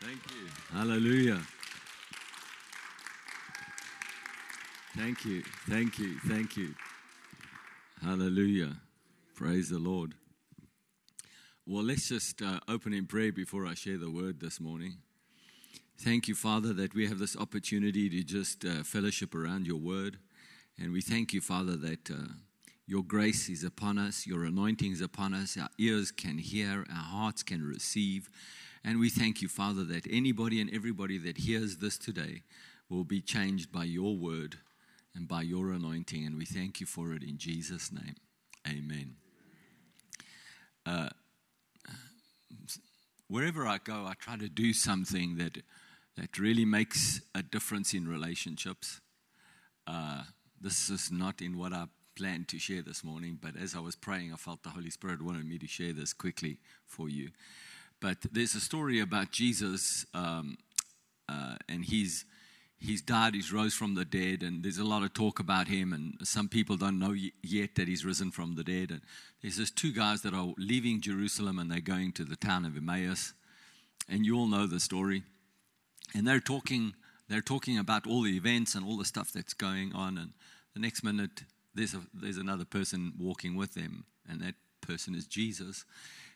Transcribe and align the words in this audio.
Thank 0.00 0.20
you. 0.30 0.48
Hallelujah. 0.72 1.40
Thank 4.96 5.24
you. 5.26 5.42
Thank 5.68 5.98
you. 5.98 6.18
Thank 6.20 6.56
you. 6.56 6.74
Hallelujah. 8.02 8.76
Praise 9.34 9.68
the 9.68 9.78
Lord. 9.78 10.14
Well, 11.66 11.84
let's 11.84 12.08
just 12.08 12.40
uh, 12.40 12.60
open 12.66 12.94
in 12.94 13.06
prayer 13.06 13.30
before 13.30 13.66
I 13.66 13.74
share 13.74 13.98
the 13.98 14.10
word 14.10 14.40
this 14.40 14.58
morning. 14.58 14.96
Thank 15.98 16.28
you, 16.28 16.34
Father, 16.34 16.72
that 16.72 16.94
we 16.94 17.06
have 17.06 17.18
this 17.18 17.36
opportunity 17.36 18.08
to 18.08 18.22
just 18.22 18.64
uh, 18.64 18.82
fellowship 18.82 19.34
around 19.34 19.66
your 19.66 19.76
word. 19.76 20.16
And 20.78 20.92
we 20.92 21.02
thank 21.02 21.34
you, 21.34 21.42
Father, 21.42 21.76
that 21.76 22.10
uh, 22.10 22.32
your 22.86 23.04
grace 23.04 23.50
is 23.50 23.64
upon 23.64 23.98
us, 23.98 24.26
your 24.26 24.44
anointing 24.44 24.92
is 24.92 25.02
upon 25.02 25.34
us, 25.34 25.58
our 25.58 25.68
ears 25.78 26.10
can 26.10 26.38
hear, 26.38 26.86
our 26.88 27.04
hearts 27.04 27.42
can 27.42 27.62
receive. 27.62 28.30
And 28.84 28.98
we 28.98 29.10
thank 29.10 29.42
you, 29.42 29.48
Father, 29.48 29.84
that 29.84 30.06
anybody 30.10 30.60
and 30.60 30.72
everybody 30.72 31.18
that 31.18 31.38
hears 31.38 31.76
this 31.76 31.98
today 31.98 32.42
will 32.88 33.04
be 33.04 33.20
changed 33.20 33.70
by 33.70 33.84
your 33.84 34.16
word 34.16 34.56
and 35.14 35.28
by 35.28 35.42
your 35.42 35.72
anointing. 35.72 36.24
And 36.24 36.36
we 36.36 36.44
thank 36.44 36.80
you 36.80 36.86
for 36.86 37.12
it 37.12 37.22
in 37.22 37.36
Jesus' 37.36 37.92
name. 37.92 38.16
Amen. 38.66 39.16
Uh, 40.86 41.10
wherever 43.28 43.66
I 43.66 43.78
go, 43.78 44.06
I 44.06 44.14
try 44.18 44.36
to 44.36 44.48
do 44.48 44.72
something 44.72 45.36
that, 45.36 45.58
that 46.16 46.38
really 46.38 46.64
makes 46.64 47.20
a 47.34 47.42
difference 47.42 47.94
in 47.94 48.08
relationships. 48.08 49.00
Uh, 49.86 50.22
this 50.60 50.90
is 50.90 51.10
not 51.12 51.40
in 51.40 51.58
what 51.58 51.72
I 51.72 51.84
planned 52.16 52.48
to 52.48 52.58
share 52.58 52.82
this 52.82 53.04
morning, 53.04 53.38
but 53.40 53.56
as 53.56 53.74
I 53.74 53.80
was 53.80 53.96
praying, 53.96 54.32
I 54.32 54.36
felt 54.36 54.62
the 54.62 54.70
Holy 54.70 54.90
Spirit 54.90 55.22
wanted 55.22 55.46
me 55.46 55.58
to 55.58 55.66
share 55.66 55.92
this 55.92 56.12
quickly 56.12 56.58
for 56.86 57.08
you. 57.08 57.30
But 58.00 58.18
there's 58.32 58.54
a 58.54 58.60
story 58.60 59.00
about 59.00 59.30
Jesus, 59.30 60.06
um, 60.14 60.56
uh, 61.28 61.56
and 61.68 61.84
he's 61.84 62.24
he's 62.80 63.02
died, 63.02 63.34
he's 63.34 63.52
rose 63.52 63.74
from 63.74 63.94
the 63.94 64.04
dead, 64.06 64.42
and 64.42 64.64
there's 64.64 64.78
a 64.78 64.84
lot 64.84 65.02
of 65.02 65.12
talk 65.12 65.38
about 65.38 65.68
him. 65.68 65.92
And 65.92 66.16
some 66.26 66.48
people 66.48 66.76
don't 66.76 66.98
know 66.98 67.14
yet 67.42 67.74
that 67.74 67.88
he's 67.88 68.04
risen 68.04 68.30
from 68.30 68.56
the 68.56 68.64
dead. 68.64 68.90
And 68.90 69.02
there's 69.42 69.58
just 69.58 69.76
two 69.76 69.92
guys 69.92 70.22
that 70.22 70.34
are 70.34 70.54
leaving 70.56 71.00
Jerusalem 71.00 71.58
and 71.58 71.70
they're 71.70 71.80
going 71.80 72.12
to 72.12 72.24
the 72.24 72.36
town 72.36 72.64
of 72.64 72.76
Emmaus, 72.76 73.34
and 74.08 74.24
you 74.24 74.36
all 74.36 74.48
know 74.48 74.66
the 74.66 74.80
story. 74.80 75.22
And 76.14 76.26
they're 76.26 76.40
talking, 76.40 76.94
they're 77.28 77.40
talking 77.42 77.78
about 77.78 78.06
all 78.06 78.22
the 78.22 78.36
events 78.36 78.74
and 78.74 78.84
all 78.84 78.96
the 78.96 79.04
stuff 79.04 79.30
that's 79.32 79.54
going 79.54 79.92
on. 79.94 80.18
And 80.18 80.32
the 80.74 80.80
next 80.80 81.04
minute, 81.04 81.44
there's 81.74 81.94
a, 81.94 82.00
there's 82.12 82.38
another 82.38 82.64
person 82.64 83.12
walking 83.18 83.56
with 83.56 83.74
them, 83.74 84.04
and 84.28 84.40
that 84.40 84.54
person 84.90 85.14
is 85.14 85.26
Jesus. 85.26 85.84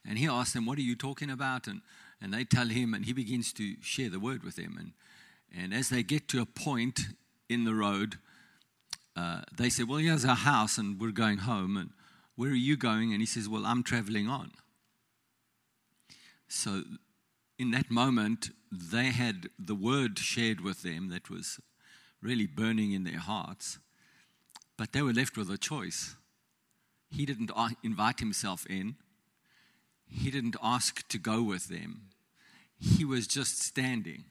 And 0.07 0.19
he 0.19 0.29
asks 0.29 0.53
them, 0.53 0.67
What 0.67 0.79
are 0.79 0.83
you 0.83 0.97
talking 0.97 1.31
about? 1.31 1.67
And, 1.67 1.81
and 2.21 2.33
they 2.33 2.45
tell 2.45 2.69
him, 2.69 2.95
and 2.95 3.05
he 3.05 3.13
begins 3.13 3.53
to 3.55 3.75
share 3.83 4.11
the 4.11 4.21
word 4.21 4.43
with 4.43 4.57
them. 4.57 4.77
And, 4.79 4.93
and 5.57 5.75
as 5.75 5.89
they 5.89 6.03
get 6.03 6.29
to 6.29 6.41
a 6.41 6.47
point 6.47 7.01
in 7.49 7.65
the 7.65 7.75
road, 7.75 8.17
uh, 9.17 9.43
they 9.57 9.71
say, 9.71 9.83
Well, 9.83 9.99
here's 9.99 10.25
our 10.25 10.37
house, 10.37 10.79
and 10.79 11.01
we're 11.01 11.11
going 11.11 11.39
home. 11.39 11.77
And 11.77 11.91
where 12.37 12.51
are 12.51 12.55
you 12.55 12.77
going? 12.77 13.13
And 13.13 13.21
he 13.21 13.27
says, 13.27 13.49
Well, 13.49 13.67
I'm 13.67 13.83
traveling 13.83 14.29
on. 14.29 14.53
So 16.49 16.83
in 17.59 17.71
that 17.73 17.91
moment, 17.91 18.51
they 18.71 19.07
had 19.07 19.49
the 19.59 19.75
word 19.75 20.19
shared 20.19 20.61
with 20.61 20.83
them 20.83 21.09
that 21.09 21.31
was 21.31 21.61
really 22.21 22.47
burning 22.47 22.93
in 22.93 23.05
their 23.05 23.19
hearts, 23.19 23.79
but 24.77 24.93
they 24.93 25.03
were 25.03 25.13
left 25.13 25.37
with 25.37 25.51
a 25.51 25.59
choice. 25.59 26.17
He 27.15 27.27
didn't 27.27 27.51
invite 27.83 28.21
himself 28.21 28.67
in, 28.67 28.97
he 30.09 30.31
didn't 30.31 30.57
ask 30.63 31.07
to 31.09 31.19
go 31.19 31.43
with 31.43 31.69
them. 31.69 32.03
He 32.79 33.05
was 33.05 33.27
just 33.27 33.63
standing. 33.63 34.25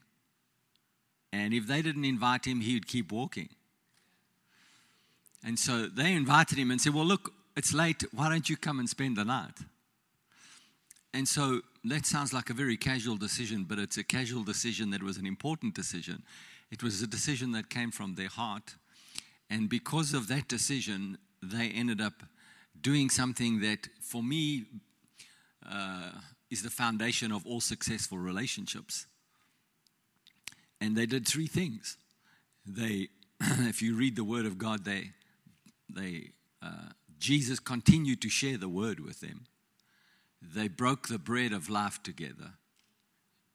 And 1.32 1.52
if 1.52 1.66
they 1.66 1.82
didn't 1.82 2.04
invite 2.04 2.46
him, 2.46 2.60
he 2.60 2.74
would 2.74 2.86
keep 2.86 3.10
walking. 3.10 3.48
And 5.44 5.58
so 5.58 5.86
they 5.86 6.12
invited 6.12 6.58
him 6.58 6.70
and 6.70 6.80
said, 6.80 6.94
Well, 6.94 7.04
look, 7.04 7.32
it's 7.56 7.74
late. 7.74 8.04
Why 8.12 8.28
don't 8.28 8.48
you 8.48 8.56
come 8.56 8.78
and 8.78 8.88
spend 8.88 9.16
the 9.16 9.24
night? 9.24 9.58
And 11.12 11.28
so 11.28 11.60
that 11.84 12.06
sounds 12.06 12.32
like 12.32 12.50
a 12.50 12.54
very 12.54 12.76
casual 12.76 13.16
decision, 13.16 13.64
but 13.68 13.78
it's 13.78 13.96
a 13.96 14.04
casual 14.04 14.42
decision 14.42 14.90
that 14.90 15.02
was 15.02 15.16
an 15.16 15.26
important 15.26 15.74
decision. 15.74 16.22
It 16.70 16.82
was 16.82 17.02
a 17.02 17.06
decision 17.06 17.52
that 17.52 17.70
came 17.70 17.90
from 17.90 18.14
their 18.14 18.28
heart. 18.28 18.74
And 19.48 19.68
because 19.68 20.14
of 20.14 20.28
that 20.28 20.48
decision, 20.48 21.18
they 21.42 21.68
ended 21.68 22.00
up 22.00 22.14
doing 22.84 23.08
something 23.08 23.60
that, 23.62 23.88
for 24.00 24.22
me, 24.22 24.66
uh, 25.68 26.10
is 26.50 26.62
the 26.62 26.70
foundation 26.70 27.32
of 27.32 27.44
all 27.46 27.60
successful 27.60 28.18
relationships. 28.18 29.06
And 30.80 30.94
they 30.94 31.06
did 31.06 31.26
three 31.26 31.46
things. 31.46 31.96
They, 32.66 33.08
if 33.40 33.82
you 33.82 33.96
read 33.96 34.16
the 34.16 34.22
Word 34.22 34.44
of 34.44 34.58
God, 34.58 34.84
they, 34.84 35.10
they, 35.88 36.32
uh, 36.62 36.90
Jesus 37.18 37.58
continued 37.58 38.20
to 38.20 38.28
share 38.28 38.58
the 38.58 38.68
Word 38.68 39.00
with 39.00 39.20
them. 39.20 39.46
They 40.42 40.68
broke 40.68 41.08
the 41.08 41.18
bread 41.18 41.52
of 41.54 41.70
life 41.70 42.02
together, 42.02 42.52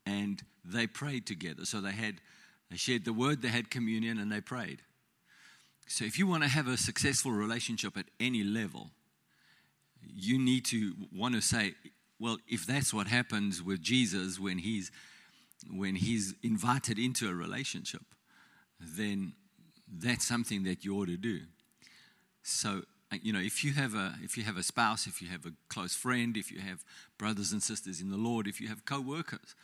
and 0.07 0.41
they 0.65 0.87
prayed 0.87 1.27
together. 1.27 1.65
So 1.65 1.81
they 1.81 1.91
had, 1.91 2.15
they 2.71 2.77
shared 2.77 3.05
the 3.05 3.13
Word, 3.13 3.43
they 3.43 3.49
had 3.49 3.69
communion, 3.69 4.17
and 4.17 4.31
they 4.31 4.41
prayed. 4.41 4.81
So 5.87 6.03
if 6.03 6.17
you 6.17 6.25
want 6.25 6.41
to 6.43 6.49
have 6.49 6.67
a 6.67 6.77
successful 6.77 7.31
relationship 7.31 7.95
at 7.95 8.05
any 8.19 8.43
level, 8.43 8.89
you 10.01 10.39
need 10.39 10.65
to 10.65 10.93
want 11.13 11.35
to 11.35 11.41
say, 11.41 11.73
well, 12.19 12.37
if 12.47 12.65
that's 12.65 12.93
what 12.93 13.07
happens 13.07 13.63
with 13.63 13.81
Jesus 13.81 14.39
when 14.39 14.59
he's 14.59 14.91
when 15.69 15.95
he's 15.95 16.33
invited 16.41 16.97
into 16.97 17.27
a 17.29 17.33
relationship, 17.33 18.03
then 18.79 19.33
that's 19.91 20.25
something 20.25 20.63
that 20.63 20.85
you 20.85 20.95
ought 20.97 21.07
to 21.07 21.17
do. 21.17 21.41
So, 22.43 22.83
uh, 23.11 23.17
you 23.21 23.33
know, 23.33 23.39
if 23.39 23.63
you 23.63 23.73
have 23.73 23.93
a 23.93 24.15
if 24.21 24.37
you 24.37 24.43
have 24.43 24.57
a 24.57 24.63
spouse, 24.63 25.07
if 25.07 25.21
you 25.21 25.27
have 25.29 25.45
a 25.45 25.51
close 25.67 25.95
friend, 25.95 26.37
if 26.37 26.51
you 26.51 26.59
have 26.59 26.83
brothers 27.17 27.51
and 27.51 27.61
sisters 27.61 28.01
in 28.01 28.09
the 28.09 28.17
Lord, 28.17 28.47
if 28.47 28.61
you 28.61 28.67
have 28.67 28.85
co-workers 28.85 29.55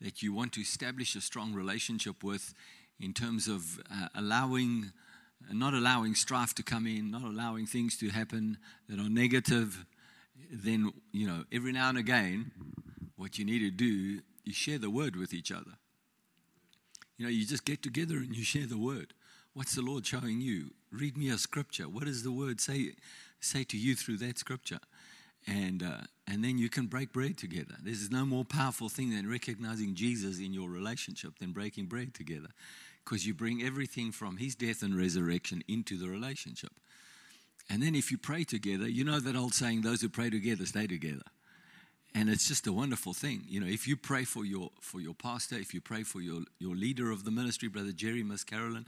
that 0.00 0.22
you 0.22 0.32
want 0.32 0.52
to 0.54 0.60
establish 0.60 1.14
a 1.14 1.20
strong 1.20 1.54
relationship 1.54 2.24
with, 2.24 2.54
in 2.98 3.12
terms 3.12 3.48
of 3.48 3.80
uh, 3.90 4.08
allowing, 4.14 4.92
not 5.52 5.74
allowing 5.74 6.14
strife 6.14 6.54
to 6.54 6.62
come 6.62 6.86
in, 6.86 7.10
not 7.10 7.22
allowing 7.22 7.66
things 7.66 7.96
to 7.98 8.08
happen 8.08 8.58
that 8.88 8.98
are 8.98 9.08
negative, 9.08 9.84
then, 10.50 10.92
you 11.12 11.26
know, 11.26 11.44
every 11.52 11.72
now 11.72 11.88
and 11.88 11.98
again, 11.98 12.50
what 13.16 13.38
you 13.38 13.44
need 13.44 13.60
to 13.60 13.70
do 13.70 14.20
is 14.46 14.54
share 14.54 14.78
the 14.78 14.90
word 14.90 15.16
with 15.16 15.32
each 15.32 15.52
other. 15.52 15.72
You 17.16 17.26
know, 17.26 17.30
you 17.30 17.46
just 17.46 17.64
get 17.64 17.82
together 17.82 18.16
and 18.16 18.34
you 18.34 18.44
share 18.44 18.66
the 18.66 18.78
word. 18.78 19.14
What's 19.52 19.74
the 19.74 19.82
Lord 19.82 20.04
showing 20.04 20.40
you? 20.40 20.72
Read 20.90 21.16
me 21.16 21.30
a 21.30 21.38
scripture. 21.38 21.84
What 21.84 22.04
does 22.04 22.22
the 22.22 22.32
word 22.32 22.60
say, 22.60 22.92
say 23.40 23.64
to 23.64 23.78
you 23.78 23.94
through 23.94 24.18
that 24.18 24.38
scripture? 24.38 24.80
And, 25.46 25.82
uh, 25.82 25.98
and 26.26 26.42
then 26.42 26.58
you 26.58 26.68
can 26.68 26.86
break 26.86 27.12
bread 27.12 27.36
together. 27.36 27.74
There's 27.82 28.10
no 28.10 28.24
more 28.24 28.44
powerful 28.44 28.88
thing 28.88 29.10
than 29.10 29.30
recognizing 29.30 29.94
Jesus 29.94 30.38
in 30.38 30.52
your 30.52 30.70
relationship 30.70 31.38
than 31.38 31.52
breaking 31.52 31.86
bread 31.86 32.14
together 32.14 32.48
because 33.04 33.26
you 33.26 33.34
bring 33.34 33.62
everything 33.62 34.12
from 34.12 34.38
his 34.38 34.54
death 34.54 34.82
and 34.82 34.96
resurrection 34.96 35.62
into 35.68 35.96
the 35.96 36.08
relationship. 36.08 36.72
And 37.68 37.82
then 37.82 37.94
if 37.94 38.10
you 38.10 38.18
pray 38.18 38.44
together, 38.44 38.88
you 38.88 39.04
know 39.04 39.20
that 39.20 39.36
old 39.36 39.54
saying, 39.54 39.82
those 39.82 40.00
who 40.02 40.08
pray 40.08 40.30
together 40.30 40.66
stay 40.66 40.86
together. 40.86 41.22
And 42.14 42.28
it's 42.28 42.46
just 42.46 42.66
a 42.66 42.72
wonderful 42.72 43.12
thing. 43.12 43.42
You 43.48 43.60
know, 43.60 43.66
if 43.66 43.88
you 43.88 43.96
pray 43.96 44.24
for 44.24 44.44
your 44.44 44.70
for 44.80 45.00
your 45.00 45.14
pastor, 45.14 45.56
if 45.56 45.74
you 45.74 45.80
pray 45.80 46.04
for 46.04 46.20
your, 46.20 46.42
your 46.60 46.76
leader 46.76 47.10
of 47.10 47.24
the 47.24 47.32
ministry, 47.32 47.68
Brother 47.68 47.90
Jerry, 47.90 48.22
Miss 48.22 48.44
Carolyn, 48.44 48.86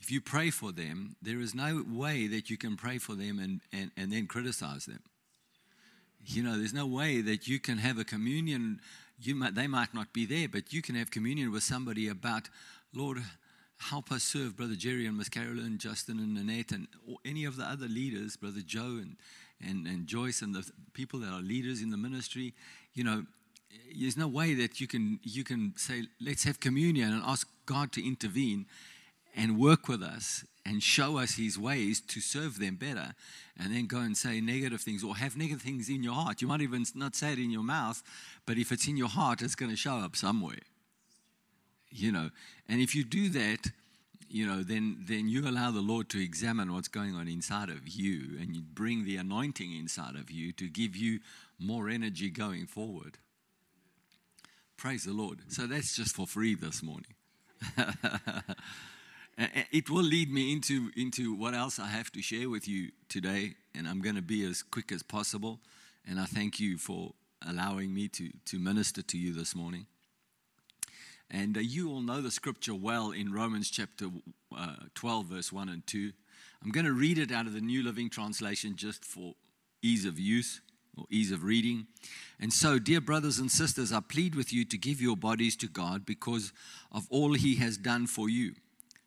if 0.00 0.10
you 0.10 0.20
pray 0.20 0.50
for 0.50 0.72
them, 0.72 1.16
there 1.22 1.38
is 1.38 1.54
no 1.54 1.84
way 1.88 2.26
that 2.26 2.50
you 2.50 2.56
can 2.56 2.76
pray 2.76 2.98
for 2.98 3.14
them 3.14 3.38
and, 3.38 3.60
and, 3.72 3.92
and 3.96 4.12
then 4.12 4.26
criticize 4.26 4.86
them. 4.86 5.00
You 6.24 6.42
know, 6.42 6.58
there's 6.58 6.74
no 6.74 6.86
way 6.86 7.20
that 7.20 7.46
you 7.46 7.60
can 7.60 7.78
have 7.78 7.98
a 7.98 8.04
communion. 8.04 8.80
You 9.20 9.36
might, 9.36 9.54
they 9.54 9.68
might 9.68 9.94
not 9.94 10.12
be 10.12 10.26
there, 10.26 10.48
but 10.48 10.72
you 10.72 10.82
can 10.82 10.96
have 10.96 11.10
communion 11.10 11.52
with 11.52 11.62
somebody 11.62 12.08
about, 12.08 12.48
Lord, 12.92 13.18
help 13.78 14.10
us 14.10 14.22
serve 14.22 14.56
Brother 14.56 14.74
Jerry 14.74 15.06
and 15.06 15.16
Miss 15.16 15.28
Carolyn, 15.28 15.78
Justin 15.78 16.18
and 16.18 16.34
Nanette, 16.34 16.72
and 16.72 16.88
any 17.24 17.44
of 17.44 17.56
the 17.56 17.64
other 17.64 17.88
leaders, 17.88 18.36
Brother 18.36 18.60
Joe 18.64 19.00
and, 19.00 19.16
and, 19.64 19.86
and 19.86 20.06
Joyce, 20.06 20.42
and 20.42 20.54
the 20.54 20.68
people 20.92 21.20
that 21.20 21.30
are 21.30 21.40
leaders 21.40 21.82
in 21.82 21.90
the 21.90 21.96
ministry. 21.96 22.54
You 22.94 23.04
know, 23.04 23.24
there's 23.98 24.16
no 24.16 24.28
way 24.28 24.54
that 24.54 24.80
you 24.80 24.86
can, 24.86 25.20
you 25.22 25.44
can 25.44 25.74
say, 25.76 26.04
let's 26.20 26.44
have 26.44 26.60
communion 26.60 27.12
and 27.12 27.22
ask 27.24 27.48
God 27.66 27.92
to 27.92 28.06
intervene 28.06 28.66
and 29.36 29.58
work 29.58 29.88
with 29.88 30.02
us 30.02 30.44
and 30.64 30.82
show 30.82 31.18
us 31.18 31.36
his 31.36 31.58
ways 31.58 32.00
to 32.00 32.20
serve 32.20 32.58
them 32.58 32.76
better 32.76 33.14
and 33.58 33.74
then 33.74 33.86
go 33.86 33.98
and 33.98 34.16
say 34.16 34.40
negative 34.40 34.80
things 34.80 35.04
or 35.04 35.16
have 35.16 35.36
negative 35.36 35.62
things 35.62 35.88
in 35.88 36.02
your 36.02 36.14
heart. 36.14 36.42
You 36.42 36.48
might 36.48 36.62
even 36.62 36.84
not 36.94 37.14
say 37.14 37.32
it 37.32 37.38
in 37.38 37.50
your 37.50 37.62
mouth, 37.62 38.02
but 38.46 38.58
if 38.58 38.72
it's 38.72 38.88
in 38.88 38.96
your 38.96 39.08
heart, 39.08 39.42
it's 39.42 39.54
going 39.54 39.70
to 39.70 39.76
show 39.76 39.96
up 39.96 40.16
somewhere 40.16 40.58
you 41.96 42.12
know. 42.12 42.30
And 42.68 42.80
if 42.80 42.94
you 42.94 43.04
do 43.04 43.28
that, 43.30 43.70
you 44.28 44.46
know, 44.46 44.62
then, 44.62 45.04
then 45.06 45.28
you 45.28 45.48
allow 45.48 45.70
the 45.70 45.80
Lord 45.80 46.08
to 46.10 46.22
examine 46.22 46.72
what's 46.72 46.88
going 46.88 47.14
on 47.14 47.28
inside 47.28 47.68
of 47.68 47.88
you 47.88 48.38
and 48.40 48.54
you 48.54 48.62
bring 48.62 49.04
the 49.04 49.16
anointing 49.16 49.74
inside 49.76 50.16
of 50.16 50.30
you 50.30 50.52
to 50.52 50.68
give 50.68 50.96
you 50.96 51.20
more 51.58 51.88
energy 51.88 52.30
going 52.30 52.66
forward. 52.66 53.18
Praise 54.76 55.04
the 55.04 55.12
Lord. 55.12 55.40
So 55.48 55.66
that's 55.66 55.96
just 55.96 56.14
for 56.14 56.26
free 56.26 56.54
this 56.54 56.82
morning. 56.82 57.14
it 59.38 59.88
will 59.88 60.02
lead 60.02 60.30
me 60.30 60.52
into, 60.52 60.90
into 60.96 61.34
what 61.34 61.54
else 61.54 61.78
I 61.78 61.86
have 61.86 62.10
to 62.12 62.20
share 62.20 62.50
with 62.50 62.68
you 62.68 62.90
today, 63.08 63.54
and 63.74 63.88
I'm 63.88 64.02
going 64.02 64.16
to 64.16 64.22
be 64.22 64.44
as 64.44 64.62
quick 64.62 64.92
as 64.92 65.02
possible. 65.02 65.60
And 66.06 66.20
I 66.20 66.24
thank 66.24 66.60
you 66.60 66.78
for 66.78 67.14
allowing 67.46 67.94
me 67.94 68.08
to, 68.08 68.30
to 68.46 68.58
minister 68.58 69.02
to 69.02 69.18
you 69.18 69.32
this 69.32 69.54
morning. 69.54 69.86
And 71.30 71.56
uh, 71.56 71.60
you 71.60 71.90
all 71.90 72.02
know 72.02 72.20
the 72.20 72.30
scripture 72.30 72.74
well 72.74 73.10
in 73.10 73.32
Romans 73.32 73.70
chapter 73.70 74.06
uh, 74.56 74.76
12, 74.94 75.26
verse 75.26 75.52
1 75.52 75.68
and 75.68 75.86
2. 75.86 76.12
I'm 76.62 76.70
going 76.70 76.86
to 76.86 76.92
read 76.92 77.18
it 77.18 77.32
out 77.32 77.46
of 77.46 77.52
the 77.52 77.60
New 77.60 77.82
Living 77.82 78.10
Translation 78.10 78.76
just 78.76 79.04
for 79.04 79.34
ease 79.82 80.04
of 80.04 80.18
use 80.18 80.60
or 80.96 81.04
ease 81.10 81.32
of 81.32 81.44
reading. 81.44 81.86
And 82.40 82.52
so, 82.52 82.78
dear 82.78 83.00
brothers 83.00 83.38
and 83.38 83.50
sisters, 83.50 83.92
I 83.92 84.00
plead 84.00 84.34
with 84.34 84.52
you 84.52 84.64
to 84.64 84.78
give 84.78 85.00
your 85.00 85.16
bodies 85.16 85.56
to 85.56 85.68
God 85.68 86.06
because 86.06 86.52
of 86.92 87.06
all 87.10 87.34
He 87.34 87.56
has 87.56 87.76
done 87.76 88.06
for 88.06 88.28
you. 88.28 88.54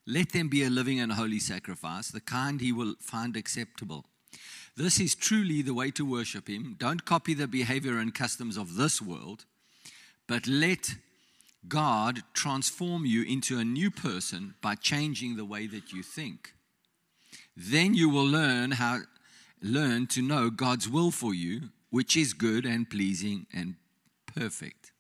Let 0.06 0.32
them 0.32 0.50
be 0.50 0.64
a 0.64 0.70
living 0.70 1.00
and 1.00 1.14
holy 1.14 1.40
sacrifice, 1.40 2.10
the 2.10 2.22
kind 2.22 2.62
He 2.62 2.72
will 2.72 2.96
find 3.00 3.36
acceptable. 3.36 4.06
This 4.76 5.00
is 5.00 5.16
truly 5.16 5.62
the 5.62 5.74
way 5.74 5.92
to 5.92 6.06
worship 6.06 6.48
Him. 6.48 6.76
Don't 6.78 7.06
copy 7.06 7.34
the 7.34 7.48
behavior 7.48 7.98
and 7.98 8.14
customs 8.14 8.58
of 8.58 8.76
this 8.76 9.02
world, 9.02 9.46
but 10.28 10.48
let 10.48 10.96
God 11.68 12.22
transform 12.34 13.06
you 13.06 13.24
into 13.24 13.60
a 13.60 13.66
new 13.66 13.92
person 13.92 14.56
by 14.62 14.76
changing 14.76 15.36
the 15.36 15.46
way 15.46 15.68
that 15.68 15.92
you 15.92 16.04
think. 16.04 16.54
Then 17.56 17.94
you 17.94 18.10
will 18.10 18.26
learn 18.26 18.72
how 18.72 19.00
learn 19.62 20.08
to 20.08 20.22
know 20.22 20.50
God's 20.50 20.88
will 20.88 21.12
for 21.12 21.34
you, 21.34 21.70
which 21.90 22.16
is 22.16 22.34
good 22.34 22.66
and 22.66 22.90
pleasing 22.90 23.46
and 23.54 23.76
perfect. 24.26 24.94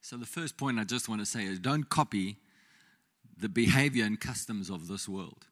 So 0.00 0.16
the 0.16 0.26
first 0.26 0.56
point 0.56 0.78
I 0.78 0.84
just 0.84 1.08
want 1.08 1.20
to 1.20 1.26
say 1.26 1.44
is 1.44 1.58
don't 1.58 1.88
copy 1.88 2.38
the 3.36 3.48
behavior 3.48 4.04
and 4.04 4.18
customs 4.18 4.70
of 4.70 4.88
this 4.88 5.08
world. 5.08 5.46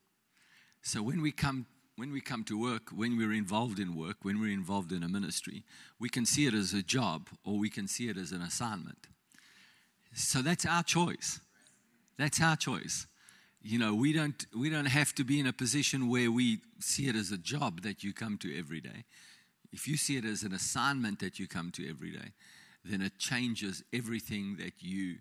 So 0.83 1.03
when 1.03 1.21
we 1.21 1.33
come 1.33 1.67
when 1.97 2.13
we 2.13 2.21
come 2.21 2.45
to 2.45 2.57
work, 2.57 2.91
when 2.95 3.17
we're 3.19 3.33
involved 3.33 3.81
in 3.81 3.97
work, 3.97 4.19
when 4.23 4.41
we're 4.41 4.53
involved 4.53 4.93
in 4.93 5.03
a 5.03 5.09
ministry, 5.09 5.65
we 5.99 6.09
can 6.09 6.25
see 6.25 6.47
it 6.47 6.55
as 6.55 6.73
a 6.73 6.81
job 6.81 7.29
or 7.45 7.59
we 7.59 7.69
can 7.69 7.89
see 7.89 8.09
it 8.09 8.17
as 8.17 8.31
an 8.31 8.41
assignment. 8.41 9.09
So 10.15 10.43
that's 10.43 10.67
our 10.67 10.83
choice. 10.83 11.41
That's 12.19 12.41
our 12.41 12.57
choice. 12.57 13.07
You 13.63 13.79
know, 13.79 13.95
we 13.95 14.13
don't 14.13 14.47
we 14.57 14.71
don't 14.71 14.87
have 14.87 15.15
to 15.17 15.25
be 15.25 15.41
in 15.41 15.47
a 15.47 15.53
position 15.53 16.09
where 16.09 16.31
we 16.31 16.61
see 16.81 17.09
it 17.09 17.17
as 17.17 17.31
a 17.33 17.39
job 17.39 17.83
that 17.83 18.03
you 18.03 18.13
come 18.13 18.39
to 18.39 18.59
every 18.59 18.81
day. 18.81 19.05
If 19.73 19.87
you 19.87 19.97
see 19.97 20.17
it 20.17 20.25
as 20.25 20.43
an 20.43 20.53
assignment 20.53 21.19
that 21.21 21.39
you 21.39 21.47
come 21.47 21.71
to 21.73 21.89
every 21.89 22.11
day, 22.11 22.33
then 22.85 23.03
it 23.03 23.19
changes 23.19 23.83
everything 23.93 24.57
that 24.59 24.75
you 24.81 25.17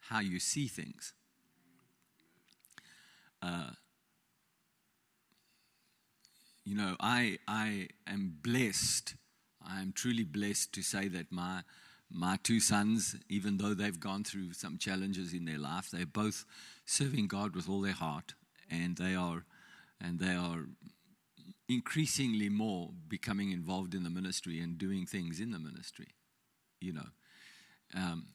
how 0.00 0.20
you 0.20 0.40
see 0.40 0.66
things. 0.66 1.12
Uh, 3.42 3.70
you 6.64 6.76
know, 6.76 6.96
I 6.98 7.38
I 7.46 7.88
am 8.06 8.36
blessed. 8.42 9.14
I 9.66 9.80
am 9.80 9.92
truly 9.92 10.24
blessed 10.24 10.72
to 10.74 10.82
say 10.82 11.08
that 11.08 11.30
my 11.30 11.62
my 12.10 12.38
two 12.42 12.60
sons, 12.60 13.16
even 13.28 13.58
though 13.58 13.74
they've 13.74 14.00
gone 14.00 14.24
through 14.24 14.52
some 14.52 14.78
challenges 14.78 15.32
in 15.32 15.44
their 15.44 15.58
life, 15.58 15.90
they're 15.90 16.06
both 16.06 16.44
serving 16.84 17.28
God 17.28 17.54
with 17.54 17.68
all 17.68 17.80
their 17.80 17.92
heart, 17.92 18.34
and 18.70 18.96
they 18.96 19.14
are, 19.14 19.44
and 20.00 20.18
they 20.18 20.34
are 20.34 20.64
increasingly 21.68 22.48
more 22.48 22.90
becoming 23.08 23.52
involved 23.52 23.94
in 23.94 24.02
the 24.02 24.10
ministry 24.10 24.60
and 24.60 24.76
doing 24.76 25.06
things 25.06 25.38
in 25.40 25.52
the 25.52 25.58
ministry, 25.58 26.08
you 26.80 26.92
know. 26.92 27.06
Um, 27.94 28.26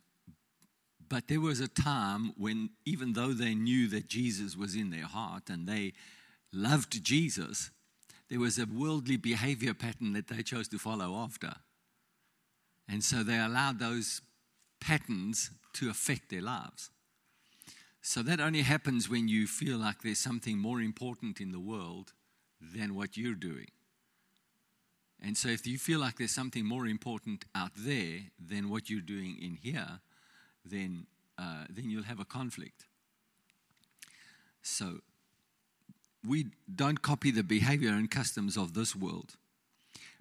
but 1.08 1.28
there 1.28 1.42
was 1.42 1.60
a 1.60 1.68
time 1.68 2.34
when, 2.38 2.72
even 2.86 3.14
though 3.14 3.34
they 3.34 3.54
knew 3.54 3.88
that 3.90 4.08
Jesus 4.08 4.56
was 4.56 4.76
in 4.76 4.90
their 4.90 5.06
heart 5.06 5.50
and 5.50 5.68
they 5.68 5.94
loved 6.52 7.04
Jesus, 7.04 7.72
there 8.30 8.40
was 8.40 8.58
a 8.58 8.66
worldly 8.66 9.18
behavior 9.18 9.74
pattern 9.74 10.14
that 10.14 10.28
they 10.28 10.42
chose 10.42 10.68
to 10.70 10.80
follow 10.80 11.16
after. 11.16 11.54
And 12.88 13.04
so 13.04 13.24
they 13.24 13.40
allowed 13.40 13.80
those 13.80 14.22
patterns 14.80 15.50
to 15.74 15.90
affect 15.90 16.30
their 16.30 16.42
lives. 16.42 16.90
So 18.02 18.22
that 18.22 18.40
only 18.40 18.62
happens 18.62 19.10
when 19.10 19.28
you 19.28 19.48
feel 19.48 19.78
like 19.78 20.04
there's 20.04 20.20
something 20.20 20.58
more 20.58 20.80
important 20.80 21.42
in 21.42 21.52
the 21.52 21.60
world 21.60 22.14
than 22.62 22.96
what 22.96 23.18
you're 23.18 23.34
doing. 23.34 23.72
And 25.22 25.36
so 25.36 25.50
if 25.50 25.66
you 25.66 25.80
feel 25.80 26.00
like 26.00 26.18
there's 26.18 26.32
something 26.32 26.66
more 26.66 26.86
important 26.86 27.46
out 27.56 27.72
there 27.76 28.20
than 28.40 28.70
what 28.70 28.90
you're 28.90 29.02
doing 29.02 29.38
in 29.42 29.56
here, 29.56 30.00
then, 30.64 31.08
uh, 31.38 31.66
then 31.70 31.90
you'll 31.90 32.04
have 32.04 32.20
a 32.20 32.26
conflict. 32.26 32.86
So 34.62 35.00
we 36.28 36.48
don't 36.74 37.02
copy 37.02 37.32
the 37.32 37.44
behavior 37.44 37.90
and 37.90 38.10
customs 38.10 38.58
of 38.58 38.74
this 38.74 38.96
world 38.96 39.36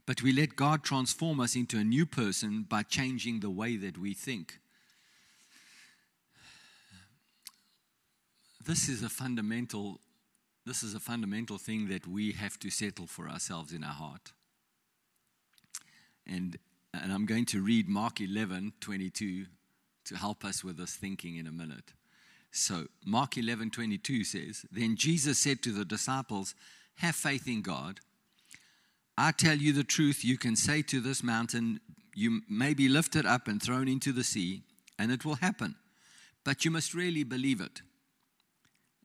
but 0.06 0.22
we 0.22 0.32
let 0.32 0.56
God 0.56 0.82
transform 0.82 1.40
us 1.40 1.56
into 1.56 1.78
a 1.78 1.84
new 1.84 2.06
person 2.06 2.64
by 2.68 2.82
changing 2.82 3.40
the 3.40 3.50
way 3.50 3.76
that 3.76 3.98
we 3.98 4.14
think. 4.14 4.58
This 8.64 8.88
is 8.88 9.02
a 9.02 9.08
fundamental 9.08 10.00
this 10.66 10.82
is 10.82 10.94
a 10.94 11.00
fundamental 11.00 11.58
thing 11.58 11.88
that 11.88 12.06
we 12.06 12.32
have 12.32 12.58
to 12.58 12.70
settle 12.70 13.06
for 13.06 13.28
ourselves 13.28 13.70
in 13.70 13.84
our 13.84 13.92
heart. 13.92 14.32
And 16.26 16.56
and 17.02 17.12
I'm 17.12 17.26
going 17.26 17.44
to 17.46 17.60
read 17.60 17.88
Mark 17.88 18.20
11, 18.20 18.74
22 18.80 19.46
to 20.04 20.16
help 20.16 20.44
us 20.44 20.62
with 20.62 20.76
this 20.76 20.94
thinking 20.94 21.36
in 21.36 21.46
a 21.46 21.52
minute. 21.52 21.92
So, 22.50 22.86
Mark 23.04 23.36
11, 23.36 23.70
22 23.70 24.22
says, 24.22 24.64
Then 24.70 24.96
Jesus 24.96 25.38
said 25.38 25.60
to 25.62 25.72
the 25.72 25.84
disciples, 25.84 26.54
Have 26.96 27.16
faith 27.16 27.48
in 27.48 27.62
God. 27.62 28.00
I 29.16 29.30
tell 29.32 29.56
you 29.56 29.72
the 29.72 29.84
truth, 29.84 30.24
you 30.24 30.36
can 30.36 30.56
say 30.56 30.82
to 30.82 31.00
this 31.00 31.22
mountain, 31.22 31.80
You 32.14 32.42
may 32.48 32.74
be 32.74 32.88
lifted 32.88 33.26
up 33.26 33.46
and 33.46 33.62
thrown 33.62 33.88
into 33.88 34.12
the 34.12 34.24
sea, 34.24 34.62
and 34.98 35.12
it 35.12 35.24
will 35.24 35.36
happen. 35.36 35.76
But 36.44 36.64
you 36.64 36.70
must 36.70 36.94
really 36.94 37.24
believe 37.24 37.60
it. 37.60 37.82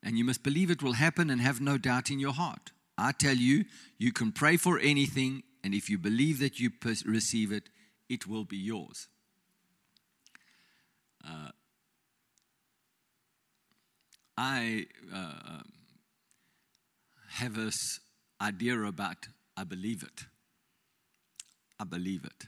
And 0.01 0.17
you 0.17 0.23
must 0.23 0.43
believe 0.43 0.71
it 0.71 0.81
will 0.81 0.93
happen 0.93 1.29
and 1.29 1.41
have 1.41 1.61
no 1.61 1.77
doubt 1.77 2.09
in 2.09 2.19
your 2.19 2.33
heart. 2.33 2.71
I 2.97 3.11
tell 3.11 3.35
you, 3.35 3.65
you 3.97 4.11
can 4.11 4.31
pray 4.31 4.57
for 4.57 4.79
anything, 4.79 5.43
and 5.63 5.73
if 5.73 5.89
you 5.89 5.97
believe 5.97 6.39
that 6.39 6.59
you 6.59 6.71
receive 7.05 7.51
it, 7.51 7.69
it 8.09 8.27
will 8.27 8.43
be 8.43 8.57
yours. 8.57 9.07
Uh, 11.23 11.51
I 14.37 14.85
uh, 15.13 15.17
um, 15.17 15.71
have 17.31 17.55
this 17.55 17.99
idea 18.41 18.81
about 18.81 19.27
I 19.59 19.65
believe 19.65 20.03
it. 20.03 20.25
I 21.77 21.83
believe 21.83 22.23
it. 22.23 22.47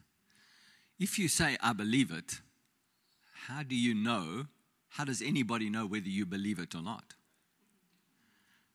If 0.98 1.20
you 1.20 1.27
say, 1.27 1.58
I 1.62 1.74
believe 1.74 2.10
it, 2.10 2.39
how 3.48 3.63
do 3.63 3.75
you 3.75 3.94
know? 3.94 4.46
How 4.88 5.03
does 5.03 5.22
anybody 5.22 5.70
know 5.70 5.86
whether 5.86 6.08
you 6.08 6.25
believe 6.25 6.58
it 6.58 6.74
or 6.74 6.82
not? 6.82 7.03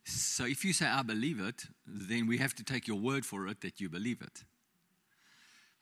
So 0.05 0.45
if 0.45 0.67
you 0.67 0.75
say, 0.75 0.87
I 0.87 1.03
believe 1.03 1.41
it, 1.41 1.65
then 1.87 2.27
we 2.27 2.37
have 2.37 2.55
to 2.57 2.63
take 2.63 2.87
your 2.87 2.99
word 2.99 3.25
for 3.25 3.47
it 3.49 3.63
that 3.63 3.81
you 3.81 3.89
believe 3.89 4.21
it. 4.21 4.45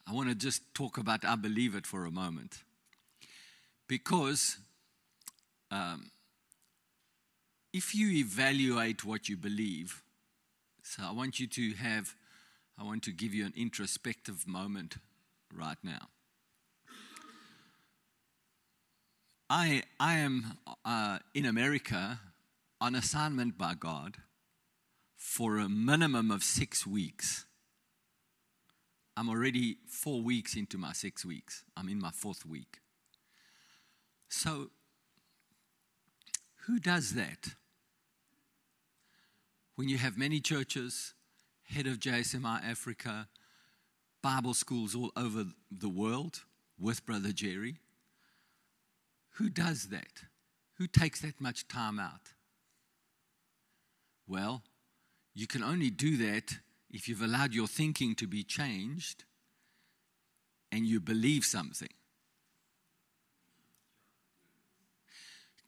I 0.07 0.13
want 0.13 0.29
to 0.29 0.37
just 0.37 0.63
talk 0.75 0.97
about 0.97 1.25
I 1.25 1.35
believe 1.35 1.75
it 1.75 1.89
for 1.89 2.05
a 2.05 2.11
moment. 2.11 2.63
Because 3.89 4.59
um, 5.73 6.13
if 7.73 7.97
you 7.97 8.13
evaluate 8.13 9.05
what 9.05 9.29
you 9.29 9.37
believe, 9.37 10.03
so 10.85 11.03
I 11.03 11.11
want 11.11 11.41
you 11.41 11.49
to 11.49 11.75
have 11.75 12.15
I 12.79 12.83
want 12.83 13.05
to 13.05 13.13
give 13.13 13.33
you 13.33 13.47
an 13.47 13.53
introspective 13.57 14.47
moment 14.47 14.97
right 15.53 15.79
now. 15.83 16.09
I, 19.49 19.83
I 20.01 20.15
am 20.15 20.59
uh, 20.85 21.19
in 21.35 21.45
America 21.45 22.19
on 22.81 22.95
assignment 22.95 23.57
by 23.57 23.75
God 23.75 24.17
for 25.17 25.59
a 25.59 25.69
minimum 25.69 26.31
of 26.31 26.43
six 26.43 26.87
weeks. 26.87 27.47
I'm 29.17 29.29
already 29.29 29.77
four 29.87 30.23
weeks 30.23 30.57
into 30.57 30.77
my 30.77 30.93
six 30.93 31.25
weeks. 31.25 31.63
I'm 31.77 31.89
in 31.89 32.01
my 32.01 32.11
fourth 32.11 32.45
week. 32.45 32.81
So, 34.29 34.71
who 36.67 36.81
does 36.81 37.15
that? 37.15 37.55
When 39.77 39.89
you 39.89 39.99
have 39.99 40.19
many 40.19 40.41
churches, 40.41 41.15
head 41.65 41.87
of 41.87 41.99
JSMI 41.99 42.65
Africa, 42.65 43.29
Bible 44.23 44.55
schools 44.55 44.95
all 44.95 45.11
over 45.17 45.45
the 45.71 45.89
world 45.89 46.45
with 46.79 47.05
Brother 47.05 47.33
Jerry. 47.33 47.77
Who 49.35 49.49
does 49.49 49.89
that? 49.89 50.25
Who 50.79 50.87
takes 50.87 51.21
that 51.21 51.41
much 51.41 51.69
time 51.69 51.99
out? 51.99 52.33
Well, 54.27 54.63
you 55.35 55.47
can 55.47 55.63
only 55.63 55.91
do 55.91 56.17
that 56.19 56.57
if 56.91 57.09
you've 57.09 57.23
allowed 57.23 57.55
your 57.55 57.67
thinking 57.67 58.15
to 58.17 58.27
be 58.27 58.43
changed 58.43 59.25
and 60.71 60.87
you 60.87 61.01
believe 61.01 61.45
something. 61.45 61.89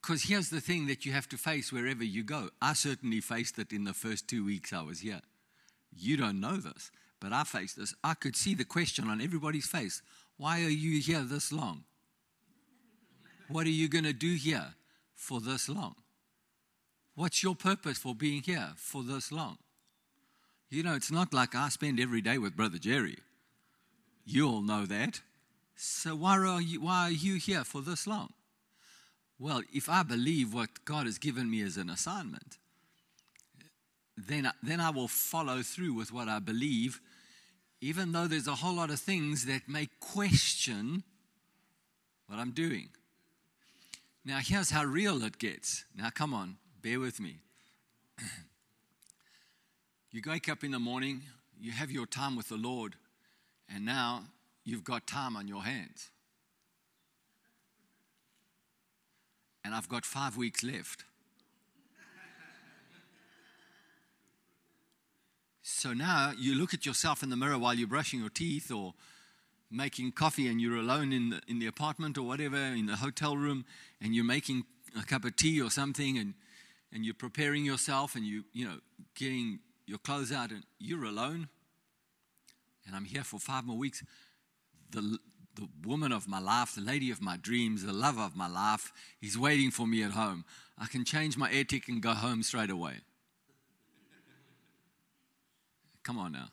Because 0.00 0.23
here's 0.23 0.50
the 0.50 0.61
thing 0.61 0.87
that 0.87 1.05
you 1.05 1.12
have 1.12 1.29
to 1.31 1.37
face 1.37 1.73
wherever 1.73 2.05
you 2.05 2.23
go. 2.23 2.50
I 2.62 2.75
certainly 2.75 3.21
faced 3.21 3.59
it 3.59 3.73
in 3.73 3.85
the 3.85 3.93
first 3.93 4.29
two 4.29 4.45
weeks 4.45 4.73
I 4.73 4.83
was 4.83 5.00
here. 5.00 5.21
You 5.99 6.17
don't 6.17 6.41
know 6.41 6.57
this, 6.57 6.91
but 7.21 7.33
I 7.33 7.45
faced 7.45 7.76
this. 7.76 7.95
I 8.05 8.15
could 8.15 8.37
see 8.37 8.55
the 8.55 8.65
question 8.65 9.09
on 9.09 9.21
everybody's 9.21 9.67
face 9.67 10.03
Why 10.37 10.62
are 10.62 10.71
you 10.71 11.00
here 11.00 11.23
this 11.23 11.53
long? 11.53 11.85
What 13.49 13.67
are 13.67 13.71
you 13.71 13.88
going 13.88 14.05
to 14.05 14.12
do 14.12 14.35
here 14.35 14.75
for 15.15 15.41
this 15.41 15.69
long? 15.69 15.95
What's 17.15 17.43
your 17.43 17.55
purpose 17.55 17.99
for 17.99 18.15
being 18.15 18.43
here 18.43 18.73
for 18.76 19.03
this 19.03 19.33
long? 19.33 19.59
You 20.69 20.83
know, 20.83 20.95
it's 20.95 21.12
not 21.12 21.33
like 21.33 21.55
I 21.55 21.69
spend 21.69 22.00
every 22.00 22.21
day 22.21 22.38
with 22.38 22.57
Brother 22.57 22.79
Jerry. 22.79 23.19
You 24.25 24.49
all 24.49 24.62
know 24.62 24.85
that. 24.87 25.21
So 25.76 26.17
why 26.17 26.37
are 26.38 26.61
you, 26.61 26.83
why 26.83 27.05
are 27.05 27.11
you 27.11 27.37
here 27.37 27.65
for 27.65 27.81
this 27.81 28.07
long? 28.07 28.33
Well, 29.38 29.62
if 29.73 29.88
I 29.88 30.03
believe 30.03 30.53
what 30.53 30.85
God 30.85 31.07
has 31.07 31.19
given 31.19 31.50
me 31.50 31.62
as 31.62 31.76
an 31.76 31.91
assignment, 31.91 32.59
then, 34.16 34.50
then 34.62 34.80
I 34.80 34.90
will 34.90 35.08
follow 35.08 35.62
through 35.62 35.92
with 35.92 36.12
what 36.12 36.28
I 36.28 36.38
believe, 36.38 37.00
even 37.80 38.12
though 38.12 38.26
there's 38.26 38.46
a 38.49 38.54
whole 38.54 38.75
lot 38.75 38.90
of 38.90 38.99
things 38.99 39.44
that 39.46 39.68
may 39.68 39.88
question 40.00 41.04
what 42.26 42.38
I'm 42.38 42.52
doing. 42.52 42.88
Now, 44.25 44.38
here's 44.42 44.70
how 44.70 44.85
real 44.85 45.23
it 45.23 45.38
gets. 45.38 45.85
Now, 45.94 46.11
come 46.11 46.35
on, 46.35 46.56
bear 46.82 46.99
with 46.99 47.20
me. 47.20 47.37
you 50.11 50.20
wake 50.26 50.49
up 50.49 50.64
in 50.64 50.73
the 50.73 50.78
morning, 50.78 51.23
you 51.61 51.73
have 51.73 51.90
your 51.90 52.06
time 52.06 52.37
with 52.37 52.49
the 52.49 52.56
Lord, 52.56 52.96
and 53.73 53.85
now 53.85 54.25
you've 54.64 54.82
got 54.82 55.06
time 55.06 55.37
on 55.37 55.46
your 55.46 55.62
hands. 55.62 56.11
And 59.64 59.75
I've 59.75 59.88
got 59.88 60.04
five 60.04 60.37
weeks 60.37 60.62
left. 60.62 61.04
So 65.68 65.92
now 65.92 66.32
you 66.38 66.54
look 66.54 66.75
at 66.75 66.87
yourself 66.87 67.25
in 67.25 67.28
the 67.28 67.37
mirror 67.37 67.58
while 67.58 67.75
you're 67.75 67.88
brushing 67.88 68.20
your 68.20 68.28
teeth 68.28 68.70
or 68.70 68.94
making 69.68 70.12
coffee 70.12 70.46
and 70.46 70.61
you're 70.61 70.76
alone 70.76 71.12
in 71.12 71.30
the, 71.30 71.40
in 71.49 71.58
the 71.58 71.66
apartment 71.66 72.16
or 72.16 72.23
whatever, 72.23 72.56
in 72.56 72.87
the 72.87 72.94
hotel 72.94 73.37
room, 73.37 73.64
and 74.00 74.14
you're 74.14 74.25
making 74.25 74.62
a 74.96 75.02
cup 75.02 75.25
of 75.25 75.35
tea 75.35 75.61
or 75.61 75.68
something 75.68 76.18
and, 76.18 76.35
and 76.92 77.04
you're 77.04 77.14
preparing 77.14 77.64
yourself 77.64 78.14
and 78.14 78.25
you, 78.25 78.44
you 78.52 78.64
know, 78.64 78.78
getting 79.16 79.58
your 79.88 79.99
clothes 79.99 80.30
out 80.30 80.52
and 80.52 80.62
you're 80.78 81.04
alone. 81.04 81.49
And 82.87 82.94
I'm 82.94 83.04
here 83.04 83.25
for 83.25 83.40
five 83.40 83.64
more 83.64 83.76
weeks. 83.76 84.04
The, 84.90 85.18
the 85.56 85.68
woman 85.85 86.12
of 86.12 86.28
my 86.28 86.38
life, 86.38 86.76
the 86.76 86.80
lady 86.80 87.11
of 87.11 87.20
my 87.20 87.37
dreams, 87.38 87.82
the 87.82 87.92
love 87.92 88.20
of 88.20 88.37
my 88.37 88.46
life 88.46 88.92
is 89.20 89.37
waiting 89.37 89.73
for 89.73 89.88
me 89.88 90.04
at 90.04 90.12
home. 90.12 90.44
I 90.78 90.87
can 90.87 91.04
change 91.04 91.37
my 91.37 91.50
air 91.50 91.64
ticket 91.64 91.88
and 91.88 92.00
go 92.00 92.12
home 92.12 92.44
straight 92.44 92.70
away. 92.70 93.00
Come 96.06 96.18
on 96.18 96.30
now. 96.30 96.46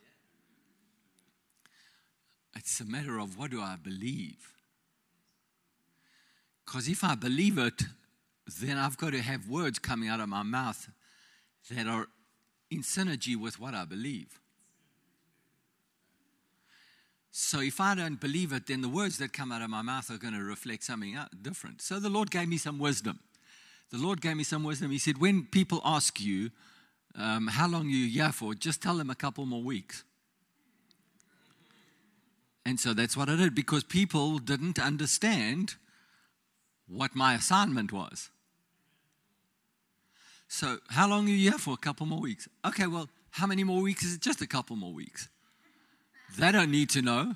It's 2.55 2.81
a 2.81 2.85
matter 2.85 3.19
of 3.19 3.37
what 3.37 3.51
do 3.51 3.61
I 3.61 3.75
believe? 3.75 4.51
Because 6.65 6.87
if 6.87 7.03
I 7.03 7.13
believe 7.13 7.59
it, 7.59 7.83
then 8.59 8.79
I've 8.79 8.97
got 8.97 9.11
to 9.11 9.21
have 9.21 9.47
words 9.47 9.77
coming 9.77 10.09
out 10.09 10.19
of 10.19 10.27
my 10.27 10.41
mouth 10.41 10.89
that 11.69 11.85
are 11.85 12.07
in 12.71 12.81
synergy 12.81 13.39
with 13.39 13.59
what 13.59 13.75
I 13.75 13.85
believe. 13.85 14.39
So 17.29 17.61
if 17.61 17.79
I 17.79 17.93
don't 17.93 18.19
believe 18.19 18.53
it, 18.53 18.65
then 18.65 18.81
the 18.81 18.89
words 18.89 19.19
that 19.19 19.33
come 19.33 19.51
out 19.51 19.61
of 19.61 19.69
my 19.69 19.83
mouth 19.83 20.09
are 20.09 20.17
going 20.17 20.33
to 20.33 20.43
reflect 20.43 20.83
something 20.83 21.15
different. 21.43 21.83
So 21.83 21.99
the 21.99 22.09
Lord 22.09 22.31
gave 22.31 22.49
me 22.49 22.57
some 22.57 22.79
wisdom. 22.79 23.19
The 23.91 23.99
Lord 23.99 24.19
gave 24.19 24.35
me 24.35 24.45
some 24.45 24.63
wisdom. 24.63 24.89
He 24.89 24.97
said, 24.97 25.19
when 25.19 25.45
people 25.45 25.79
ask 25.85 26.19
you, 26.19 26.49
um, 27.15 27.47
how 27.47 27.67
long 27.67 27.89
you 27.89 28.07
here 28.07 28.31
for? 28.31 28.53
Just 28.53 28.81
tell 28.81 28.97
them 28.97 29.09
a 29.09 29.15
couple 29.15 29.45
more 29.45 29.63
weeks. 29.63 30.03
And 32.65 32.79
so 32.79 32.93
that's 32.93 33.15
what 33.17 33.29
I 33.29 33.35
did 33.35 33.53
because 33.53 33.83
people 33.83 34.39
didn't 34.39 34.79
understand 34.79 35.75
what 36.87 37.15
my 37.15 37.35
assignment 37.35 37.91
was. 37.91 38.29
So, 40.47 40.77
how 40.89 41.07
long 41.07 41.25
are 41.25 41.31
you 41.31 41.49
here 41.49 41.57
for? 41.57 41.73
A 41.73 41.77
couple 41.77 42.05
more 42.05 42.19
weeks. 42.19 42.47
Okay, 42.65 42.85
well, 42.85 43.09
how 43.31 43.47
many 43.47 43.63
more 43.63 43.81
weeks 43.81 44.03
is 44.03 44.15
it? 44.15 44.21
Just 44.21 44.41
a 44.41 44.47
couple 44.47 44.75
more 44.75 44.93
weeks. 44.93 45.27
They 46.37 46.51
don't 46.51 46.71
need 46.71 46.89
to 46.91 47.01
know 47.01 47.35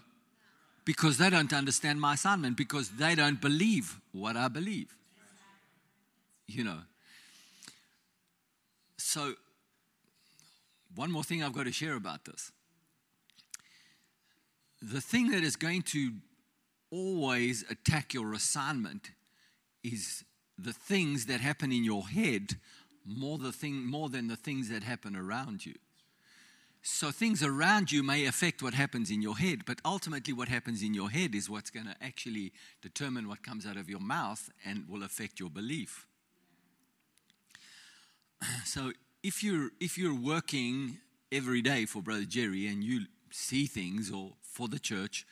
because 0.86 1.18
they 1.18 1.30
don't 1.30 1.52
understand 1.52 2.00
my 2.00 2.14
assignment 2.14 2.58
because 2.58 2.90
they 2.92 3.16
don't 3.16 3.42
believe 3.42 4.00
what 4.12 4.38
I 4.38 4.48
believe. 4.48 4.96
You 6.48 6.64
know. 6.64 6.80
So, 8.98 9.34
one 10.98 11.12
more 11.12 11.24
thing 11.24 11.44
I've 11.44 11.54
got 11.54 11.66
to 11.66 11.72
share 11.72 11.96
about 11.96 12.26
this 12.26 12.52
the 14.82 15.02
thing 15.02 15.32
that 15.32 15.44
is 15.44 15.56
going 15.56 15.82
to 15.82 16.12
always 16.92 17.64
attack 17.70 18.14
your 18.14 18.34
assignment 18.34 19.12
is 19.84 20.24
the 20.58 20.74
things 20.74 21.26
that 21.26 21.42
happen 21.42 21.72
in 21.72 21.84
your 21.84 22.08
head 22.08 22.58
more, 23.08 23.38
the 23.38 23.54
thing, 23.54 23.86
more 23.86 24.10
than 24.10 24.28
the 24.28 24.36
things 24.36 24.70
that 24.70 24.84
happen 24.84 25.16
around 25.16 25.66
you. 25.66 25.76
So, 26.82 27.10
things 27.12 27.42
around 27.42 27.92
you 27.92 28.04
may 28.04 28.26
affect 28.26 28.62
what 28.62 28.74
happens 28.74 29.10
in 29.10 29.22
your 29.22 29.38
head, 29.38 29.66
but 29.66 29.80
ultimately, 29.84 30.34
what 30.34 30.48
happens 30.48 30.84
in 30.84 30.94
your 30.94 31.10
head 31.10 31.34
is 31.34 31.50
what's 31.50 31.70
going 31.70 31.86
to 31.86 31.96
actually 32.02 32.54
determine 32.82 33.28
what 33.28 33.44
comes 33.44 33.66
out 33.66 33.78
of 33.78 33.90
your 33.90 34.00
mouth 34.00 34.50
and 34.66 34.88
will 34.88 35.04
affect 35.04 35.40
your 35.40 35.50
belief. 35.50 36.06
So, 38.66 38.92
if 39.28 39.44
you're, 39.44 39.72
if 39.82 39.98
you're 39.98 40.16
working 40.16 41.00
every 41.34 41.62
day 41.62 41.86
for 41.86 42.02
Brother 42.02 42.24
Jerry 42.24 42.66
and 42.68 42.82
you 42.82 43.02
see 43.30 43.66
things 43.66 44.10
or 44.10 44.32
for 44.42 44.70
the 44.70 44.80
church 44.80 45.26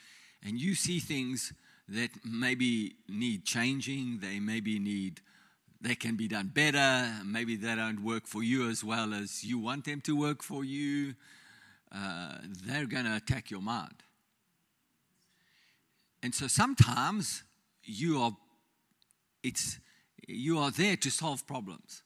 and 0.43 0.59
you 0.59 0.75
see 0.75 0.99
things 0.99 1.53
that 1.87 2.09
maybe 2.25 2.95
need 3.07 3.45
changing, 3.45 4.19
they 4.21 4.41
maybe 4.41 4.79
need 4.79 5.21
they 5.79 5.95
can 5.95 6.17
be 6.17 6.27
done 6.27 6.51
better, 6.53 7.09
maybe 7.23 7.55
they 7.55 7.73
don't 7.75 8.03
work 8.03 8.27
for 8.27 8.43
you 8.43 8.69
as 8.69 8.83
well 8.83 9.13
as 9.13 9.45
you 9.45 9.59
want 9.59 9.85
them 9.85 10.01
to 10.01 10.17
work 10.17 10.43
for 10.43 10.65
you, 10.65 11.13
uh, 11.93 12.39
they're 12.65 12.87
going 12.87 13.05
to 13.05 13.15
attack 13.15 13.49
your 13.49 13.61
mind. 13.61 14.03
And 16.21 16.35
so 16.35 16.47
sometimes 16.47 17.43
you 17.83 18.19
are 18.19 18.35
it's 19.41 19.79
you 20.27 20.57
are 20.59 20.71
there 20.71 20.97
to 20.97 21.09
solve 21.09 21.47
problems. 21.47 22.01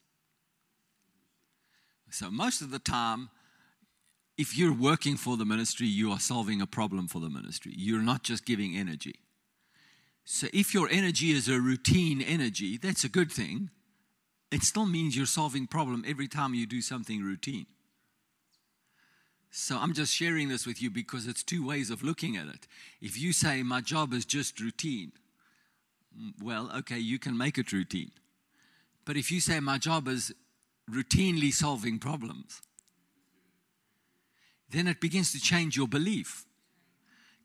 So 2.10 2.30
most 2.30 2.60
of 2.60 2.70
the 2.70 2.78
time 2.78 3.30
if 4.40 4.56
you're 4.56 4.72
working 4.72 5.18
for 5.18 5.36
the 5.36 5.44
ministry, 5.44 5.86
you 5.86 6.10
are 6.10 6.18
solving 6.18 6.62
a 6.62 6.66
problem 6.66 7.08
for 7.08 7.20
the 7.20 7.28
ministry. 7.28 7.74
You're 7.76 8.00
not 8.00 8.22
just 8.22 8.46
giving 8.46 8.74
energy. 8.74 9.16
So 10.24 10.46
if 10.54 10.72
your 10.72 10.88
energy 10.90 11.30
is 11.32 11.46
a 11.46 11.60
routine 11.60 12.22
energy, 12.22 12.78
that's 12.78 13.04
a 13.04 13.10
good 13.10 13.30
thing. 13.30 13.68
It 14.50 14.62
still 14.62 14.86
means 14.86 15.14
you're 15.14 15.26
solving 15.26 15.66
problem 15.66 16.04
every 16.08 16.26
time 16.26 16.54
you 16.54 16.66
do 16.66 16.80
something 16.80 17.22
routine. 17.22 17.66
So 19.50 19.76
I'm 19.76 19.92
just 19.92 20.14
sharing 20.14 20.48
this 20.48 20.66
with 20.66 20.80
you 20.80 20.88
because 20.88 21.26
it's 21.26 21.42
two 21.42 21.66
ways 21.66 21.90
of 21.90 22.02
looking 22.02 22.38
at 22.38 22.46
it. 22.46 22.66
If 23.02 23.20
you 23.20 23.34
say 23.34 23.62
my 23.62 23.82
job 23.82 24.14
is 24.14 24.24
just 24.24 24.58
routine, 24.58 25.12
mm, 26.18 26.32
well, 26.42 26.70
okay, 26.78 26.98
you 26.98 27.18
can 27.18 27.36
make 27.36 27.58
it 27.58 27.72
routine. 27.72 28.12
But 29.04 29.18
if 29.18 29.30
you 29.30 29.38
say 29.38 29.60
my 29.60 29.76
job 29.76 30.08
is 30.08 30.32
routinely 30.92 31.52
solving 31.52 31.98
problems, 31.98 32.62
then 34.70 34.86
it 34.86 35.00
begins 35.00 35.32
to 35.32 35.40
change 35.40 35.76
your 35.76 35.88
belief. 35.88 36.44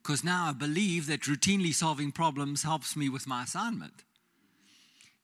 Because 0.01 0.23
now 0.23 0.49
I 0.49 0.53
believe 0.53 1.07
that 1.07 1.21
routinely 1.21 1.73
solving 1.73 2.11
problems 2.11 2.63
helps 2.63 2.95
me 2.95 3.09
with 3.09 3.25
my 3.25 3.43
assignment. 3.43 4.03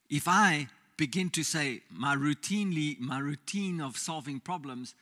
If 0.09 0.27
I 0.27 0.67
begin 0.97 1.29
to 1.31 1.43
say 1.43 1.81
my 1.89 2.15
routinely 2.15 2.99
my 2.99 3.19
routine 3.19 3.79
of 3.79 3.97
solving 3.97 4.39
problems 4.39 4.95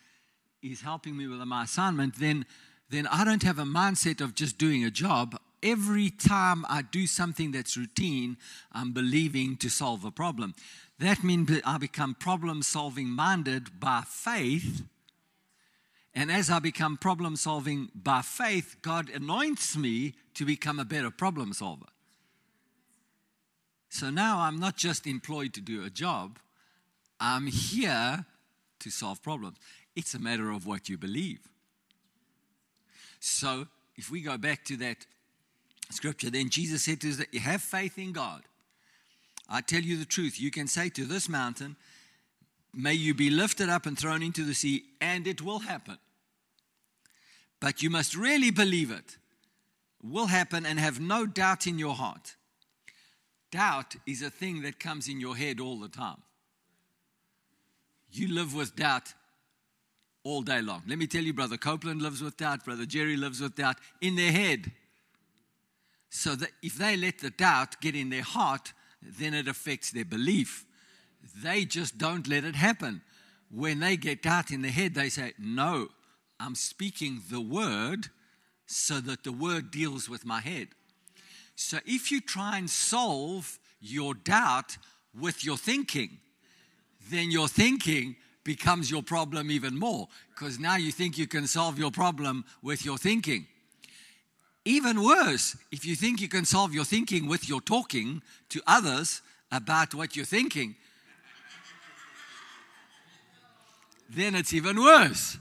is 0.61 0.81
helping 0.81 1.17
me 1.17 1.27
with 1.27 1.39
my 1.39 1.63
assignment, 1.63 2.19
then 2.19 2.45
then 2.89 3.07
I 3.07 3.23
don't 3.23 3.43
have 3.43 3.59
a 3.59 3.63
mindset 3.63 4.19
of 4.19 4.35
just 4.35 4.57
doing 4.57 4.83
a 4.83 4.91
job. 4.91 5.39
Every 5.61 6.09
time 6.09 6.65
I 6.69 6.81
do 6.81 7.05
something 7.05 7.51
that's 7.51 7.75
routine, 7.75 8.37
I'm 8.71 8.93
believing 8.93 9.57
to 9.57 9.69
solve 9.69 10.05
a 10.05 10.11
problem. 10.11 10.55
That 10.99 11.23
means 11.23 11.61
I 11.65 11.77
become 11.77 12.15
problem 12.15 12.61
solving 12.61 13.09
minded 13.09 13.79
by 13.79 14.03
faith 14.05 14.83
and 16.19 16.31
as 16.31 16.49
I 16.49 16.59
become 16.59 16.97
problem 16.97 17.35
solving 17.35 17.89
by 17.95 18.21
faith, 18.21 18.77
God 18.81 19.09
anoints 19.09 19.77
me 19.77 20.15
to 20.33 20.45
become 20.45 20.79
a 20.79 20.85
better 20.85 21.11
problem 21.11 21.53
solver. 21.53 21.85
So 23.89 24.09
now 24.09 24.39
I'm 24.41 24.59
not 24.59 24.75
just 24.75 25.07
employed 25.07 25.53
to 25.53 25.61
do 25.61 25.83
a 25.83 25.89
job, 25.89 26.39
I'm 27.19 27.47
here 27.47 28.25
to 28.79 28.89
solve 28.89 29.21
problems. 29.21 29.57
It's 29.95 30.13
a 30.13 30.19
matter 30.19 30.51
of 30.51 30.65
what 30.65 30.89
you 30.89 30.97
believe. 30.97 31.39
So 33.19 33.67
if 33.95 34.09
we 34.09 34.21
go 34.21 34.37
back 34.37 34.63
to 34.65 34.77
that 34.77 35.05
scripture, 35.89 36.29
then 36.29 36.49
Jesus 36.49 36.83
said 36.83 37.01
to 37.01 37.09
us, 37.09 37.21
you 37.31 37.39
Have 37.39 37.61
faith 37.61 37.97
in 37.97 38.11
God. 38.11 38.43
I 39.49 39.61
tell 39.61 39.81
you 39.81 39.97
the 39.97 40.05
truth. 40.05 40.39
You 40.39 40.51
can 40.51 40.67
say 40.67 40.89
to 40.89 41.05
this 41.05 41.27
mountain, 41.27 41.75
May 42.73 42.93
you 42.93 43.13
be 43.13 43.29
lifted 43.29 43.67
up 43.67 43.85
and 43.85 43.97
thrown 43.97 44.21
into 44.21 44.43
the 44.43 44.53
sea, 44.53 44.83
and 45.01 45.25
it 45.25 45.41
will 45.41 45.59
happen. 45.59 45.97
But 47.59 47.81
you 47.81 47.89
must 47.89 48.15
really 48.15 48.51
believe 48.51 48.91
it 48.91 49.17
will 50.01 50.27
happen 50.27 50.65
and 50.65 50.79
have 50.79 50.99
no 50.99 51.25
doubt 51.25 51.67
in 51.67 51.77
your 51.77 51.95
heart. 51.95 52.35
Doubt 53.51 53.95
is 54.05 54.21
a 54.21 54.29
thing 54.29 54.61
that 54.61 54.79
comes 54.79 55.09
in 55.09 55.19
your 55.19 55.35
head 55.35 55.59
all 55.59 55.77
the 55.79 55.89
time. 55.89 56.21
You 58.11 58.33
live 58.33 58.55
with 58.55 58.75
doubt 58.75 59.13
all 60.23 60.41
day 60.41 60.61
long. 60.61 60.83
Let 60.87 60.97
me 60.99 61.07
tell 61.07 61.23
you, 61.23 61.33
Brother 61.33 61.57
Copeland 61.57 62.01
lives 62.01 62.21
with 62.21 62.37
doubt, 62.37 62.63
Brother 62.63 62.85
Jerry 62.85 63.17
lives 63.17 63.41
with 63.41 63.55
doubt 63.55 63.77
in 64.01 64.15
their 64.15 64.31
head. 64.31 64.71
So 66.09 66.35
that 66.35 66.51
if 66.61 66.75
they 66.75 66.97
let 66.97 67.19
the 67.19 67.29
doubt 67.29 67.81
get 67.81 67.95
in 67.95 68.09
their 68.09 68.23
heart, 68.23 68.73
then 69.01 69.33
it 69.33 69.47
affects 69.47 69.91
their 69.91 70.05
belief. 70.05 70.65
They 71.43 71.65
just 71.65 71.97
don't 71.97 72.27
let 72.27 72.43
it 72.43 72.55
happen. 72.55 73.01
When 73.51 73.79
they 73.79 73.97
get 73.97 74.23
doubt 74.23 74.51
in 74.51 74.61
their 74.61 74.71
head, 74.71 74.95
they 74.95 75.09
say, 75.09 75.33
No, 75.37 75.89
I'm 76.39 76.55
speaking 76.55 77.21
the 77.29 77.41
word 77.41 78.07
so 78.65 78.99
that 79.01 79.23
the 79.23 79.31
word 79.31 79.71
deals 79.71 80.07
with 80.09 80.25
my 80.25 80.39
head. 80.39 80.69
So 81.55 81.79
if 81.85 82.11
you 82.11 82.21
try 82.21 82.57
and 82.57 82.69
solve 82.69 83.59
your 83.81 84.13
doubt 84.13 84.77
with 85.19 85.43
your 85.43 85.57
thinking, 85.57 86.19
then 87.09 87.31
your 87.31 87.47
thinking 87.47 88.15
becomes 88.43 88.89
your 88.89 89.03
problem 89.03 89.51
even 89.51 89.77
more 89.77 90.07
because 90.29 90.59
now 90.59 90.75
you 90.75 90.91
think 90.91 91.17
you 91.17 91.27
can 91.27 91.47
solve 91.47 91.77
your 91.77 91.91
problem 91.91 92.45
with 92.61 92.85
your 92.85 92.97
thinking. 92.97 93.47
Even 94.69 95.01
worse, 95.01 95.57
if 95.71 95.83
you 95.83 95.95
think 95.95 96.21
you 96.21 96.27
can 96.27 96.45
solve 96.45 96.75
your 96.75 96.85
thinking 96.85 97.27
with 97.27 97.49
your 97.49 97.59
talking 97.59 98.21
to 98.49 98.61
others 98.67 99.23
about 99.51 99.95
what 99.95 100.15
you're 100.15 100.23
thinking, 100.23 100.75
then 104.11 104.35
it's 104.35 104.53
even 104.53 104.79
worse. 104.79 105.39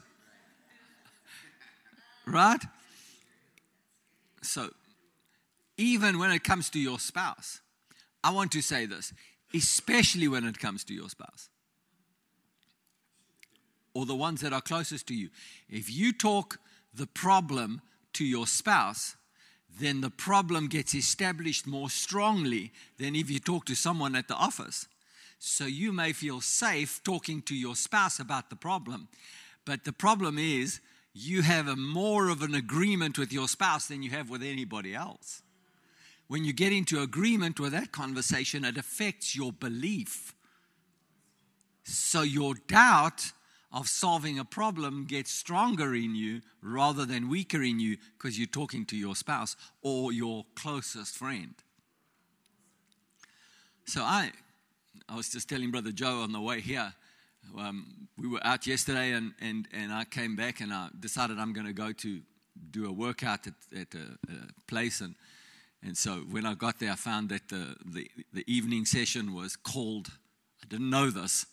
Right? 2.24 2.64
So, 4.40 4.70
even 5.76 6.18
when 6.18 6.30
it 6.30 6.42
comes 6.42 6.70
to 6.70 6.78
your 6.78 6.98
spouse, 6.98 7.60
I 8.24 8.30
want 8.30 8.50
to 8.52 8.62
say 8.62 8.86
this, 8.86 9.12
especially 9.52 10.28
when 10.28 10.46
it 10.46 10.58
comes 10.58 10.84
to 10.84 10.94
your 10.94 11.10
spouse 11.10 11.50
or 13.92 14.06
the 14.06 14.16
ones 14.16 14.40
that 14.40 14.54
are 14.54 14.62
closest 14.62 15.06
to 15.08 15.14
you. 15.14 15.28
If 15.68 15.94
you 15.94 16.14
talk 16.14 16.58
the 16.94 17.06
problem 17.06 17.82
to 18.14 18.24
your 18.24 18.46
spouse, 18.46 19.16
then 19.80 20.00
the 20.00 20.10
problem 20.10 20.68
gets 20.68 20.94
established 20.94 21.66
more 21.66 21.90
strongly 21.90 22.72
than 22.98 23.14
if 23.14 23.30
you 23.30 23.38
talk 23.38 23.64
to 23.66 23.74
someone 23.74 24.16
at 24.16 24.28
the 24.28 24.34
office. 24.34 24.86
So 25.38 25.66
you 25.66 25.92
may 25.92 26.12
feel 26.12 26.40
safe 26.40 27.00
talking 27.04 27.42
to 27.42 27.54
your 27.54 27.76
spouse 27.76 28.18
about 28.18 28.50
the 28.50 28.56
problem. 28.56 29.08
But 29.64 29.84
the 29.84 29.92
problem 29.92 30.38
is, 30.38 30.80
you 31.14 31.42
have 31.42 31.68
a 31.68 31.76
more 31.76 32.28
of 32.28 32.42
an 32.42 32.54
agreement 32.54 33.18
with 33.18 33.32
your 33.32 33.48
spouse 33.48 33.86
than 33.86 34.02
you 34.02 34.10
have 34.10 34.30
with 34.30 34.42
anybody 34.42 34.94
else. 34.94 35.42
When 36.28 36.44
you 36.44 36.52
get 36.52 36.72
into 36.72 37.00
agreement 37.00 37.58
with 37.58 37.72
that 37.72 37.92
conversation, 37.92 38.64
it 38.64 38.76
affects 38.76 39.34
your 39.34 39.52
belief. 39.52 40.34
So 41.84 42.22
your 42.22 42.54
doubt 42.54 43.32
of 43.72 43.86
solving 43.86 44.38
a 44.38 44.44
problem 44.44 45.04
gets 45.04 45.30
stronger 45.30 45.94
in 45.94 46.14
you 46.14 46.40
rather 46.62 47.04
than 47.04 47.28
weaker 47.28 47.62
in 47.62 47.78
you 47.78 47.98
because 48.16 48.38
you're 48.38 48.46
talking 48.46 48.86
to 48.86 48.96
your 48.96 49.14
spouse 49.14 49.56
or 49.82 50.12
your 50.12 50.46
closest 50.54 51.16
friend. 51.16 51.54
So 53.84 54.02
I, 54.02 54.30
I 55.08 55.16
was 55.16 55.28
just 55.28 55.48
telling 55.48 55.70
Brother 55.70 55.92
Joe 55.92 56.22
on 56.22 56.32
the 56.32 56.40
way 56.40 56.60
here. 56.60 56.92
Um, 57.56 58.08
we 58.16 58.28
were 58.28 58.44
out 58.44 58.66
yesterday 58.66 59.12
and, 59.12 59.32
and, 59.40 59.68
and 59.72 59.92
I 59.92 60.04
came 60.04 60.36
back 60.36 60.60
and 60.60 60.72
I 60.72 60.88
decided 60.98 61.38
I'm 61.38 61.52
going 61.52 61.66
to 61.66 61.72
go 61.72 61.92
to 61.92 62.20
do 62.70 62.86
a 62.86 62.92
workout 62.92 63.46
at, 63.46 63.54
at 63.78 63.94
a, 63.94 64.32
a, 64.32 64.62
place. 64.66 65.00
And, 65.00 65.14
and 65.82 65.96
so 65.96 66.16
when 66.30 66.44
I 66.44 66.54
got 66.54 66.78
there, 66.80 66.92
I 66.92 66.96
found 66.96 67.28
that 67.30 67.48
the, 67.48 67.76
the, 67.84 68.10
the 68.32 68.44
evening 68.52 68.84
session 68.84 69.34
was 69.34 69.56
called, 69.56 70.08
I 70.62 70.66
didn't 70.68 70.90
know 70.90 71.10
this, 71.10 71.46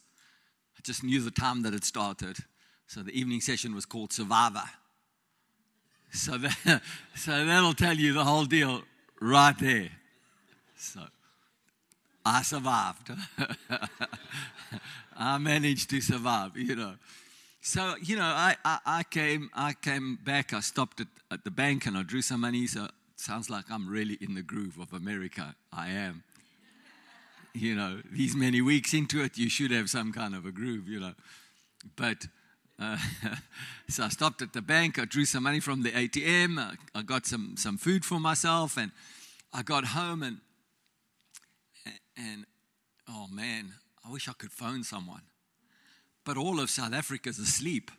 just 0.85 1.03
knew 1.03 1.19
the 1.19 1.31
time 1.31 1.63
that 1.63 1.73
it 1.73 1.83
started. 1.83 2.37
So 2.87 3.01
the 3.01 3.11
evening 3.11 3.41
session 3.41 3.73
was 3.73 3.85
called 3.85 4.13
Survivor. 4.13 4.63
So, 6.11 6.37
that, 6.37 6.81
so 7.15 7.45
that'll 7.45 7.73
tell 7.73 7.95
you 7.95 8.13
the 8.13 8.23
whole 8.23 8.45
deal 8.45 8.83
right 9.19 9.57
there. 9.59 9.89
So 10.77 11.01
I 12.23 12.43
survived. 12.43 13.11
I 15.17 15.37
managed 15.39 15.89
to 15.89 16.01
survive, 16.01 16.55
you 16.55 16.75
know. 16.75 16.93
So, 17.61 17.95
you 18.01 18.15
know, 18.15 18.23
I, 18.23 18.55
I, 18.63 18.79
I, 18.85 19.03
came 19.03 19.49
I 19.55 19.73
came 19.73 20.19
back, 20.23 20.53
I 20.53 20.59
stopped 20.59 21.01
at, 21.01 21.07
at 21.31 21.43
the 21.43 21.51
bank 21.51 21.87
and 21.87 21.97
I 21.97 22.03
drew 22.03 22.21
some 22.21 22.41
money. 22.41 22.67
So 22.67 22.87
sounds 23.15 23.49
like 23.49 23.65
I'm 23.71 23.89
really 23.89 24.19
in 24.21 24.35
the 24.35 24.43
groove 24.43 24.77
of 24.79 24.93
America. 24.93 25.55
I 25.73 25.89
am. 25.89 26.23
You 27.55 27.73
know, 27.73 28.01
these 28.11 28.35
many 28.35 28.61
weeks 28.61 28.93
into 28.93 29.23
it, 29.23 29.37
you 29.37 29.49
should 29.49 29.71
have 29.71 29.89
some 29.89 30.11
kind 30.11 30.35
of 30.35 30.45
a 30.45 30.51
groove, 30.51 30.89
you 30.89 30.99
know. 30.99 31.13
But 31.95 32.27
uh, 32.77 32.97
so 33.89 34.03
I 34.03 34.09
stopped 34.09 34.41
at 34.41 34.51
the 34.51 34.61
bank, 34.61 34.99
I 34.99 35.05
drew 35.05 35.23
some 35.23 35.43
money 35.43 35.61
from 35.61 35.83
the 35.83 35.91
ATM, 35.91 36.59
I, 36.59 36.73
I 36.93 37.01
got 37.01 37.25
some, 37.25 37.55
some 37.57 37.77
food 37.77 38.03
for 38.03 38.19
myself, 38.19 38.77
and 38.77 38.91
I 39.53 39.63
got 39.63 39.85
home 39.85 40.21
and 40.21 40.37
and 42.17 42.45
oh 43.09 43.27
man, 43.31 43.73
I 44.05 44.11
wish 44.11 44.27
I 44.27 44.33
could 44.33 44.51
phone 44.51 44.83
someone. 44.83 45.21
But 46.25 46.37
all 46.37 46.59
of 46.59 46.69
South 46.69 46.93
Africa's 46.93 47.39
asleep. 47.39 47.91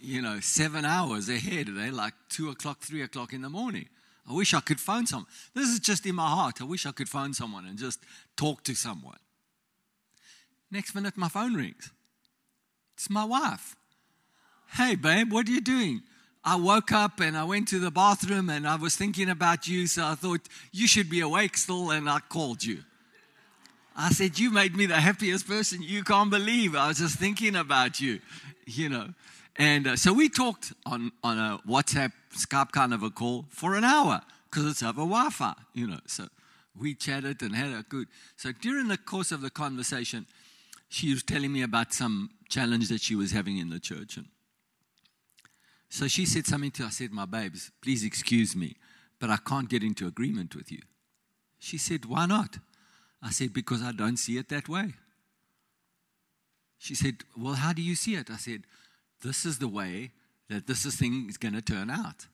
You 0.00 0.22
know, 0.22 0.38
seven 0.40 0.84
hours 0.84 1.28
ahead. 1.28 1.66
They're 1.68 1.90
like 1.90 2.14
two 2.28 2.50
o'clock, 2.50 2.80
three 2.80 3.02
o'clock 3.02 3.32
in 3.32 3.42
the 3.42 3.48
morning. 3.48 3.88
I 4.28 4.34
wish 4.34 4.52
I 4.52 4.60
could 4.60 4.80
phone 4.80 5.06
someone. 5.06 5.28
This 5.54 5.68
is 5.68 5.80
just 5.80 6.04
in 6.04 6.14
my 6.14 6.28
heart. 6.28 6.60
I 6.60 6.64
wish 6.64 6.84
I 6.84 6.92
could 6.92 7.08
phone 7.08 7.32
someone 7.32 7.64
and 7.66 7.78
just 7.78 8.00
talk 8.36 8.62
to 8.64 8.74
someone. 8.74 9.16
Next 10.70 10.94
minute, 10.94 11.16
my 11.16 11.28
phone 11.28 11.54
rings. 11.54 11.90
It's 12.94 13.08
my 13.08 13.24
wife. 13.24 13.74
Hey, 14.72 14.96
babe, 14.96 15.32
what 15.32 15.48
are 15.48 15.50
you 15.50 15.62
doing? 15.62 16.02
I 16.44 16.56
woke 16.56 16.92
up 16.92 17.20
and 17.20 17.36
I 17.36 17.44
went 17.44 17.68
to 17.68 17.78
the 17.78 17.90
bathroom 17.90 18.50
and 18.50 18.66
I 18.68 18.76
was 18.76 18.96
thinking 18.96 19.30
about 19.30 19.66
you, 19.66 19.86
so 19.86 20.04
I 20.04 20.14
thought 20.14 20.42
you 20.72 20.86
should 20.86 21.08
be 21.08 21.20
awake 21.20 21.56
still, 21.56 21.90
and 21.90 22.08
I 22.08 22.20
called 22.20 22.62
you. 22.62 22.80
I 23.96 24.10
said, 24.10 24.38
You 24.38 24.50
made 24.50 24.76
me 24.76 24.86
the 24.86 24.96
happiest 24.96 25.48
person 25.48 25.82
you 25.82 26.04
can't 26.04 26.30
believe. 26.30 26.76
I 26.76 26.88
was 26.88 26.98
just 26.98 27.18
thinking 27.18 27.56
about 27.56 28.00
you, 28.00 28.20
you 28.66 28.88
know. 28.88 29.14
And 29.58 29.88
uh, 29.88 29.96
so 29.96 30.12
we 30.12 30.28
talked 30.28 30.72
on, 30.86 31.10
on 31.24 31.36
a 31.36 31.58
WhatsApp, 31.68 32.12
Skype 32.32 32.70
kind 32.70 32.94
of 32.94 33.02
a 33.02 33.10
call 33.10 33.46
for 33.50 33.74
an 33.74 33.82
hour 33.82 34.22
because 34.48 34.70
it's 34.70 34.82
over 34.82 35.00
Wi 35.00 35.30
Fi, 35.30 35.52
you 35.74 35.88
know. 35.88 35.98
So 36.06 36.28
we 36.78 36.94
chatted 36.94 37.42
and 37.42 37.54
had 37.54 37.72
a 37.72 37.82
good. 37.82 38.06
So 38.36 38.52
during 38.52 38.86
the 38.86 38.96
course 38.96 39.32
of 39.32 39.40
the 39.40 39.50
conversation, 39.50 40.26
she 40.88 41.10
was 41.10 41.24
telling 41.24 41.52
me 41.52 41.62
about 41.62 41.92
some 41.92 42.30
challenge 42.48 42.88
that 42.88 43.00
she 43.00 43.16
was 43.16 43.32
having 43.32 43.58
in 43.58 43.68
the 43.68 43.80
church. 43.80 44.16
And 44.16 44.26
so 45.90 46.06
she 46.06 46.24
said 46.24 46.46
something 46.46 46.70
to 46.72 46.84
I 46.84 46.90
said, 46.90 47.10
My 47.10 47.26
babes, 47.26 47.72
please 47.82 48.04
excuse 48.04 48.54
me, 48.54 48.76
but 49.18 49.28
I 49.28 49.38
can't 49.38 49.68
get 49.68 49.82
into 49.82 50.06
agreement 50.06 50.54
with 50.54 50.70
you. 50.70 50.82
She 51.58 51.78
said, 51.78 52.04
Why 52.04 52.26
not? 52.26 52.58
I 53.20 53.30
said, 53.30 53.52
Because 53.52 53.82
I 53.82 53.90
don't 53.90 54.18
see 54.18 54.38
it 54.38 54.48
that 54.50 54.68
way. 54.68 54.94
She 56.78 56.94
said, 56.94 57.16
Well, 57.36 57.54
how 57.54 57.72
do 57.72 57.82
you 57.82 57.96
see 57.96 58.14
it? 58.14 58.30
I 58.30 58.36
said, 58.36 58.62
This 59.22 59.44
is 59.44 59.58
the 59.58 59.68
way 59.68 60.12
that 60.48 60.66
this 60.66 60.84
thing 60.96 61.26
is 61.28 61.36
going 61.36 61.54
to 61.54 61.62
turn 61.62 61.90
out. 61.90 62.26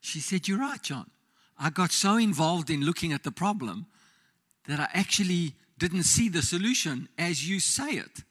She 0.00 0.20
said, 0.20 0.46
You're 0.46 0.60
right, 0.60 0.82
John. 0.82 1.10
I 1.58 1.70
got 1.70 1.90
so 1.90 2.16
involved 2.16 2.70
in 2.70 2.82
looking 2.82 3.12
at 3.12 3.24
the 3.24 3.32
problem 3.32 3.86
that 4.66 4.78
I 4.78 4.88
actually 4.92 5.54
didn't 5.78 6.04
see 6.04 6.28
the 6.28 6.42
solution 6.42 7.08
as 7.18 7.48
you 7.48 7.60
say 7.60 7.92
it. 7.92 8.22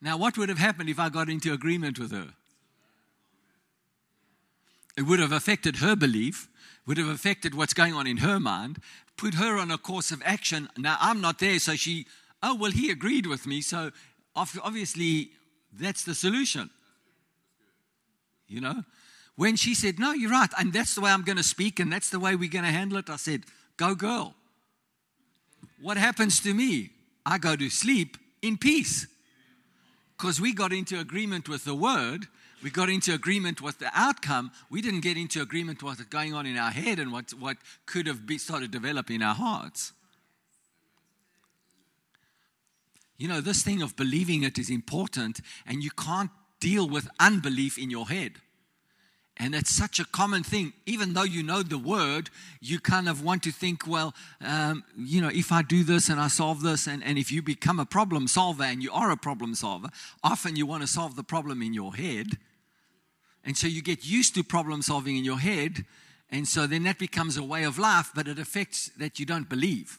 Now, 0.00 0.16
what 0.16 0.36
would 0.36 0.48
have 0.48 0.58
happened 0.58 0.88
if 0.88 0.98
I 0.98 1.08
got 1.08 1.28
into 1.28 1.52
agreement 1.52 1.98
with 1.98 2.10
her? 2.10 2.34
It 4.96 5.02
would 5.02 5.20
have 5.20 5.32
affected 5.32 5.76
her 5.76 5.94
belief, 5.94 6.48
would 6.86 6.98
have 6.98 7.08
affected 7.08 7.54
what's 7.54 7.72
going 7.72 7.94
on 7.94 8.06
in 8.06 8.18
her 8.18 8.40
mind, 8.40 8.78
put 9.16 9.34
her 9.34 9.56
on 9.58 9.70
a 9.70 9.78
course 9.78 10.10
of 10.10 10.20
action. 10.24 10.68
Now, 10.76 10.96
I'm 11.00 11.20
not 11.20 11.38
there, 11.38 11.58
so 11.58 11.76
she, 11.76 12.06
oh, 12.42 12.54
well, 12.56 12.70
he 12.70 12.90
agreed 12.90 13.26
with 13.26 13.46
me, 13.46 13.60
so 13.60 13.90
obviously 14.34 15.30
that's 15.72 16.04
the 16.04 16.14
solution. 16.14 16.70
You 18.48 18.60
know? 18.60 18.84
When 19.36 19.56
she 19.56 19.74
said, 19.74 19.98
no, 19.98 20.12
you're 20.12 20.30
right, 20.30 20.50
and 20.58 20.72
that's 20.72 20.94
the 20.94 21.00
way 21.00 21.10
I'm 21.10 21.22
going 21.22 21.38
to 21.38 21.42
speak, 21.42 21.80
and 21.80 21.92
that's 21.92 22.10
the 22.10 22.18
way 22.18 22.36
we're 22.36 22.50
going 22.50 22.64
to 22.64 22.70
handle 22.70 22.98
it, 22.98 23.08
I 23.08 23.16
said, 23.16 23.44
go, 23.76 23.94
girl. 23.94 24.34
What 25.80 25.96
happens 25.96 26.40
to 26.40 26.52
me? 26.52 26.90
I 27.24 27.38
go 27.38 27.56
to 27.56 27.70
sleep 27.70 28.16
in 28.42 28.56
peace. 28.58 29.06
Because 30.16 30.40
we 30.40 30.54
got 30.54 30.72
into 30.72 31.00
agreement 31.00 31.48
with 31.48 31.64
the 31.64 31.74
word, 31.74 32.26
We 32.62 32.70
got 32.70 32.88
into 32.88 33.12
agreement 33.12 33.60
with 33.60 33.78
the 33.80 33.90
outcome. 33.92 34.52
We 34.70 34.82
didn't 34.82 35.00
get 35.00 35.16
into 35.16 35.42
agreement 35.42 35.82
with 35.82 35.98
what's 35.98 36.08
going 36.08 36.32
on 36.32 36.46
in 36.46 36.56
our 36.56 36.70
head 36.70 37.00
and 37.00 37.10
what, 37.10 37.30
what 37.32 37.56
could 37.86 38.06
have 38.06 38.24
be, 38.24 38.38
started 38.38 38.70
developing 38.70 39.16
in 39.16 39.22
our 39.22 39.34
hearts. 39.34 39.92
You 43.16 43.28
know, 43.28 43.40
this 43.40 43.62
thing 43.62 43.82
of 43.82 43.96
believing 43.96 44.42
it 44.42 44.58
is 44.58 44.70
important, 44.70 45.40
and 45.66 45.82
you 45.82 45.90
can't 45.90 46.30
deal 46.60 46.88
with 46.88 47.08
unbelief 47.20 47.78
in 47.78 47.90
your 47.90 48.08
head. 48.08 48.32
And 49.38 49.54
it's 49.54 49.74
such 49.74 49.98
a 49.98 50.04
common 50.04 50.42
thing. 50.42 50.72
Even 50.86 51.14
though 51.14 51.22
you 51.22 51.42
know 51.42 51.62
the 51.62 51.78
word, 51.78 52.30
you 52.60 52.78
kind 52.78 53.08
of 53.08 53.24
want 53.24 53.42
to 53.44 53.50
think, 53.50 53.86
well, 53.86 54.14
um, 54.40 54.84
you 54.96 55.20
know, 55.20 55.30
if 55.32 55.50
I 55.50 55.62
do 55.62 55.84
this 55.84 56.08
and 56.08 56.20
I 56.20 56.28
solve 56.28 56.62
this, 56.62 56.86
and, 56.86 57.02
and 57.02 57.18
if 57.18 57.32
you 57.32 57.42
become 57.42 57.80
a 57.80 57.86
problem 57.86 58.28
solver 58.28 58.62
and 58.62 58.82
you 58.82 58.92
are 58.92 59.10
a 59.10 59.16
problem 59.16 59.54
solver, 59.54 59.88
often 60.22 60.54
you 60.56 60.66
want 60.66 60.82
to 60.82 60.86
solve 60.86 61.16
the 61.16 61.24
problem 61.24 61.62
in 61.62 61.72
your 61.72 61.94
head. 61.94 62.38
And 63.44 63.56
so 63.56 63.66
you 63.66 63.82
get 63.82 64.04
used 64.06 64.34
to 64.34 64.44
problem 64.44 64.82
solving 64.82 65.16
in 65.16 65.24
your 65.24 65.38
head. 65.38 65.84
And 66.30 66.46
so 66.46 66.66
then 66.66 66.82
that 66.84 66.98
becomes 66.98 67.36
a 67.36 67.42
way 67.42 67.64
of 67.64 67.78
life, 67.78 68.10
but 68.14 68.28
it 68.28 68.38
affects 68.38 68.90
that 68.98 69.18
you 69.18 69.26
don't 69.26 69.48
believe. 69.48 69.98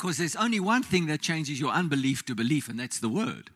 Because 0.00 0.16
there's 0.16 0.36
only 0.36 0.60
one 0.60 0.82
thing 0.82 1.06
that 1.08 1.20
changes 1.20 1.60
your 1.60 1.72
unbelief 1.72 2.24
to 2.24 2.34
belief, 2.34 2.70
and 2.70 2.80
that's 2.80 3.00
the 3.00 3.08
word. 3.10 3.50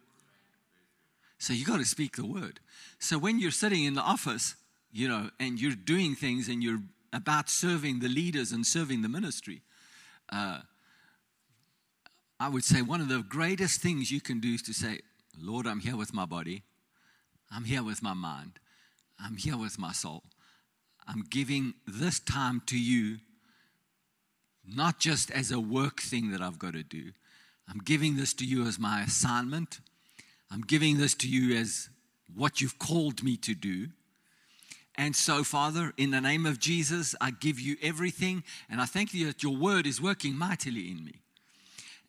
So 1.38 1.54
you 1.54 1.64
got 1.64 1.78
to 1.78 1.86
speak 1.86 2.16
the 2.16 2.26
word. 2.26 2.60
So 2.98 3.16
when 3.16 3.38
you're 3.38 3.50
sitting 3.50 3.84
in 3.84 3.94
the 3.94 4.02
office, 4.02 4.54
you 4.92 5.08
know, 5.08 5.30
and 5.40 5.58
you're 5.58 5.74
doing 5.74 6.14
things 6.14 6.48
and 6.48 6.62
you're 6.62 6.82
about 7.14 7.48
serving 7.48 8.00
the 8.00 8.08
leaders 8.08 8.52
and 8.52 8.66
serving 8.66 9.00
the 9.00 9.08
ministry, 9.08 9.62
uh, 10.30 10.60
I 12.38 12.50
would 12.50 12.64
say 12.64 12.82
one 12.82 13.00
of 13.00 13.08
the 13.08 13.22
greatest 13.22 13.80
things 13.80 14.10
you 14.10 14.20
can 14.20 14.40
do 14.40 14.52
is 14.52 14.62
to 14.62 14.74
say, 14.74 15.00
Lord, 15.40 15.66
I'm 15.66 15.80
here 15.80 15.96
with 15.96 16.12
my 16.12 16.26
body. 16.26 16.62
I'm 17.50 17.64
here 17.64 17.82
with 17.82 18.02
my 18.02 18.12
mind. 18.12 18.58
I'm 19.18 19.38
here 19.38 19.56
with 19.56 19.78
my 19.78 19.92
soul. 19.92 20.22
I'm 21.08 21.22
giving 21.22 21.72
this 21.86 22.20
time 22.20 22.60
to 22.66 22.78
you, 22.78 23.20
not 24.66 24.98
just 24.98 25.30
as 25.30 25.50
a 25.50 25.60
work 25.60 26.00
thing 26.00 26.30
that 26.30 26.40
I've 26.40 26.58
got 26.58 26.74
to 26.74 26.82
do. 26.82 27.12
I'm 27.68 27.78
giving 27.78 28.16
this 28.16 28.34
to 28.34 28.44
you 28.44 28.66
as 28.66 28.78
my 28.78 29.02
assignment. 29.02 29.80
I'm 30.50 30.62
giving 30.62 30.98
this 30.98 31.14
to 31.16 31.28
you 31.28 31.56
as 31.56 31.88
what 32.34 32.60
you've 32.60 32.78
called 32.78 33.22
me 33.22 33.36
to 33.38 33.54
do. 33.54 33.88
And 34.96 35.16
so, 35.16 35.42
Father, 35.42 35.92
in 35.96 36.10
the 36.10 36.20
name 36.20 36.46
of 36.46 36.60
Jesus, 36.60 37.14
I 37.20 37.32
give 37.32 37.58
you 37.58 37.76
everything, 37.82 38.44
and 38.70 38.80
I 38.80 38.84
thank 38.84 39.12
you 39.12 39.26
that 39.26 39.42
your 39.42 39.56
word 39.56 39.86
is 39.86 40.00
working 40.00 40.36
mightily 40.36 40.90
in 40.90 41.04
me. 41.04 41.23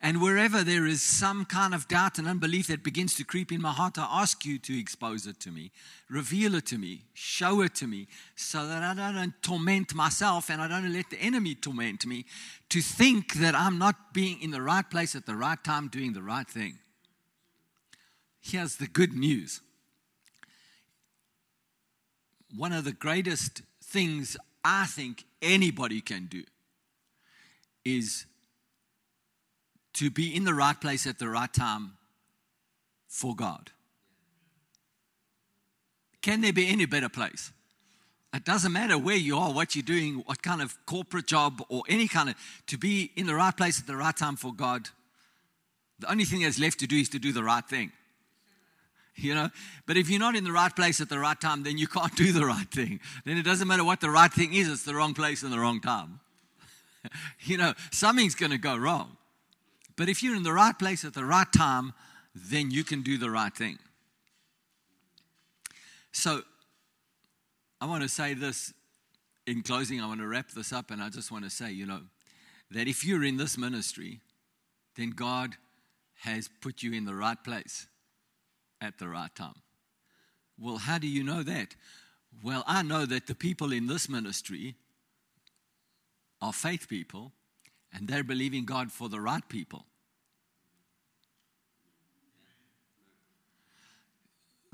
And 0.05 0.21
wherever 0.21 0.63
there 0.63 0.85
is 0.85 1.01
some 1.01 1.45
kind 1.45 1.73
of 1.73 1.87
doubt 1.87 2.19
and 2.19 2.27
unbelief 2.27 2.67
that 2.67 2.83
begins 2.83 3.15
to 3.15 3.23
creep 3.23 3.51
in 3.51 3.59
my 3.59 3.71
heart, 3.71 3.97
I 3.97 4.07
ask 4.21 4.45
you 4.45 4.59
to 4.59 4.79
expose 4.79 5.25
it 5.25 5.39
to 5.39 5.49
me, 5.49 5.71
reveal 6.11 6.53
it 6.53 6.67
to 6.67 6.77
me, 6.77 7.05
show 7.15 7.61
it 7.61 7.73
to 7.77 7.87
me, 7.87 8.07
so 8.35 8.67
that 8.67 8.83
I 8.83 8.93
don't 8.93 9.33
torment 9.41 9.95
myself 9.95 10.51
and 10.51 10.61
I 10.61 10.67
don't 10.67 10.93
let 10.93 11.09
the 11.09 11.17
enemy 11.17 11.55
torment 11.55 12.05
me 12.05 12.25
to 12.69 12.81
think 12.81 13.33
that 13.37 13.55
I'm 13.55 13.79
not 13.79 14.13
being 14.13 14.39
in 14.43 14.51
the 14.51 14.61
right 14.61 14.87
place 14.87 15.15
at 15.15 15.25
the 15.25 15.35
right 15.35 15.57
time 15.63 15.87
doing 15.87 16.13
the 16.13 16.21
right 16.21 16.47
thing. 16.47 16.77
Here's 18.41 18.75
the 18.75 18.87
good 18.87 19.13
news 19.13 19.59
one 22.55 22.73
of 22.73 22.83
the 22.83 22.93
greatest 22.93 23.63
things 23.83 24.37
I 24.63 24.85
think 24.85 25.23
anybody 25.41 25.99
can 25.99 26.27
do 26.27 26.43
is 27.83 28.27
to 29.95 30.09
be 30.09 30.35
in 30.35 30.43
the 30.43 30.53
right 30.53 30.79
place 30.79 31.05
at 31.07 31.19
the 31.19 31.27
right 31.27 31.51
time 31.51 31.93
for 33.07 33.35
God. 33.35 33.71
Can 36.21 36.41
there 36.41 36.53
be 36.53 36.67
any 36.67 36.85
better 36.85 37.09
place? 37.09 37.51
It 38.33 38.43
doesn't 38.43 38.73
matter 38.73 38.97
where 38.97 39.15
you 39.15 39.37
are, 39.37 39.53
what 39.53 39.75
you're 39.75 39.83
doing, 39.83 40.23
what 40.25 40.41
kind 40.41 40.61
of 40.61 40.75
corporate 40.85 41.27
job 41.27 41.63
or 41.69 41.83
any 41.87 42.07
kind 42.07 42.29
of, 42.29 42.35
to 42.67 42.77
be 42.77 43.11
in 43.15 43.27
the 43.27 43.35
right 43.35 43.55
place 43.55 43.79
at 43.79 43.87
the 43.87 43.95
right 43.95 44.15
time 44.15 44.35
for 44.35 44.53
God. 44.53 44.89
The 45.99 46.11
only 46.11 46.25
thing 46.25 46.41
that's 46.41 46.59
left 46.59 46.79
to 46.79 46.87
do 46.87 46.97
is 46.97 47.09
to 47.09 47.19
do 47.19 47.31
the 47.31 47.43
right 47.43 47.63
thing 47.63 47.91
you 49.15 49.33
know. 49.33 49.49
But 49.85 49.97
if 49.97 50.09
you're 50.09 50.19
not 50.19 50.35
in 50.35 50.43
the 50.43 50.51
right 50.51 50.75
place 50.75 51.01
at 51.01 51.09
the 51.09 51.19
right 51.19 51.39
time, 51.39 51.63
then 51.63 51.77
you 51.77 51.87
can't 51.87 52.15
do 52.17 52.31
the 52.31 52.45
right 52.45 52.69
thing. 52.69 52.99
Then 53.25 53.37
it 53.37 53.43
doesn't 53.43 53.67
matter 53.67 53.83
what 53.83 54.01
the 54.01 54.09
right 54.09 54.31
thing 54.31 54.53
is, 54.53 54.69
it's 54.69 54.83
the 54.83 54.95
wrong 54.95 55.13
place 55.13 55.43
and 55.43 55.51
the 55.51 55.59
wrong 55.59 55.79
time. 55.79 56.19
you 57.41 57.57
know, 57.57 57.73
something's 57.91 58.35
going 58.35 58.51
to 58.51 58.57
go 58.57 58.75
wrong. 58.75 59.17
But 59.97 60.09
if 60.09 60.21
you're 60.21 60.35
in 60.35 60.43
the 60.43 60.53
right 60.53 60.77
place 60.77 61.05
at 61.05 61.13
the 61.13 61.25
right 61.25 61.51
time, 61.55 61.93
then 62.33 62.69
you 62.71 62.83
can 62.83 63.01
do 63.01 63.17
the 63.17 63.29
right 63.29 63.55
thing. 63.55 63.79
So, 66.11 66.41
I 67.79 67.85
want 67.85 68.03
to 68.03 68.09
say 68.09 68.33
this 68.33 68.73
in 69.47 69.61
closing. 69.61 70.01
I 70.01 70.07
want 70.07 70.21
to 70.21 70.27
wrap 70.27 70.51
this 70.51 70.73
up, 70.73 70.91
and 70.91 71.01
I 71.01 71.09
just 71.09 71.31
want 71.31 71.43
to 71.43 71.49
say, 71.49 71.71
you 71.71 71.85
know, 71.85 72.01
that 72.71 72.87
if 72.87 73.05
you're 73.05 73.23
in 73.23 73.37
this 73.37 73.57
ministry, 73.57 74.19
then 74.95 75.11
God 75.11 75.55
has 76.21 76.49
put 76.61 76.83
you 76.83 76.93
in 76.93 77.05
the 77.05 77.15
right 77.15 77.41
place 77.41 77.87
at 78.81 78.97
the 78.97 79.07
right 79.07 79.33
time. 79.35 79.55
Well, 80.59 80.77
how 80.77 80.97
do 80.97 81.07
you 81.07 81.23
know 81.23 81.43
that? 81.43 81.75
Well, 82.43 82.63
I 82.65 82.81
know 82.81 83.05
that 83.05 83.27
the 83.27 83.35
people 83.35 83.71
in 83.71 83.87
this 83.87 84.09
ministry 84.09 84.75
are 86.41 86.53
faith 86.53 86.87
people 86.89 87.31
and 87.95 88.07
they're 88.07 88.23
believing 88.23 88.65
God 88.65 88.91
for 88.91 89.07
the 89.07 89.21
right 89.21 89.47
people. 89.47 89.85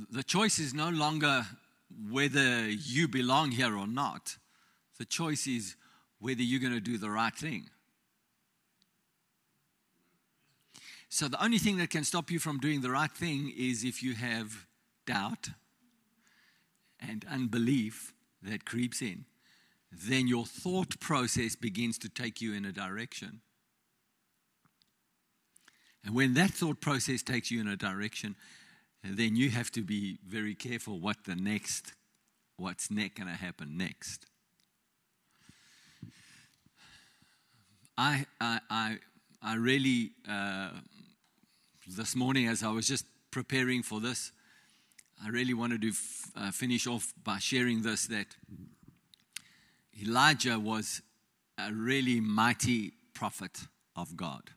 The 0.09 0.23
choice 0.23 0.57
is 0.57 0.73
no 0.73 0.89
longer 0.89 1.45
whether 2.09 2.67
you 2.67 3.07
belong 3.07 3.51
here 3.51 3.77
or 3.77 3.85
not. 3.85 4.37
The 4.97 5.05
choice 5.05 5.45
is 5.45 5.75
whether 6.19 6.41
you're 6.41 6.59
going 6.59 6.73
to 6.73 6.79
do 6.79 6.97
the 6.97 7.11
right 7.11 7.35
thing. 7.35 7.69
So 11.09 11.27
the 11.27 11.43
only 11.43 11.59
thing 11.59 11.77
that 11.77 11.89
can 11.89 12.03
stop 12.03 12.31
you 12.31 12.39
from 12.39 12.59
doing 12.59 12.81
the 12.81 12.89
right 12.89 13.11
thing 13.11 13.53
is 13.55 13.83
if 13.83 14.01
you 14.01 14.15
have 14.15 14.65
doubt 15.05 15.49
and 16.99 17.25
unbelief 17.29 18.13
that 18.41 18.65
creeps 18.65 19.01
in. 19.01 19.25
Then 19.91 20.27
your 20.27 20.45
thought 20.45 20.99
process 20.99 21.55
begins 21.55 21.97
to 21.99 22.09
take 22.09 22.41
you 22.41 22.53
in 22.53 22.65
a 22.65 22.71
direction. 22.71 23.41
And 26.05 26.15
when 26.15 26.33
that 26.35 26.51
thought 26.51 26.81
process 26.81 27.21
takes 27.21 27.51
you 27.51 27.59
in 27.61 27.67
a 27.67 27.75
direction, 27.75 28.35
then 29.03 29.35
you 29.35 29.49
have 29.49 29.71
to 29.71 29.81
be 29.81 30.17
very 30.25 30.55
careful 30.55 30.99
what 30.99 31.25
the 31.25 31.35
next, 31.35 31.93
what's 32.57 32.89
next 32.89 33.17
going 33.17 33.27
to 33.29 33.35
happen 33.35 33.77
next. 33.77 34.25
I, 37.97 38.25
I, 38.39 38.59
I, 38.69 38.97
I 39.43 39.55
really 39.55 40.11
uh, 40.27 40.69
this 41.87 42.15
morning 42.15 42.47
as 42.47 42.63
I 42.63 42.69
was 42.69 42.87
just 42.87 43.05
preparing 43.31 43.83
for 43.83 43.99
this, 43.99 44.31
I 45.23 45.29
really 45.29 45.53
wanted 45.53 45.81
to 45.81 45.89
f- 45.89 46.31
uh, 46.35 46.51
finish 46.51 46.87
off 46.87 47.13
by 47.23 47.37
sharing 47.39 47.81
this 47.81 48.07
that 48.07 48.27
Elijah 50.01 50.59
was 50.59 51.01
a 51.57 51.71
really 51.71 52.19
mighty 52.19 52.93
prophet 53.13 53.67
of 53.95 54.15
God. 54.17 54.51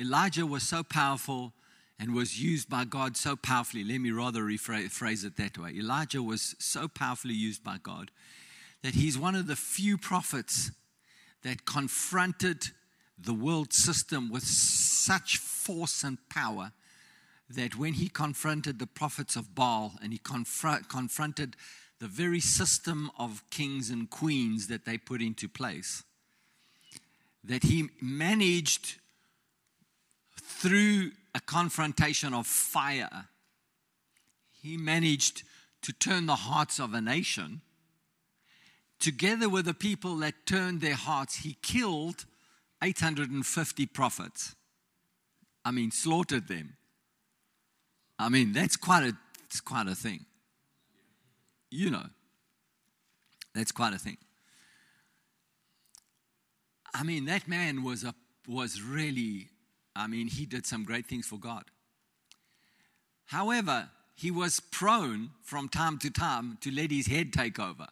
Elijah 0.00 0.46
was 0.46 0.62
so 0.62 0.82
powerful 0.82 1.52
and 1.98 2.14
was 2.14 2.40
used 2.40 2.70
by 2.70 2.84
God 2.84 3.16
so 3.16 3.36
powerfully. 3.36 3.84
Let 3.84 4.00
me 4.00 4.10
rather 4.10 4.42
rephrase 4.42 5.24
it 5.24 5.36
that 5.36 5.58
way. 5.58 5.74
Elijah 5.76 6.22
was 6.22 6.54
so 6.58 6.88
powerfully 6.88 7.34
used 7.34 7.62
by 7.62 7.76
God 7.82 8.10
that 8.82 8.94
he's 8.94 9.18
one 9.18 9.34
of 9.34 9.46
the 9.46 9.56
few 9.56 9.98
prophets 9.98 10.70
that 11.42 11.66
confronted 11.66 12.68
the 13.18 13.34
world 13.34 13.74
system 13.74 14.30
with 14.30 14.44
such 14.44 15.36
force 15.36 16.02
and 16.02 16.16
power 16.30 16.72
that 17.50 17.76
when 17.76 17.94
he 17.94 18.08
confronted 18.08 18.78
the 18.78 18.86
prophets 18.86 19.36
of 19.36 19.54
Baal 19.54 19.94
and 20.02 20.12
he 20.12 20.18
confront, 20.18 20.88
confronted 20.88 21.56
the 22.00 22.08
very 22.08 22.40
system 22.40 23.10
of 23.18 23.42
kings 23.50 23.90
and 23.90 24.08
queens 24.08 24.68
that 24.68 24.86
they 24.86 24.96
put 24.96 25.20
into 25.20 25.48
place, 25.48 26.02
that 27.44 27.62
he 27.62 27.90
managed 28.00 28.96
through 30.40 31.12
a 31.34 31.40
confrontation 31.40 32.32
of 32.32 32.46
fire, 32.46 33.26
he 34.62 34.76
managed 34.76 35.42
to 35.82 35.92
turn 35.92 36.26
the 36.26 36.36
hearts 36.36 36.78
of 36.78 36.94
a 36.94 37.00
nation. 37.00 37.60
Together 38.98 39.48
with 39.48 39.66
the 39.66 39.74
people 39.74 40.16
that 40.16 40.34
turned 40.46 40.80
their 40.80 40.94
hearts, 40.94 41.36
he 41.36 41.56
killed 41.62 42.24
850 42.82 43.86
prophets. 43.86 44.54
I 45.64 45.70
mean, 45.70 45.90
slaughtered 45.90 46.48
them. 46.48 46.76
I 48.18 48.28
mean, 48.28 48.52
that's 48.52 48.76
quite 48.76 49.04
a, 49.04 49.12
it's 49.44 49.60
quite 49.60 49.86
a 49.86 49.94
thing. 49.94 50.26
You 51.70 51.90
know, 51.90 52.06
that's 53.54 53.72
quite 53.72 53.94
a 53.94 53.98
thing. 53.98 54.16
I 56.92 57.04
mean, 57.04 57.26
that 57.26 57.46
man 57.46 57.84
was, 57.84 58.02
a, 58.02 58.14
was 58.48 58.82
really, 58.82 59.48
I 59.94 60.06
mean, 60.08 60.26
he 60.26 60.46
did 60.46 60.66
some 60.66 60.84
great 60.84 61.06
things 61.06 61.26
for 61.26 61.38
God. 61.38 61.64
However, 63.26 63.88
he 64.16 64.30
was 64.30 64.58
prone 64.58 65.30
from 65.42 65.68
time 65.68 65.98
to 66.00 66.10
time 66.10 66.58
to 66.62 66.70
let 66.70 66.90
his 66.90 67.06
head 67.06 67.32
take 67.32 67.60
over. 67.60 67.86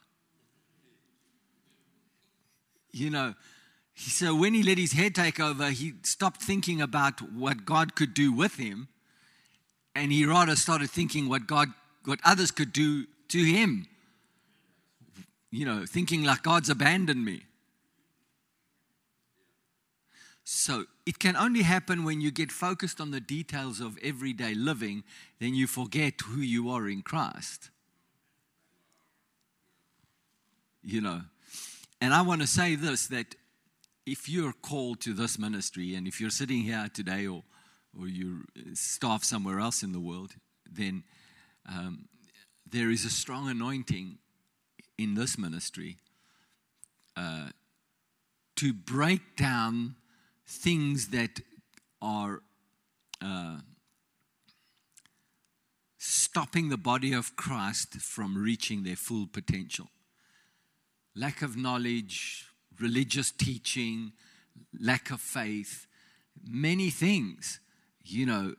You 2.91 3.11
know, 3.11 3.35
so 3.95 4.35
when 4.35 4.55
he 4.55 4.63
let 4.63 4.79
his 4.79 4.93
head 4.93 5.15
take 5.15 5.39
over, 5.39 5.71
he 5.71 5.95
stopped 6.03 6.43
thinking 6.43 6.81
about 6.81 7.21
what 7.21 7.65
God 7.65 7.95
could 7.95 8.15
do 8.15 8.33
with 8.33 8.57
him, 8.57 8.89
and 9.95 10.11
he 10.11 10.25
rather 10.27 10.57
started 10.57 10.91
thinking 10.91 11.29
what 11.29 11.47
God, 11.47 11.69
what 12.05 12.19
others 12.25 12.51
could 12.51 12.73
do 12.73 13.07
to 13.29 13.39
him. 13.39 13.87
You 15.51 15.65
know, 15.65 15.87
thinking 15.87 16.25
like 16.25 16.43
God's 16.43 16.69
abandoned 16.69 17.25
me. 17.25 17.43
So 20.45 20.85
it 21.05 21.19
can 21.19 21.37
only 21.37 21.63
happen 21.63 22.05
when 22.05 22.23
you 22.23 22.31
get 22.31 22.51
focused 22.51 23.01
on 23.01 23.11
the 23.11 23.21
details 23.21 23.81
of 23.81 23.99
everyday 24.03 24.55
living, 24.55 25.05
then 25.41 25.55
you 25.55 25.67
forget 25.67 26.15
who 26.25 26.41
you 26.41 26.71
are 26.71 26.89
in 26.89 27.03
Christ. 27.03 27.69
You 30.83 31.03
know, 31.03 31.21
and 32.01 32.15
I 32.15 32.23
want 32.23 32.41
to 32.41 32.47
say 32.47 32.77
this 32.77 33.09
that 33.09 33.35
if 34.07 34.27
you're 34.27 34.55
called 34.55 35.01
to 35.03 35.13
this 35.13 35.39
ministry 35.39 35.95
and 35.95 36.09
if 36.09 36.19
you're 36.19 36.31
sitting 36.31 36.63
here 36.63 36.89
today 36.95 37.27
or, 37.27 37.43
or 37.99 38.09
you're 38.09 38.41
staff 38.73 39.25
somewhere 39.25 39.61
else 39.61 39.83
in 39.83 39.93
the 39.93 40.01
world, 40.01 40.35
then 40.71 41.05
um, 41.69 42.09
there 42.71 42.91
is 42.91 43.05
a 43.05 43.11
strong 43.11 43.49
anointing 43.49 44.19
in 44.97 45.15
this 45.15 45.39
ministry 45.39 45.97
uh, 47.17 47.49
to 48.57 48.73
break 48.73 49.37
down 49.37 49.95
things 50.47 51.09
that 51.09 51.41
are 52.03 52.43
uh, 53.23 53.59
stopping 55.99 56.69
the 56.69 56.77
body 56.77 57.13
of 57.13 57.37
Christ 57.37 57.95
from 57.95 58.37
reaching 58.37 58.83
their 58.83 58.97
full 58.97 59.27
potential. 59.27 59.89
Lack 61.15 61.43
of 61.43 61.57
knowledge, 61.57 62.47
religious 62.81 63.31
teaching, 63.31 64.13
lack 64.79 65.11
of 65.11 65.21
faith, 65.21 65.87
many 66.49 66.91
things, 66.91 67.61
you 68.05 68.27
know, 68.27 68.55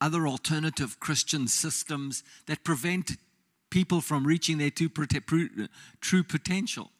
other 0.00 0.26
alternative 0.26 0.98
Christian 0.98 1.46
systems 1.46 2.24
that 2.46 2.64
prevent 2.64 3.12
people 3.72 4.02
from 4.02 4.26
reaching 4.26 4.58
their 4.58 4.70
true 4.70 6.22
potential. 6.22 6.90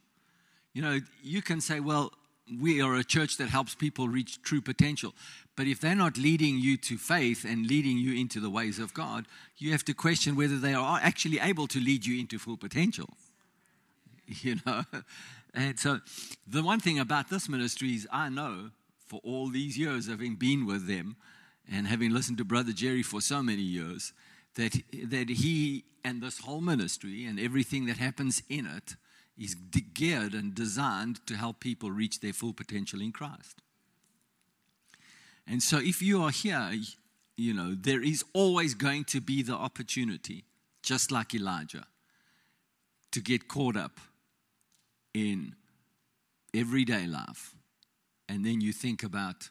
You 0.73 0.81
know, 0.81 1.01
you 1.23 1.43
can 1.43 1.61
say, 1.61 1.81
well, 1.81 2.13
we 2.61 2.81
are 2.81 2.95
a 2.95 3.05
church 3.05 3.37
that 3.37 3.51
helps 3.51 3.75
people 3.75 4.09
reach 4.09 4.43
true 4.43 4.63
potential. 4.63 5.15
But 5.55 5.67
if 5.67 5.81
they're 5.81 5.95
not 5.95 6.17
leading 6.17 6.59
you 6.59 6.79
to 6.79 6.97
faith 6.97 7.45
and 7.45 7.67
leading 7.67 7.99
you 7.99 8.19
into 8.19 8.41
the 8.41 8.49
ways 8.49 8.79
of 8.79 8.95
God, 8.95 9.27
you 9.59 9.71
have 9.73 9.85
to 9.85 9.93
question 9.93 10.35
whether 10.35 10.59
they 10.59 10.73
are 10.73 10.99
actually 11.03 11.39
able 11.39 11.67
to 11.69 11.79
lead 11.79 12.07
you 12.07 12.19
into 12.19 12.39
full 12.39 12.57
potential. 12.57 13.09
You 14.41 14.57
know? 14.65 14.85
And 15.53 15.79
so 15.79 16.01
the 16.47 16.63
one 16.63 16.81
thing 16.81 16.99
about 16.99 17.29
this 17.29 17.51
ministry 17.51 17.91
is 17.91 18.09
I 18.11 18.31
know 18.31 18.71
for 19.09 19.21
all 19.23 19.49
these 19.49 19.77
years 19.77 20.07
having 20.07 20.37
been 20.37 20.65
with 20.65 20.87
them 20.87 21.17
and 21.71 21.87
having 21.87 22.15
listened 22.15 22.39
to 22.39 22.45
Brother 22.45 22.73
Jerry 22.73 23.03
for 23.03 23.21
so 23.21 23.43
many 23.43 23.61
years, 23.61 24.15
that, 24.55 24.83
that 25.05 25.29
he 25.29 25.85
and 26.05 26.23
this 26.23 26.41
whole 26.41 26.61
ministry 26.61 27.25
and 27.25 27.39
everything 27.39 27.87
that 27.87 27.97
happens 27.97 28.43
in 28.49 28.67
it 28.67 28.97
is 29.39 29.55
geared 29.95 30.35
and 30.35 30.55
designed 30.55 31.27
to 31.27 31.35
help 31.35 31.61
people 31.61 31.91
reach 31.91 32.21
their 32.21 32.33
full 32.33 32.53
potential 32.53 33.01
in 33.01 33.13
Christ. 33.13 33.63
And 35.47 35.63
so, 35.63 35.79
if 35.79 36.01
you 36.03 36.23
are 36.23 36.31
here, 36.31 36.71
you 37.37 37.55
know, 37.55 37.75
there 37.75 38.03
is 38.03 38.25
always 38.33 38.75
going 38.75 39.05
to 39.05 39.21
be 39.21 39.43
the 39.43 39.55
opportunity, 39.55 40.45
just 40.83 41.11
like 41.11 41.35
Elijah, 41.35 41.87
to 43.11 43.21
get 43.21 43.49
caught 43.49 43.77
up 43.77 43.99
in 45.15 45.55
everyday 46.55 47.07
life. 47.07 47.55
And 48.29 48.45
then 48.45 48.61
you 48.61 48.73
think 48.73 49.03
about 49.03 49.51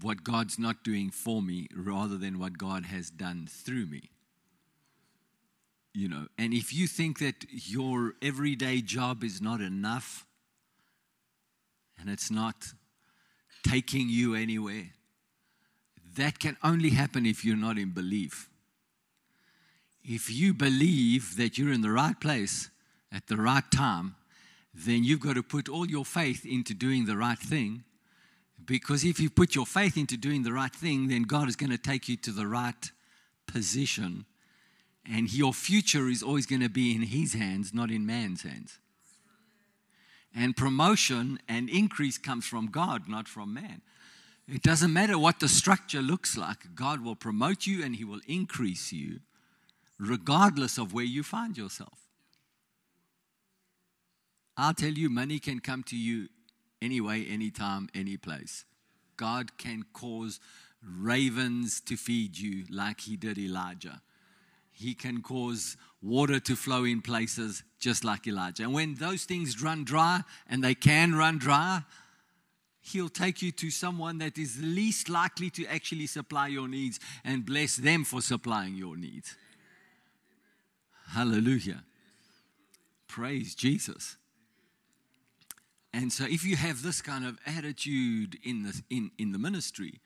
what 0.00 0.24
God's 0.24 0.58
not 0.58 0.84
doing 0.84 1.10
for 1.10 1.40
me 1.42 1.68
rather 1.74 2.16
than 2.16 2.38
what 2.38 2.58
God 2.58 2.86
has 2.86 3.10
done 3.10 3.48
through 3.50 3.86
me 3.86 4.10
you 5.96 6.10
know, 6.10 6.26
and 6.36 6.52
if 6.52 6.74
you 6.74 6.86
think 6.86 7.20
that 7.20 7.46
your 7.48 8.16
everyday 8.20 8.82
job 8.82 9.24
is 9.24 9.40
not 9.40 9.62
enough 9.62 10.26
and 11.98 12.10
it's 12.10 12.30
not 12.30 12.74
taking 13.66 14.10
you 14.10 14.34
anywhere, 14.34 14.90
that 16.18 16.38
can 16.38 16.58
only 16.62 16.90
happen 16.90 17.24
if 17.24 17.46
you're 17.46 17.56
not 17.56 17.78
in 17.78 17.92
belief. 17.92 18.50
If 20.04 20.30
you 20.30 20.52
believe 20.52 21.38
that 21.38 21.56
you're 21.56 21.72
in 21.72 21.80
the 21.80 21.90
right 21.90 22.20
place 22.20 22.68
at 23.10 23.26
the 23.28 23.38
right 23.38 23.64
time, 23.74 24.16
then 24.74 25.02
you've 25.02 25.20
got 25.20 25.36
to 25.36 25.42
put 25.42 25.66
all 25.66 25.88
your 25.88 26.04
faith 26.04 26.44
into 26.44 26.74
doing 26.74 27.06
the 27.06 27.16
right 27.16 27.38
thing. 27.38 27.84
Because 28.66 29.04
if 29.04 29.20
you 29.20 29.30
put 29.30 29.54
your 29.54 29.66
faith 29.66 29.96
into 29.96 30.16
doing 30.16 30.42
the 30.42 30.52
right 30.52 30.74
thing, 30.74 31.08
then 31.08 31.22
God 31.22 31.48
is 31.48 31.56
going 31.56 31.70
to 31.70 31.78
take 31.78 32.08
you 32.08 32.16
to 32.18 32.32
the 32.32 32.46
right 32.46 32.90
position 33.46 34.26
and 35.08 35.32
your 35.32 35.54
future 35.54 36.08
is 36.08 36.22
always 36.22 36.46
going 36.46 36.62
to 36.62 36.68
be 36.68 36.94
in 36.94 37.02
His 37.02 37.34
hands, 37.34 37.72
not 37.72 37.90
in 37.90 38.06
man's 38.06 38.42
hands. 38.42 38.78
And 40.34 40.56
promotion 40.56 41.38
and 41.48 41.70
increase 41.70 42.18
comes 42.18 42.44
from 42.44 42.66
God, 42.66 43.08
not 43.08 43.28
from 43.28 43.54
man. 43.54 43.82
It 44.48 44.62
doesn't 44.62 44.92
matter 44.92 45.18
what 45.18 45.40
the 45.40 45.48
structure 45.48 46.02
looks 46.02 46.36
like, 46.36 46.74
God 46.74 47.04
will 47.04 47.16
promote 47.16 47.66
you 47.66 47.84
and 47.84 47.96
He 47.96 48.04
will 48.04 48.20
increase 48.26 48.92
you 48.92 49.20
regardless 49.98 50.76
of 50.76 50.92
where 50.92 51.04
you 51.04 51.22
find 51.22 51.56
yourself. 51.56 51.98
I'll 54.56 54.74
tell 54.74 54.92
you, 54.92 55.08
money 55.08 55.38
can 55.38 55.60
come 55.60 55.82
to 55.84 55.96
you 55.96 56.28
anyway, 56.82 57.26
anytime, 57.26 57.88
any 57.94 58.16
place. 58.16 58.64
God 59.16 59.56
can 59.58 59.84
cause 59.92 60.40
ravens 60.82 61.80
to 61.82 61.96
feed 61.96 62.38
you 62.38 62.64
like 62.70 63.00
He 63.00 63.16
did 63.16 63.38
Elijah. 63.38 64.02
He 64.72 64.94
can 64.94 65.22
cause 65.22 65.76
water 66.02 66.38
to 66.40 66.54
flow 66.54 66.84
in 66.84 67.00
places 67.00 67.62
just 67.78 68.04
like 68.04 68.26
Elijah. 68.26 68.64
And 68.64 68.74
when 68.74 68.94
those 68.94 69.24
things 69.24 69.62
run 69.62 69.84
dry, 69.84 70.20
and 70.48 70.62
they 70.62 70.74
can 70.74 71.14
run 71.14 71.38
dry, 71.38 71.82
He'll 72.80 73.08
take 73.08 73.42
you 73.42 73.50
to 73.50 73.70
someone 73.70 74.18
that 74.18 74.38
is 74.38 74.60
least 74.62 75.08
likely 75.08 75.50
to 75.50 75.66
actually 75.66 76.06
supply 76.06 76.46
your 76.46 76.68
needs 76.68 77.00
and 77.24 77.44
bless 77.44 77.76
them 77.76 78.04
for 78.04 78.20
supplying 78.22 78.76
your 78.76 78.96
needs. 78.96 79.34
Hallelujah. 81.08 81.82
Praise 83.08 83.56
Jesus. 83.56 84.16
And 85.92 86.12
so 86.12 86.24
if 86.24 86.44
you 86.44 86.56
have 86.56 86.82
this 86.82 87.00
kind 87.00 87.24
of 87.24 87.38
attitude 87.46 88.38
in 88.44 88.64
the 88.64 88.82
in, 88.90 89.10
in 89.18 89.32
the 89.32 89.38
ministry, 89.38 90.00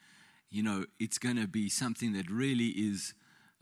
you 0.50 0.62
know, 0.62 0.84
it's 0.98 1.18
going 1.18 1.36
to 1.36 1.46
be 1.46 1.68
something 1.68 2.12
that 2.12 2.30
really 2.30 2.68
is 2.68 3.14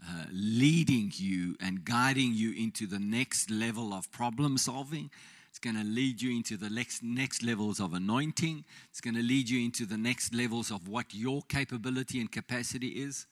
uh, 0.07 0.24
leading 0.33 1.12
you 1.14 1.57
and 1.61 1.85
guiding 1.85 2.33
you 2.35 2.52
into 2.52 2.87
the 2.87 2.98
next 2.98 3.50
level 3.50 3.92
of 3.92 4.11
problem 4.11 4.57
solving. 4.57 5.11
It's 5.50 5.59
going 5.59 5.76
to 5.76 5.85
lead 5.85 6.22
you 6.22 6.37
into 6.37 6.57
the 6.57 6.70
next, 6.70 7.02
next 7.02 7.42
levels 7.42 7.81
of 7.81 7.92
anointing. 7.92 8.64
It's 8.90 9.00
going 9.00 9.16
to 9.16 9.22
lead 9.22 9.48
you 9.48 9.64
into 9.64 9.87
the 9.87 9.96
next 9.96 10.35
levels 10.35 10.70
of 10.70 10.87
what 10.88 11.14
your 11.14 11.42
capability 11.48 12.20
and 12.20 12.31
capacity 12.31 12.88
is. 12.88 13.26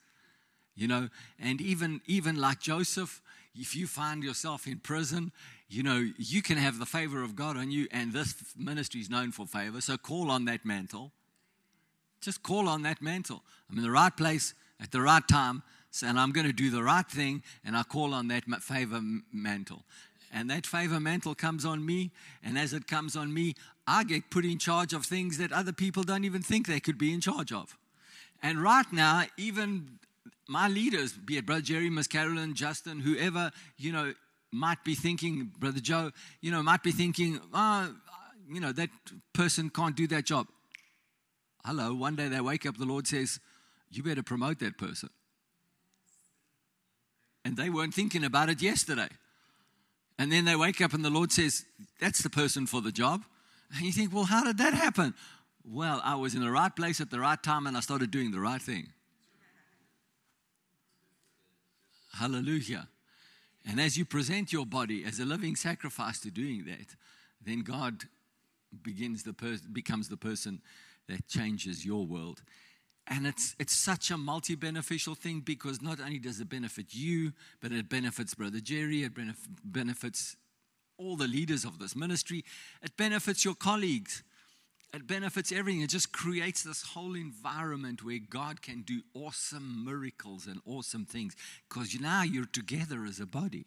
You 0.74 0.88
know, 0.88 1.08
and 1.38 1.60
even 1.60 2.02
even 2.06 2.36
like 2.36 2.60
Joseph, 2.60 3.22
if 3.54 3.74
you 3.74 3.86
find 3.86 4.22
yourself 4.22 4.66
in 4.66 4.80
prison, 4.80 5.32
you 5.68 5.82
know, 5.82 6.10
you 6.16 6.42
can 6.42 6.58
have 6.58 6.78
the 6.78 6.86
favor 6.86 7.22
of 7.22 7.34
God 7.34 7.56
on 7.56 7.70
you, 7.70 7.88
and 7.90 8.12
this 8.12 8.34
ministry 8.56 9.00
is 9.00 9.10
known 9.10 9.32
for 9.32 9.46
favor. 9.46 9.80
So 9.80 9.96
call 9.96 10.30
on 10.30 10.44
that 10.44 10.64
mantle. 10.64 11.12
Just 12.20 12.42
call 12.42 12.68
on 12.68 12.82
that 12.82 13.02
mantle. 13.02 13.42
I'm 13.70 13.78
in 13.78 13.84
the 13.84 13.90
right 13.90 14.16
place 14.16 14.54
at 14.80 14.92
the 14.92 15.00
right 15.00 15.26
time 15.26 15.62
and 16.02 16.18
I'm 16.18 16.32
going 16.32 16.46
to 16.46 16.52
do 16.52 16.70
the 16.70 16.82
right 16.82 17.06
thing, 17.06 17.42
and 17.64 17.76
I 17.76 17.82
call 17.82 18.14
on 18.14 18.28
that 18.28 18.44
favor 18.62 19.00
mantle. 19.32 19.84
And 20.32 20.50
that 20.50 20.66
favor 20.66 21.00
mantle 21.00 21.34
comes 21.34 21.64
on 21.64 21.84
me, 21.84 22.10
and 22.42 22.58
as 22.58 22.72
it 22.72 22.86
comes 22.86 23.16
on 23.16 23.32
me, 23.32 23.54
I 23.86 24.04
get 24.04 24.30
put 24.30 24.44
in 24.44 24.58
charge 24.58 24.92
of 24.92 25.06
things 25.06 25.38
that 25.38 25.52
other 25.52 25.72
people 25.72 26.02
don't 26.02 26.24
even 26.24 26.42
think 26.42 26.66
they 26.66 26.80
could 26.80 26.98
be 26.98 27.12
in 27.12 27.20
charge 27.20 27.52
of. 27.52 27.76
And 28.42 28.62
right 28.62 28.86
now, 28.92 29.24
even 29.36 29.98
my 30.48 30.68
leaders, 30.68 31.12
be 31.12 31.38
it 31.38 31.46
Brother 31.46 31.62
Jerry, 31.62 31.88
Miss 31.88 32.06
Carolyn, 32.06 32.54
Justin, 32.54 33.00
whoever, 33.00 33.52
you 33.78 33.92
know, 33.92 34.14
might 34.52 34.82
be 34.84 34.94
thinking, 34.94 35.50
Brother 35.58 35.80
Joe, 35.80 36.12
you 36.40 36.50
know, 36.50 36.62
might 36.62 36.82
be 36.82 36.92
thinking, 36.92 37.40
oh, 37.52 37.94
you 38.48 38.60
know, 38.60 38.72
that 38.72 38.90
person 39.32 39.70
can't 39.70 39.96
do 39.96 40.06
that 40.08 40.24
job. 40.24 40.46
Hello, 41.64 41.94
one 41.94 42.16
day 42.16 42.28
they 42.28 42.40
wake 42.40 42.64
up, 42.64 42.76
the 42.76 42.84
Lord 42.84 43.06
says, 43.06 43.40
you 43.90 44.02
better 44.02 44.22
promote 44.22 44.60
that 44.60 44.78
person. 44.78 45.10
And 47.44 47.56
they 47.56 47.70
weren't 47.70 47.94
thinking 47.94 48.24
about 48.24 48.48
it 48.48 48.60
yesterday. 48.60 49.08
And 50.18 50.32
then 50.32 50.44
they 50.44 50.56
wake 50.56 50.80
up 50.80 50.94
and 50.94 51.04
the 51.04 51.10
Lord 51.10 51.30
says, 51.30 51.64
That's 52.00 52.22
the 52.22 52.30
person 52.30 52.66
for 52.66 52.80
the 52.80 52.90
job. 52.90 53.22
And 53.76 53.84
you 53.84 53.92
think, 53.92 54.12
Well, 54.12 54.24
how 54.24 54.44
did 54.44 54.58
that 54.58 54.74
happen? 54.74 55.14
Well, 55.64 56.00
I 56.04 56.14
was 56.14 56.34
in 56.34 56.40
the 56.40 56.50
right 56.50 56.74
place 56.74 57.00
at 57.00 57.10
the 57.10 57.20
right 57.20 57.40
time 57.40 57.66
and 57.66 57.76
I 57.76 57.80
started 57.80 58.10
doing 58.10 58.30
the 58.30 58.40
right 58.40 58.60
thing. 58.60 58.88
Hallelujah. 62.14 62.88
And 63.68 63.80
as 63.80 63.96
you 63.98 64.04
present 64.04 64.52
your 64.52 64.64
body 64.64 65.04
as 65.04 65.18
a 65.18 65.24
living 65.24 65.56
sacrifice 65.56 66.20
to 66.20 66.30
doing 66.30 66.64
that, 66.66 66.94
then 67.44 67.60
God 67.60 68.04
begins 68.82 69.24
the 69.24 69.32
per- 69.32 69.58
becomes 69.72 70.08
the 70.08 70.16
person 70.16 70.62
that 71.08 71.26
changes 71.26 71.84
your 71.84 72.06
world. 72.06 72.42
And 73.08 73.26
it's, 73.26 73.54
it's 73.58 73.74
such 73.74 74.10
a 74.10 74.16
multi 74.16 74.54
beneficial 74.54 75.14
thing 75.14 75.40
because 75.40 75.80
not 75.80 76.00
only 76.00 76.18
does 76.18 76.40
it 76.40 76.48
benefit 76.48 76.86
you, 76.90 77.32
but 77.60 77.72
it 77.72 77.88
benefits 77.88 78.34
Brother 78.34 78.60
Jerry, 78.60 79.04
it 79.04 79.14
benef- 79.14 79.48
benefits 79.64 80.36
all 80.98 81.16
the 81.16 81.28
leaders 81.28 81.64
of 81.64 81.78
this 81.78 81.94
ministry, 81.94 82.44
it 82.82 82.96
benefits 82.96 83.44
your 83.44 83.54
colleagues, 83.54 84.22
it 84.94 85.06
benefits 85.06 85.52
everything. 85.52 85.82
It 85.82 85.90
just 85.90 86.12
creates 86.12 86.62
this 86.62 86.82
whole 86.82 87.14
environment 87.14 88.04
where 88.04 88.18
God 88.18 88.62
can 88.62 88.82
do 88.82 89.00
awesome 89.14 89.84
miracles 89.84 90.46
and 90.46 90.60
awesome 90.64 91.04
things 91.04 91.36
because 91.68 91.98
now 92.00 92.22
you're 92.22 92.46
together 92.46 93.04
as 93.04 93.20
a 93.20 93.26
body. 93.26 93.66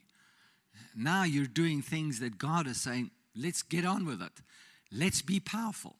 Now 0.95 1.23
you're 1.23 1.45
doing 1.45 1.81
things 1.81 2.19
that 2.19 2.37
God 2.37 2.67
is 2.67 2.81
saying, 2.81 3.11
let's 3.35 3.61
get 3.61 3.85
on 3.85 4.05
with 4.05 4.21
it. 4.21 4.41
Let's 4.91 5.21
be 5.21 5.39
powerful. 5.39 5.95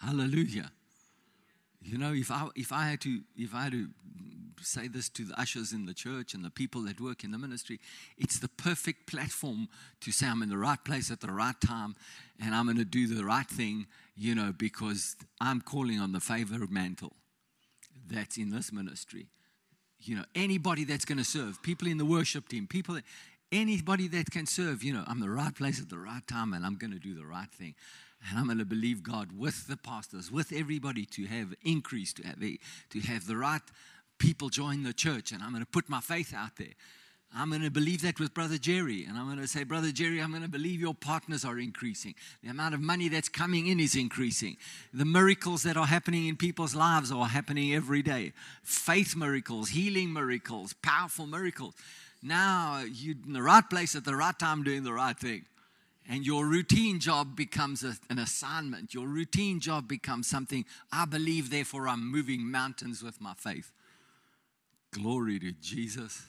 Hallelujah. 0.00 0.72
You 1.82 1.98
know, 1.98 2.12
if 2.12 2.30
I 2.30 2.48
if 2.56 2.72
I 2.72 2.88
had 2.90 3.00
to 3.02 3.20
if 3.36 3.54
I 3.54 3.64
had 3.64 3.72
to 3.72 3.88
say 4.64 4.88
this 4.88 5.08
to 5.10 5.24
the 5.24 5.40
ushers 5.40 5.72
in 5.72 5.86
the 5.86 5.94
church 5.94 6.34
and 6.34 6.44
the 6.44 6.50
people 6.50 6.82
that 6.82 7.00
work 7.00 7.24
in 7.24 7.30
the 7.30 7.38
ministry, 7.38 7.80
it's 8.16 8.38
the 8.38 8.48
perfect 8.48 9.06
platform 9.06 9.68
to 10.00 10.12
say 10.12 10.26
I'm 10.26 10.42
in 10.42 10.48
the 10.48 10.58
right 10.58 10.82
place 10.84 11.10
at 11.10 11.20
the 11.20 11.32
right 11.32 11.58
time 11.64 11.96
and 12.42 12.54
I'm 12.54 12.66
going 12.66 12.78
to 12.78 12.84
do 12.84 13.06
the 13.06 13.24
right 13.24 13.46
thing, 13.46 13.86
you 14.16 14.34
know, 14.34 14.52
because 14.56 15.16
I'm 15.40 15.60
calling 15.60 15.98
on 15.98 16.12
the 16.12 16.20
favor 16.20 16.66
mantle 16.68 17.12
that's 18.10 18.36
in 18.36 18.50
this 18.50 18.72
ministry. 18.72 19.26
You 20.00 20.16
know, 20.16 20.24
anybody 20.34 20.84
that's 20.84 21.04
going 21.04 21.18
to 21.18 21.24
serve, 21.24 21.62
people 21.62 21.88
in 21.88 21.98
the 21.98 22.04
worship 22.04 22.48
team, 22.48 22.66
people, 22.66 22.98
anybody 23.52 24.08
that 24.08 24.30
can 24.30 24.46
serve, 24.46 24.82
you 24.82 24.92
know, 24.92 25.04
I'm 25.06 25.20
the 25.20 25.30
right 25.30 25.54
place 25.54 25.80
at 25.80 25.90
the 25.90 25.98
right 25.98 26.26
time 26.26 26.52
and 26.52 26.64
I'm 26.64 26.76
going 26.76 26.92
to 26.92 26.98
do 26.98 27.14
the 27.14 27.26
right 27.26 27.50
thing. 27.50 27.74
And 28.28 28.38
I'm 28.38 28.46
going 28.46 28.58
to 28.58 28.66
believe 28.66 29.02
God 29.02 29.38
with 29.38 29.66
the 29.66 29.76
pastors, 29.76 30.30
with 30.30 30.52
everybody 30.52 31.06
to 31.06 31.24
have 31.26 31.54
increase, 31.64 32.12
to 32.14 32.22
have, 32.22 32.38
to 32.38 33.00
have 33.00 33.26
the 33.26 33.36
right 33.36 33.62
people 34.20 34.48
join 34.48 34.84
the 34.84 34.92
church. 34.92 35.32
And 35.32 35.42
I'm 35.42 35.50
going 35.50 35.64
to 35.64 35.70
put 35.70 35.88
my 35.88 36.00
faith 36.00 36.32
out 36.32 36.54
there. 36.56 36.74
I'm 37.34 37.48
going 37.48 37.62
to 37.62 37.70
believe 37.70 38.02
that 38.02 38.18
with 38.18 38.34
Brother 38.34 38.58
Jerry. 38.58 39.04
And 39.04 39.16
I'm 39.16 39.26
going 39.26 39.38
to 39.38 39.46
say, 39.46 39.62
Brother 39.62 39.92
Jerry, 39.92 40.20
I'm 40.20 40.30
going 40.30 40.42
to 40.42 40.48
believe 40.48 40.80
your 40.80 40.94
partners 40.94 41.44
are 41.44 41.58
increasing. 41.58 42.14
The 42.42 42.50
amount 42.50 42.74
of 42.74 42.80
money 42.80 43.08
that's 43.08 43.28
coming 43.28 43.68
in 43.68 43.78
is 43.78 43.94
increasing. 43.94 44.56
The 44.92 45.04
miracles 45.04 45.62
that 45.62 45.76
are 45.76 45.86
happening 45.86 46.26
in 46.26 46.36
people's 46.36 46.74
lives 46.74 47.12
are 47.12 47.26
happening 47.26 47.74
every 47.74 48.02
day 48.02 48.32
faith 48.62 49.16
miracles, 49.16 49.70
healing 49.70 50.12
miracles, 50.12 50.72
powerful 50.82 51.26
miracles. 51.26 51.74
Now 52.22 52.82
you're 52.84 53.14
in 53.24 53.32
the 53.32 53.42
right 53.42 53.68
place 53.68 53.94
at 53.94 54.04
the 54.04 54.16
right 54.16 54.36
time 54.38 54.64
doing 54.64 54.82
the 54.82 54.92
right 54.92 55.18
thing. 55.18 55.46
And 56.08 56.26
your 56.26 56.46
routine 56.46 56.98
job 56.98 57.36
becomes 57.36 57.84
a, 57.84 57.94
an 58.10 58.18
assignment. 58.18 58.92
Your 58.92 59.06
routine 59.06 59.60
job 59.60 59.86
becomes 59.86 60.26
something 60.26 60.64
I 60.90 61.04
believe, 61.04 61.50
therefore, 61.50 61.86
I'm 61.86 62.10
moving 62.10 62.50
mountains 62.50 63.00
with 63.02 63.20
my 63.20 63.34
faith. 63.34 63.70
Glory 64.92 65.38
to 65.38 65.52
Jesus. 65.52 66.22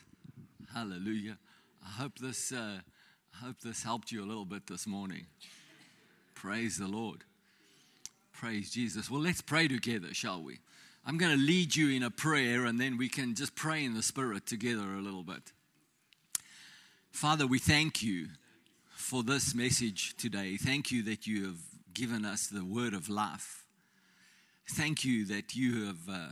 Hallelujah. 0.73 1.37
I 1.83 2.01
hope 2.01 2.19
this, 2.19 2.51
uh, 2.51 2.79
I 3.33 3.45
hope 3.45 3.59
this 3.61 3.83
helped 3.83 4.11
you 4.11 4.23
a 4.23 4.27
little 4.27 4.45
bit 4.45 4.67
this 4.67 4.85
morning. 4.85 5.25
Praise 6.35 6.77
the 6.77 6.87
Lord. 6.87 7.23
Praise 8.31 8.69
Jesus. 8.69 9.09
Well, 9.09 9.21
let's 9.21 9.41
pray 9.41 9.67
together, 9.67 10.13
shall 10.13 10.43
we? 10.43 10.59
I'm 11.05 11.17
going 11.17 11.35
to 11.35 11.43
lead 11.43 11.75
you 11.75 11.89
in 11.89 12.03
a 12.03 12.11
prayer 12.11 12.65
and 12.65 12.79
then 12.79 12.97
we 12.97 13.09
can 13.09 13.33
just 13.33 13.55
pray 13.55 13.83
in 13.83 13.95
the 13.95 14.03
Spirit 14.03 14.45
together 14.45 14.93
a 14.93 15.01
little 15.01 15.23
bit. 15.23 15.51
Father, 17.09 17.47
we 17.47 17.57
thank 17.57 18.03
you 18.03 18.27
for 18.95 19.23
this 19.23 19.55
message 19.55 20.15
today. 20.17 20.55
Thank 20.57 20.91
you 20.91 21.01
that 21.03 21.25
you 21.25 21.45
have 21.45 21.59
given 21.93 22.25
us 22.25 22.47
the 22.47 22.63
word 22.63 22.93
of 22.93 23.09
life. 23.09 23.65
Thank 24.69 25.03
you 25.03 25.25
that 25.25 25.55
you 25.55 25.87
have 25.87 26.09
uh, 26.09 26.27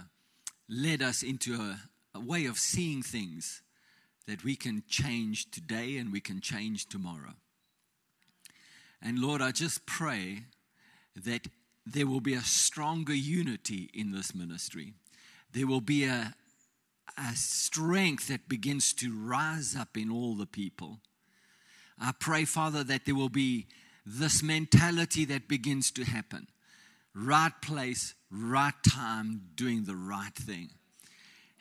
led 0.69 1.01
us 1.01 1.23
into 1.23 1.55
a, 1.55 1.79
a 1.79 1.79
way 2.25 2.45
of 2.45 2.57
seeing 2.57 3.01
things 3.01 3.61
that 4.27 4.43
we 4.43 4.55
can 4.55 4.83
change 4.87 5.49
today 5.51 5.97
and 5.97 6.11
we 6.11 6.21
can 6.21 6.41
change 6.41 6.87
tomorrow. 6.87 7.33
And 9.01 9.19
Lord, 9.19 9.41
I 9.41 9.51
just 9.51 9.85
pray 9.85 10.43
that 11.15 11.47
there 11.85 12.05
will 12.05 12.21
be 12.21 12.33
a 12.33 12.41
stronger 12.41 13.13
unity 13.13 13.89
in 13.93 14.11
this 14.11 14.35
ministry. 14.35 14.93
There 15.51 15.65
will 15.65 15.81
be 15.81 16.03
a, 16.03 16.35
a 17.17 17.35
strength 17.35 18.27
that 18.27 18.47
begins 18.47 18.93
to 18.95 19.11
rise 19.11 19.75
up 19.75 19.97
in 19.97 20.11
all 20.11 20.35
the 20.35 20.45
people. 20.45 20.99
I 21.99 22.13
pray, 22.17 22.45
Father, 22.45 22.83
that 22.83 23.05
there 23.05 23.15
will 23.15 23.29
be 23.29 23.67
this 24.05 24.43
mentality 24.43 25.25
that 25.25 25.47
begins 25.47 25.91
to 25.91 26.03
happen 26.03 26.47
right 27.15 27.51
place, 27.61 28.13
right 28.31 28.73
time, 28.87 29.41
doing 29.55 29.83
the 29.83 29.95
right 29.95 30.35
thing. 30.35 30.69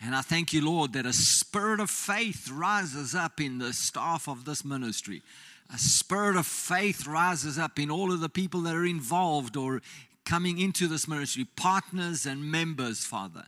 And 0.00 0.14
I 0.14 0.20
thank 0.20 0.52
you, 0.52 0.64
Lord, 0.64 0.92
that 0.92 1.06
a 1.06 1.12
spirit 1.12 1.80
of 1.80 1.90
faith 1.90 2.50
rises 2.50 3.14
up 3.14 3.40
in 3.40 3.58
the 3.58 3.72
staff 3.72 4.28
of 4.28 4.44
this 4.44 4.64
ministry. 4.64 5.22
A 5.74 5.78
spirit 5.78 6.36
of 6.36 6.46
faith 6.46 7.06
rises 7.06 7.58
up 7.58 7.78
in 7.78 7.90
all 7.90 8.12
of 8.12 8.20
the 8.20 8.28
people 8.28 8.60
that 8.62 8.76
are 8.76 8.86
involved 8.86 9.56
or 9.56 9.82
coming 10.24 10.58
into 10.58 10.86
this 10.86 11.08
ministry, 11.08 11.46
partners 11.56 12.26
and 12.26 12.50
members, 12.50 13.04
Father. 13.04 13.46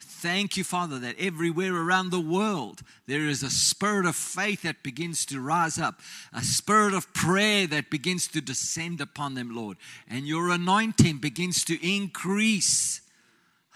Thank 0.00 0.56
you, 0.56 0.64
Father, 0.64 0.98
that 0.98 1.16
everywhere 1.18 1.74
around 1.74 2.10
the 2.10 2.20
world 2.20 2.80
there 3.06 3.26
is 3.26 3.42
a 3.42 3.50
spirit 3.50 4.06
of 4.06 4.16
faith 4.16 4.62
that 4.62 4.82
begins 4.82 5.26
to 5.26 5.40
rise 5.40 5.78
up, 5.78 6.00
a 6.32 6.42
spirit 6.42 6.94
of 6.94 7.12
prayer 7.12 7.66
that 7.66 7.90
begins 7.90 8.26
to 8.28 8.40
descend 8.40 9.00
upon 9.00 9.34
them, 9.34 9.54
Lord. 9.54 9.76
And 10.08 10.26
your 10.26 10.50
anointing 10.50 11.18
begins 11.18 11.64
to 11.66 11.86
increase 11.86 13.02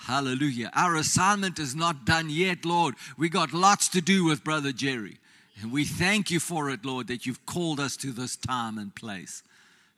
Hallelujah. 0.05 0.71
Our 0.75 0.97
assignment 0.97 1.59
is 1.59 1.75
not 1.75 2.05
done 2.05 2.29
yet, 2.29 2.67
Lord. 2.67 2.95
We 3.17 3.31
got 3.31 3.55
lots 3.55 3.89
to 3.89 4.03
do 4.03 4.25
with 4.25 4.45
Brother 4.45 4.71
Jerry. 4.71 5.17
And 5.63 5.73
we 5.73 5.87
thank 5.87 6.31
you 6.31 6.41
for 6.41 6.69
it, 6.69 6.85
Lord, 6.85 7.07
that 7.07 7.25
you've 7.25 7.47
called 7.47 7.81
us 7.81 7.97
to 7.99 8.13
this 8.13 8.37
time 8.37 8.77
and 8.77 8.95
place. 8.95 9.43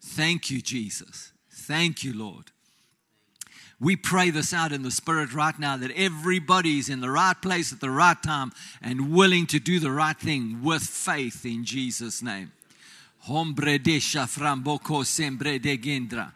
Thank 0.00 0.48
you, 0.48 0.60
Jesus. 0.60 1.32
Thank 1.50 2.04
you, 2.04 2.16
Lord. 2.16 2.52
We 3.80 3.96
pray 3.96 4.30
this 4.30 4.54
out 4.54 4.70
in 4.70 4.84
the 4.84 4.92
Spirit 4.92 5.34
right 5.34 5.58
now 5.58 5.76
that 5.76 5.90
everybody's 5.96 6.88
in 6.88 7.00
the 7.00 7.10
right 7.10 7.40
place 7.42 7.72
at 7.72 7.80
the 7.80 7.90
right 7.90 8.22
time 8.22 8.52
and 8.80 9.12
willing 9.12 9.46
to 9.48 9.58
do 9.58 9.80
the 9.80 9.90
right 9.90 10.16
thing 10.16 10.62
with 10.62 10.82
faith 10.82 11.44
in 11.44 11.64
Jesus' 11.64 12.22
name. 12.22 12.52
Hombre 13.22 13.78
de 13.78 13.98
framboko 13.98 15.04
sembre 15.04 15.58
de 15.58 15.76
gendra. 15.76 16.32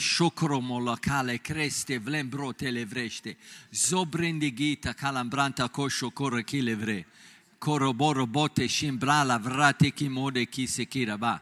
šokromolo 0.00 0.96
kale 0.96 1.38
creste 1.38 1.98
vlembro 1.98 2.52
tele 2.52 2.84
vreste. 2.84 3.36
Zobrendi 3.70 4.52
calambranta 4.52 4.94
kalambranta 4.94 5.68
ko 5.68 5.88
šokoro 5.88 6.42
kile 6.42 6.74
vre. 6.74 7.04
Koroboro 7.58 8.26
bote 8.26 8.66
shimbrala 8.68 9.38
vrate 9.38 9.90
ki 9.90 10.08
mode 10.08 10.46
ki 10.46 10.66
se 10.66 10.86
kiraba. 10.86 11.40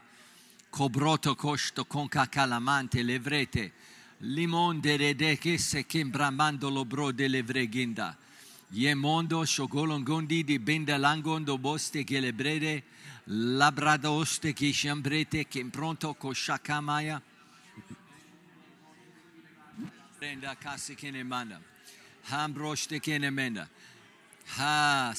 Cobroto 0.69 1.35
costo 1.35 1.85
conca 1.85 2.27
calamante 2.27 3.01
le 3.03 3.19
vrete. 3.19 3.71
Limonde 4.19 4.97
rede 4.97 5.37
che 5.37 5.57
se 5.57 5.85
chimbramando 5.85 6.69
lo 6.69 6.83
bro 6.83 7.11
delle 7.11 7.41
vreghinda. 7.41 8.17
Ye 8.71 8.93
mondo 8.93 9.45
shogolongondi 9.45 10.43
di 10.43 10.59
bendalangondo 10.59 11.57
boste 11.57 12.03
che 12.03 12.19
le 12.19 12.33
brede. 12.33 12.83
Labradoste 13.23 14.51
che 14.51 14.73
shambrete 14.73 15.47
che 15.47 15.59
impronto 15.59 16.13
co 16.15 16.33
shacamaya. 16.33 17.21
Brenda 20.19 20.53
kasikene 20.61 21.23
manda. 21.25 21.59
Hambroshte 22.29 22.99
kene 23.01 23.31
menda. 23.33 23.67
Ha, 24.57 25.13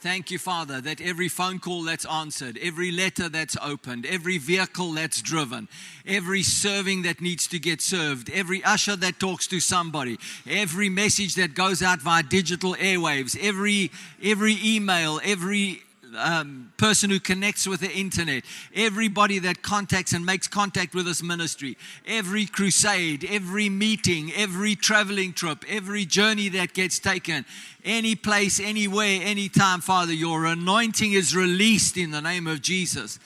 Thank 0.00 0.30
you, 0.30 0.38
Father, 0.38 0.80
that 0.80 1.00
every 1.00 1.28
phone 1.28 1.58
call 1.58 1.82
that's 1.82 2.06
answered, 2.06 2.58
every 2.60 2.90
letter 2.90 3.28
that's 3.28 3.56
opened, 3.62 4.06
every 4.06 4.38
vehicle 4.38 4.92
that's 4.92 5.20
driven, 5.20 5.68
every 6.06 6.42
serving 6.42 7.02
that 7.02 7.20
needs 7.20 7.46
to 7.48 7.58
get 7.58 7.82
served, 7.82 8.30
every 8.30 8.64
usher 8.64 8.96
that 8.96 9.20
talks 9.20 9.46
to 9.48 9.60
somebody, 9.60 10.18
every 10.48 10.88
message 10.88 11.34
that 11.34 11.54
goes 11.54 11.82
out 11.82 12.00
via 12.00 12.22
digital 12.22 12.74
airwaves, 12.76 13.36
every 13.40 13.92
every 14.22 14.56
email, 14.64 15.20
every 15.22 15.82
um, 16.16 16.72
person 16.76 17.10
who 17.10 17.20
connects 17.20 17.66
with 17.66 17.80
the 17.80 17.90
internet, 17.90 18.44
everybody 18.74 19.38
that 19.40 19.62
contacts 19.62 20.12
and 20.12 20.24
makes 20.24 20.48
contact 20.48 20.94
with 20.94 21.06
this 21.06 21.22
ministry, 21.22 21.76
every 22.06 22.46
crusade, 22.46 23.26
every 23.28 23.68
meeting, 23.68 24.32
every 24.34 24.74
traveling 24.74 25.32
trip, 25.32 25.64
every 25.68 26.04
journey 26.04 26.48
that 26.50 26.72
gets 26.72 26.98
taken, 26.98 27.44
any 27.84 28.14
place, 28.14 28.60
anywhere, 28.60 29.20
anytime, 29.22 29.80
Father, 29.80 30.12
your 30.12 30.46
anointing 30.46 31.12
is 31.12 31.34
released 31.34 31.96
in 31.96 32.10
the 32.10 32.20
name 32.20 32.46
of 32.46 32.62
Jesus. 32.62 33.18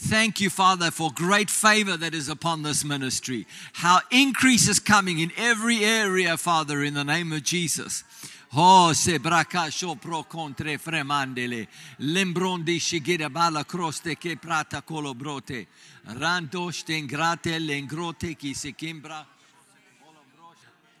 Thank 0.00 0.40
you, 0.40 0.48
Father, 0.48 0.92
for 0.92 1.10
great 1.12 1.50
favor 1.50 1.96
that 1.96 2.14
is 2.14 2.28
upon 2.28 2.62
this 2.62 2.84
ministry. 2.84 3.48
How 3.72 3.98
increase 4.12 4.68
is 4.68 4.78
coming 4.78 5.18
in 5.18 5.32
every 5.36 5.84
area, 5.84 6.36
Father, 6.36 6.84
in 6.84 6.94
the 6.94 7.02
name 7.02 7.32
of 7.32 7.42
Jesus. 7.42 8.04
Oh, 8.52 8.94
se 8.94 9.18
bracascio 9.18 9.94
pro 9.96 10.24
contre 10.24 10.78
fremandele. 10.78 11.68
Lembrondi 11.98 12.78
shigida 12.80 13.28
bala 13.28 13.64
croste 13.64 14.16
che 14.16 14.38
prata 14.38 14.82
colobrote. 14.82 15.66
Rando 16.04 16.70
stengrate 16.70 17.58
lengrote 17.58 18.34
ki 18.34 18.54
se 18.54 18.72
kimbra. 18.72 19.26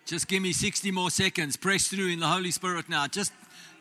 Just 0.04 0.26
give 0.26 0.40
me 0.40 0.52
60 0.52 0.90
more 0.90 1.10
seconds. 1.10 1.56
Press 1.56 1.88
through 1.88 2.08
in 2.08 2.18
the 2.18 2.26
Holy 2.26 2.50
Spirit 2.50 2.88
now. 2.88 3.06
Just 3.06 3.32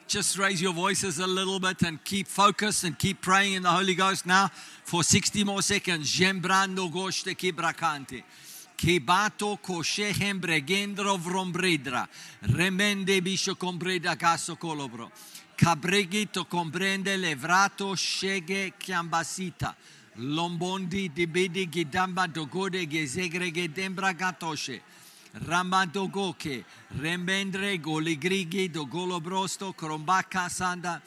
just 0.08 0.38
raise 0.38 0.62
your 0.62 0.74
voices 0.74 1.20
a 1.20 1.28
little 1.28 1.60
bit 1.60 1.82
and 1.82 2.02
keep 2.06 2.28
focused 2.28 2.86
and 2.86 2.98
keep 2.98 3.22
praying 3.22 3.54
in 3.54 3.64
the 3.64 3.70
Holy 3.70 3.94
Ghost 3.94 4.26
now 4.26 4.50
for 4.86 5.04
60 5.04 5.44
more 5.44 5.62
seconds. 5.62 6.10
Gembrando 6.10 6.90
goste 6.90 7.36
kibracante. 7.36 8.24
Kebato 8.78 9.58
koshehem 9.60 10.40
bregendro 10.40 11.18
vrombridra. 11.18 12.08
Remende 12.42 13.20
bisho 13.24 13.56
compreda 13.56 14.16
caso 14.16 14.56
colobro. 14.56 15.12
Cabregito 15.56 16.46
comprende 16.46 17.18
levrato 17.18 17.96
shege 17.96 18.74
chiambasita. 18.78 19.76
Lombondi 20.18 21.10
dibidi 21.12 21.68
gidamba 21.68 22.28
dogode 22.28 22.86
gezegre 22.88 23.52
gedembra 23.52 24.14
gatoshe. 24.14 24.82
Ramandogoke, 25.34 26.64
Rembendre, 27.00 27.80
Goligrigi, 27.80 28.70
Dogolobrosto, 28.70 29.74
Krombaka 29.74 30.50
Sanda, 30.50 31.02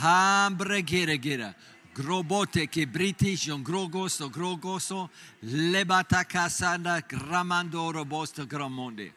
Hambre 0.00 0.82
Gira 0.82 1.16
Gira, 1.18 1.54
Grobote, 1.94 2.68
che 2.68 2.86
British, 2.86 3.46
Yon 3.46 3.62
Grogosto, 3.62 4.28
Grogoso, 4.28 5.10
Lebataka 5.40 6.48
Sanda, 6.48 7.00
Gramando 7.06 7.90
Robosto, 7.92 8.44
Gramonde. 8.46 9.12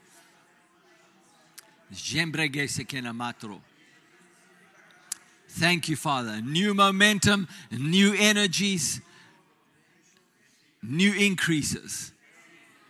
Gembrege 1.91 2.67
Sekenamatro. 2.67 3.59
Thank 5.49 5.89
you, 5.89 5.95
Father. 5.95 6.39
New 6.41 6.75
momentum, 6.75 7.47
new 7.71 8.13
energies, 8.13 9.01
new 10.83 11.13
increases. 11.13 12.13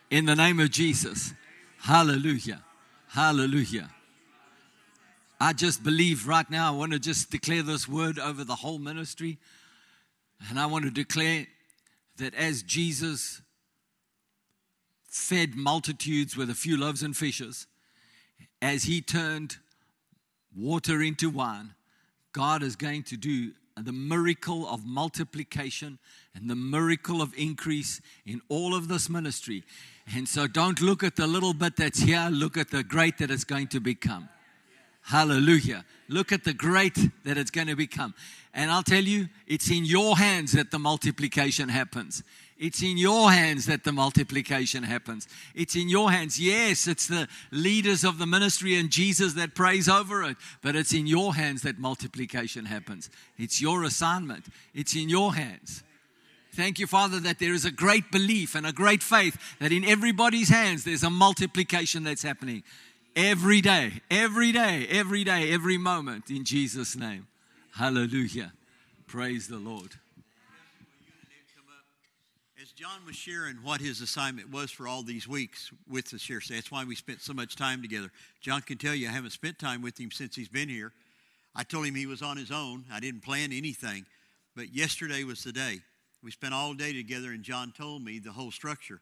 In 0.10 0.26
the 0.26 0.36
name 0.36 0.60
of 0.60 0.70
Jesus. 0.70 1.34
Hallelujah. 1.80 2.62
Hallelujah. 3.08 3.90
I 5.40 5.54
just 5.54 5.84
believe 5.84 6.28
right 6.28 6.50
now, 6.50 6.68
I 6.68 6.76
want 6.76 6.92
to 6.94 7.00
just 7.00 7.30
declare 7.30 7.62
this 7.62 7.88
word 7.88 8.18
over 8.20 8.44
the 8.44 8.56
whole 8.56 8.80
ministry. 8.80 9.38
And 10.50 10.60
I 10.60 10.66
want 10.66 10.86
to 10.86 10.92
declare 10.92 11.48
that 12.18 12.34
as 12.36 12.64
Jesus 12.64 13.42
fed 15.10 15.56
multitudes 15.56 16.38
with 16.38 16.50
a 16.50 16.56
few 16.56 16.78
loaves 16.78 17.02
and 17.04 17.16
fishes, 17.16 17.68
as 18.62 18.84
he 18.84 19.02
turned 19.02 19.58
water 20.56 21.02
into 21.02 21.30
wine, 21.30 21.74
God 22.34 22.64
is 22.64 22.76
going 22.76 23.04
to 23.04 23.18
do 23.18 23.52
the 23.76 23.92
miracle 23.92 24.68
of 24.68 24.86
multiplication 24.86 26.00
and 26.34 26.50
the 26.50 26.56
miracle 26.56 27.22
of 27.22 27.34
increase 27.38 28.02
in 28.26 28.42
all 28.50 28.76
of 28.76 28.88
this 28.88 29.10
ministry. 29.10 29.64
And 30.16 30.28
so 30.28 30.48
don't 30.48 30.82
look 30.82 31.04
at 31.04 31.16
the 31.16 31.28
little 31.28 31.54
bit 31.54 31.76
that's 31.76 32.00
here, 32.00 32.30
look 32.32 32.58
at 32.58 32.72
the 32.72 32.84
great 32.84 33.18
that 33.20 33.30
it's 33.30 33.44
going 33.44 33.68
to 33.68 33.80
become. 33.80 34.30
Hallelujah. 35.08 35.86
Look 36.10 36.34
at 36.34 36.44
the 36.44 36.54
great 36.54 36.98
that 37.24 37.38
it's 37.38 37.50
going 37.50 37.68
to 37.68 37.78
become. 37.78 38.14
And 38.54 38.70
I'll 38.70 38.84
tell 38.84 39.04
you, 39.04 39.30
it's 39.48 39.72
in 39.72 39.86
your 39.86 40.18
hands 40.18 40.52
that 40.52 40.70
the 40.70 40.80
multiplication 40.80 41.70
happens. 41.70 42.24
It's 42.60 42.84
in 42.84 42.98
your 42.98 43.32
hands 43.32 43.68
that 43.68 43.86
the 43.86 43.94
multiplication 43.94 44.84
happens. 44.84 45.30
It's 45.56 45.78
in 45.78 45.88
your 45.88 46.12
hands. 46.12 46.38
Yes, 46.38 46.88
it's 46.88 47.08
the 47.08 47.30
leaders 47.52 48.04
of 48.04 48.18
the 48.18 48.26
ministry 48.26 48.76
and 48.76 48.90
Jesus 48.90 49.32
that 49.36 49.56
prays 49.56 49.88
over 49.88 50.24
it, 50.24 50.36
but 50.62 50.76
it's 50.76 50.94
in 50.94 51.08
your 51.08 51.36
hands 51.36 51.62
that 51.62 51.80
multiplication 51.80 52.66
happens. 52.66 53.10
It's 53.38 53.62
your 53.62 53.84
assignment. 53.84 54.48
It's 54.74 54.94
in 54.94 55.08
your 55.08 55.36
hands. 55.36 55.84
Thank 56.52 56.80
you, 56.80 56.88
Father, 56.88 57.22
that 57.22 57.40
there 57.40 57.54
is 57.54 57.64
a 57.64 57.72
great 57.72 58.12
belief 58.12 58.56
and 58.56 58.66
a 58.66 58.74
great 58.74 59.04
faith 59.04 59.38
that 59.60 59.72
in 59.72 59.86
everybody's 59.86 60.50
hands 60.50 60.84
there's 60.84 61.04
a 61.04 61.10
multiplication 61.10 62.04
that's 62.04 62.24
happening 62.24 62.64
every 63.18 63.62
day, 63.62 63.94
every 64.12 64.52
day, 64.52 64.88
every 64.90 65.24
day, 65.24 65.52
every 65.52 65.78
moment 65.78 66.30
in 66.30 66.46
Jesus' 66.46 66.96
name. 66.96 67.28
Hallelujah. 67.74 68.54
Praise 69.08 69.48
the 69.48 69.58
Lord. 69.58 69.96
As 72.62 72.72
John 72.72 73.06
was 73.06 73.16
sharing 73.16 73.58
what 73.58 73.82
his 73.82 74.02
assignment 74.02 74.52
was 74.52 74.70
for 74.72 74.88
all 74.88 75.02
these 75.02 75.28
weeks 75.28 75.72
with 75.90 76.14
us 76.14 76.24
here, 76.24 76.42
that's 76.48 76.72
why 76.72 76.84
we 76.84 76.96
spent 76.96 77.22
so 77.22 77.34
much 77.34 77.56
time 77.56 77.82
together. 77.82 78.12
John 78.40 78.62
can 78.62 78.78
tell 78.78 78.94
you 78.94 79.08
I 79.08 79.12
haven't 79.12 79.32
spent 79.32 79.58
time 79.58 79.82
with 79.82 80.00
him 80.00 80.12
since 80.12 80.36
he's 80.36 80.50
been 80.50 80.70
here. 80.70 80.92
I 81.56 81.64
told 81.64 81.88
him 81.88 81.96
he 81.96 82.06
was 82.06 82.22
on 82.22 82.38
his 82.38 82.52
own. 82.52 82.86
I 82.92 83.00
didn't 83.00 83.24
plan 83.24 83.52
anything, 83.52 84.06
but 84.56 84.76
yesterday 84.76 85.24
was 85.24 85.44
the 85.44 85.52
day. 85.52 85.80
We 86.22 86.30
spent 86.30 86.54
all 86.54 86.74
day 86.74 86.94
together, 86.94 87.30
and 87.30 87.44
John 87.44 87.74
told 87.76 88.04
me 88.04 88.20
the 88.20 88.32
whole 88.32 88.52
structure. 88.52 89.02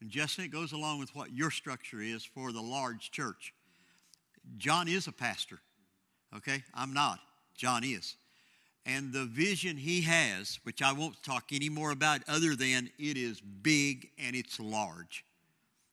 And 0.00 0.10
Justin, 0.10 0.44
it 0.44 0.50
goes 0.50 0.72
along 0.72 0.98
with 0.98 1.14
what 1.14 1.32
your 1.32 1.50
structure 1.50 2.00
is 2.00 2.24
for 2.24 2.52
the 2.52 2.62
large 2.62 3.10
church. 3.10 3.52
John 4.56 4.88
is 4.88 5.06
a 5.06 5.12
pastor, 5.12 5.60
okay? 6.36 6.62
I'm 6.74 6.92
not. 6.94 7.20
John 7.54 7.84
is. 7.84 8.16
And 8.86 9.12
the 9.12 9.26
vision 9.26 9.76
he 9.76 10.00
has, 10.02 10.58
which 10.62 10.80
I 10.80 10.92
won't 10.92 11.22
talk 11.22 11.52
any 11.52 11.68
more 11.68 11.90
about 11.90 12.22
other 12.26 12.56
than 12.56 12.90
it 12.98 13.18
is 13.18 13.40
big 13.40 14.08
and 14.18 14.34
it's 14.34 14.58
large. 14.58 15.24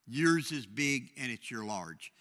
Yours 0.06 0.52
is 0.52 0.64
big 0.64 1.10
and 1.18 1.30
it's 1.30 1.50
your 1.50 1.64
large. 1.64 2.12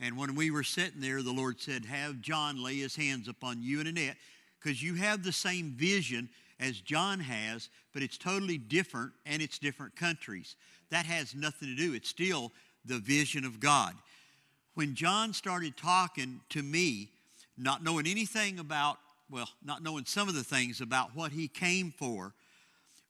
And 0.00 0.16
when 0.16 0.34
we 0.34 0.50
were 0.50 0.62
sitting 0.62 1.00
there, 1.00 1.22
the 1.22 1.32
Lord 1.32 1.60
said, 1.60 1.84
Have 1.84 2.22
John 2.22 2.62
lay 2.62 2.76
his 2.76 2.96
hands 2.96 3.28
upon 3.28 3.62
you 3.62 3.80
and 3.80 3.88
Annette, 3.88 4.16
because 4.58 4.82
you 4.82 4.94
have 4.94 5.22
the 5.22 5.32
same 5.32 5.74
vision 5.76 6.30
as 6.58 6.80
John 6.80 7.20
has, 7.20 7.68
but 7.92 8.02
it's 8.02 8.18
totally 8.18 8.58
different 8.58 9.12
and 9.26 9.42
it's 9.42 9.58
different 9.58 9.94
countries. 9.94 10.56
That 10.90 11.06
has 11.06 11.34
nothing 11.34 11.68
to 11.68 11.74
do. 11.74 11.94
It's 11.94 12.08
still 12.08 12.52
the 12.84 12.98
vision 12.98 13.44
of 13.44 13.60
God. 13.60 13.94
When 14.74 14.94
John 14.94 15.32
started 15.32 15.76
talking 15.76 16.40
to 16.50 16.62
me, 16.62 17.10
not 17.56 17.84
knowing 17.84 18.06
anything 18.06 18.58
about, 18.58 18.98
well, 19.30 19.48
not 19.64 19.82
knowing 19.82 20.04
some 20.04 20.28
of 20.28 20.34
the 20.34 20.44
things 20.44 20.80
about 20.80 21.14
what 21.14 21.32
he 21.32 21.48
came 21.48 21.92
for, 21.92 22.34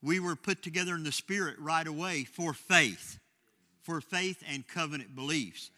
we 0.03 0.20
were 0.20 0.37
put 0.37 0.62
together 0.62 0.95
in 0.95 1.03
the 1.03 1.12
Spirit 1.12 1.57
right 1.59 1.87
away 1.87 2.25
for 2.25 2.53
faith, 2.53 3.18
for 3.83 4.01
faith 4.01 4.43
and 4.47 4.68
covenant 4.68 5.16
beliefs. 5.16 5.70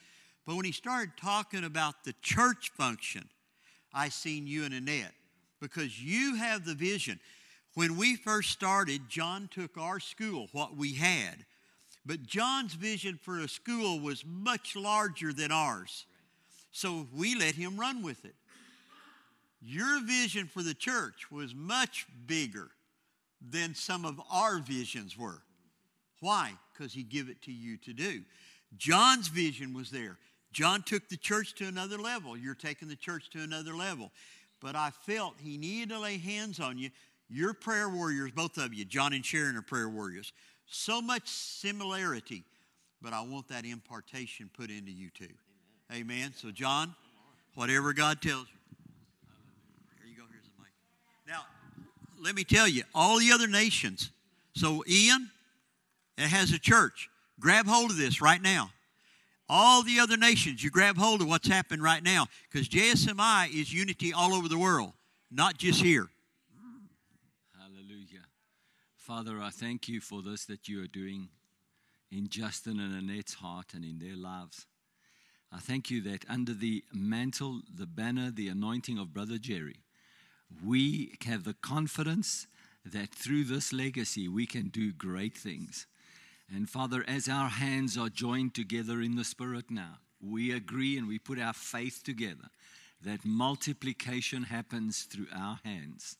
But 0.45 0.57
when 0.57 0.65
he 0.65 0.73
started 0.73 1.13
talking 1.17 1.65
about 1.65 2.05
the 2.05 2.15
church 2.23 2.71
function, 2.77 3.29
I 3.95 4.09
seen 4.09 4.47
you 4.47 4.65
and 4.65 4.75
Annette 4.75 5.13
because 5.61 6.03
you 6.03 6.35
have 6.37 6.65
the 6.65 6.75
vision. 6.75 7.21
When 7.75 7.97
we 7.97 8.17
first 8.17 8.51
started, 8.51 9.09
John 9.09 9.49
took 9.53 9.77
our 9.79 10.01
school, 10.01 10.49
what 10.53 10.77
we 10.77 10.95
had. 10.95 11.45
But 12.07 12.23
John's 12.23 12.75
vision 12.75 13.19
for 13.21 13.41
a 13.41 13.49
school 13.49 13.99
was 13.99 14.25
much 14.25 14.77
larger 14.77 15.33
than 15.33 15.51
ours. 15.51 16.07
So 16.71 17.07
we 17.13 17.35
let 17.35 17.57
him 17.57 17.77
run 17.77 18.03
with 18.03 18.25
it. 18.25 18.37
Your 19.61 20.01
vision 20.05 20.47
for 20.47 20.63
the 20.63 20.75
church 20.75 21.31
was 21.33 21.55
much 21.55 22.07
bigger 22.27 22.69
than 23.41 23.75
some 23.75 24.05
of 24.05 24.21
our 24.31 24.59
visions 24.59 25.19
were. 25.19 25.43
Why? 26.21 26.53
Because 26.73 26.93
he 26.93 27.03
gave 27.03 27.29
it 27.29 27.43
to 27.43 27.53
you 27.53 27.77
to 27.79 27.93
do. 27.93 28.23
John's 28.77 29.29
vision 29.29 29.75
was 29.75 29.91
there. 29.91 30.19
John 30.53 30.83
took 30.83 31.09
the 31.09 31.17
church 31.17 31.55
to 31.57 31.67
another 31.67 31.99
level. 31.99 32.37
You're 32.37 32.55
taking 32.55 32.89
the 32.89 32.97
church 32.97 33.31
to 33.31 33.43
another 33.43 33.75
level. 33.75 34.13
But 34.61 34.77
I 34.77 34.91
felt 34.91 35.35
he 35.39 35.59
needed 35.59 35.91
to 35.91 35.99
lay 35.99 36.19
hands 36.19 36.61
on 36.61 36.79
you 36.79 36.91
you're 37.29 37.55
prayer 37.55 37.89
warriors, 37.89 38.31
both 38.31 38.57
of 38.57 38.73
you. 38.73 38.85
John 38.85 39.13
and 39.13 39.25
Sharon 39.25 39.57
are 39.57 39.63
prayer 39.63 39.89
warriors. 39.89 40.33
So 40.67 41.01
much 41.01 41.29
similarity, 41.29 42.45
but 43.01 43.13
I 43.13 43.23
want 43.23 43.49
that 43.49 43.65
impartation 43.65 44.51
put 44.57 44.71
into 44.71 44.91
you 44.91 45.11
too. 45.11 45.29
Amen. 45.93 46.19
Amen. 46.19 46.33
So, 46.35 46.51
John, 46.51 46.95
whatever 47.55 47.93
God 47.93 48.21
tells 48.21 48.47
you. 48.49 48.59
Here 50.03 50.11
you 50.11 50.17
go. 50.17 50.25
Here's 50.31 50.45
the 50.45 50.51
mic. 50.59 50.73
Now, 51.27 51.45
let 52.23 52.35
me 52.35 52.45
tell 52.45 52.67
you, 52.67 52.83
all 52.95 53.19
the 53.19 53.31
other 53.33 53.47
nations. 53.47 54.11
So, 54.55 54.83
Ian, 54.89 55.31
it 56.19 56.29
has 56.29 56.53
a 56.53 56.59
church. 56.59 57.09
Grab 57.39 57.67
hold 57.67 57.91
of 57.91 57.97
this 57.97 58.21
right 58.21 58.41
now. 58.41 58.71
All 59.49 59.85
the 59.85 60.01
other 60.01 60.17
nations, 60.17 60.65
you 60.65 60.71
grab 60.71 60.97
hold 60.97 61.23
of 61.23 61.29
what's 61.29 61.47
happening 61.47 61.81
right 61.81 62.03
now 62.03 62.27
because 62.51 62.69
JSMI 62.69 63.49
is 63.55 63.73
unity 63.73 64.13
all 64.13 64.35
over 64.35 64.49
the 64.49 64.59
world, 64.59 64.93
not 65.31 65.57
just 65.57 65.81
here. 65.81 66.09
Father, 69.07 69.41
I 69.41 69.51
thank 69.51 69.87
you 69.87 70.01
for 70.01 70.21
this 70.21 70.47
that 70.47 70.67
you 70.67 70.83
are 70.83 70.89
doing 70.89 71.29
in 72.11 72.29
Justin 72.29 72.81
and 72.81 72.93
Annette's 72.93 73.35
heart 73.35 73.67
and 73.73 73.85
in 73.85 74.01
their 74.01 74.17
lives. 74.17 74.67
I 75.53 75.59
thank 75.61 75.93
you 75.93 76.03
that 76.03 76.25
under 76.29 76.53
the 76.53 76.83
mantle, 76.93 77.61
the 77.73 77.87
banner, 77.87 78.33
the 78.33 78.49
anointing 78.49 78.99
of 78.99 79.15
Brother 79.15 79.39
Jerry, 79.39 79.85
we 80.61 81.13
have 81.25 81.45
the 81.45 81.55
confidence 81.55 82.49
that 82.85 83.15
through 83.15 83.45
this 83.45 83.73
legacy 83.73 84.27
we 84.27 84.45
can 84.45 84.71
do 84.71 84.93
great 84.93 85.37
things. 85.37 85.87
And 86.53 86.69
Father, 86.69 87.05
as 87.07 87.29
our 87.29 87.49
hands 87.49 87.97
are 87.97 88.09
joined 88.09 88.55
together 88.57 89.01
in 89.01 89.15
the 89.15 89.23
Spirit 89.23 89.71
now, 89.71 89.99
we 90.21 90.51
agree 90.51 90.99
and 90.99 91.07
we 91.07 91.21
put 91.21 91.39
our 91.39 91.55
faith 91.55 92.03
together 92.03 92.49
that 93.05 93.25
multiplication 93.25 94.43
happens 94.43 95.05
through 95.05 95.29
our 95.33 95.61
hands, 95.65 96.17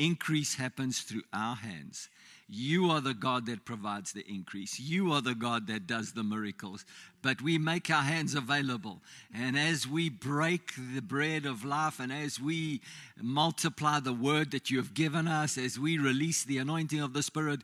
increase 0.00 0.54
happens 0.54 1.02
through 1.02 1.22
our 1.32 1.54
hands. 1.54 2.08
You 2.52 2.90
are 2.90 3.00
the 3.00 3.14
God 3.14 3.46
that 3.46 3.64
provides 3.64 4.12
the 4.12 4.26
increase. 4.26 4.80
You 4.80 5.12
are 5.12 5.20
the 5.20 5.36
God 5.36 5.68
that 5.68 5.86
does 5.86 6.12
the 6.12 6.24
miracles. 6.24 6.84
But 7.22 7.40
we 7.40 7.58
make 7.58 7.88
our 7.90 8.02
hands 8.02 8.34
available. 8.34 9.02
And 9.32 9.56
as 9.56 9.86
we 9.86 10.08
break 10.08 10.72
the 10.94 11.02
bread 11.02 11.46
of 11.46 11.64
life 11.64 12.00
and 12.00 12.12
as 12.12 12.40
we 12.40 12.80
multiply 13.22 14.00
the 14.00 14.12
word 14.12 14.50
that 14.50 14.68
you 14.68 14.78
have 14.78 14.94
given 14.94 15.28
us, 15.28 15.56
as 15.56 15.78
we 15.78 15.96
release 15.96 16.42
the 16.42 16.58
anointing 16.58 17.00
of 17.00 17.12
the 17.12 17.22
Spirit, 17.22 17.60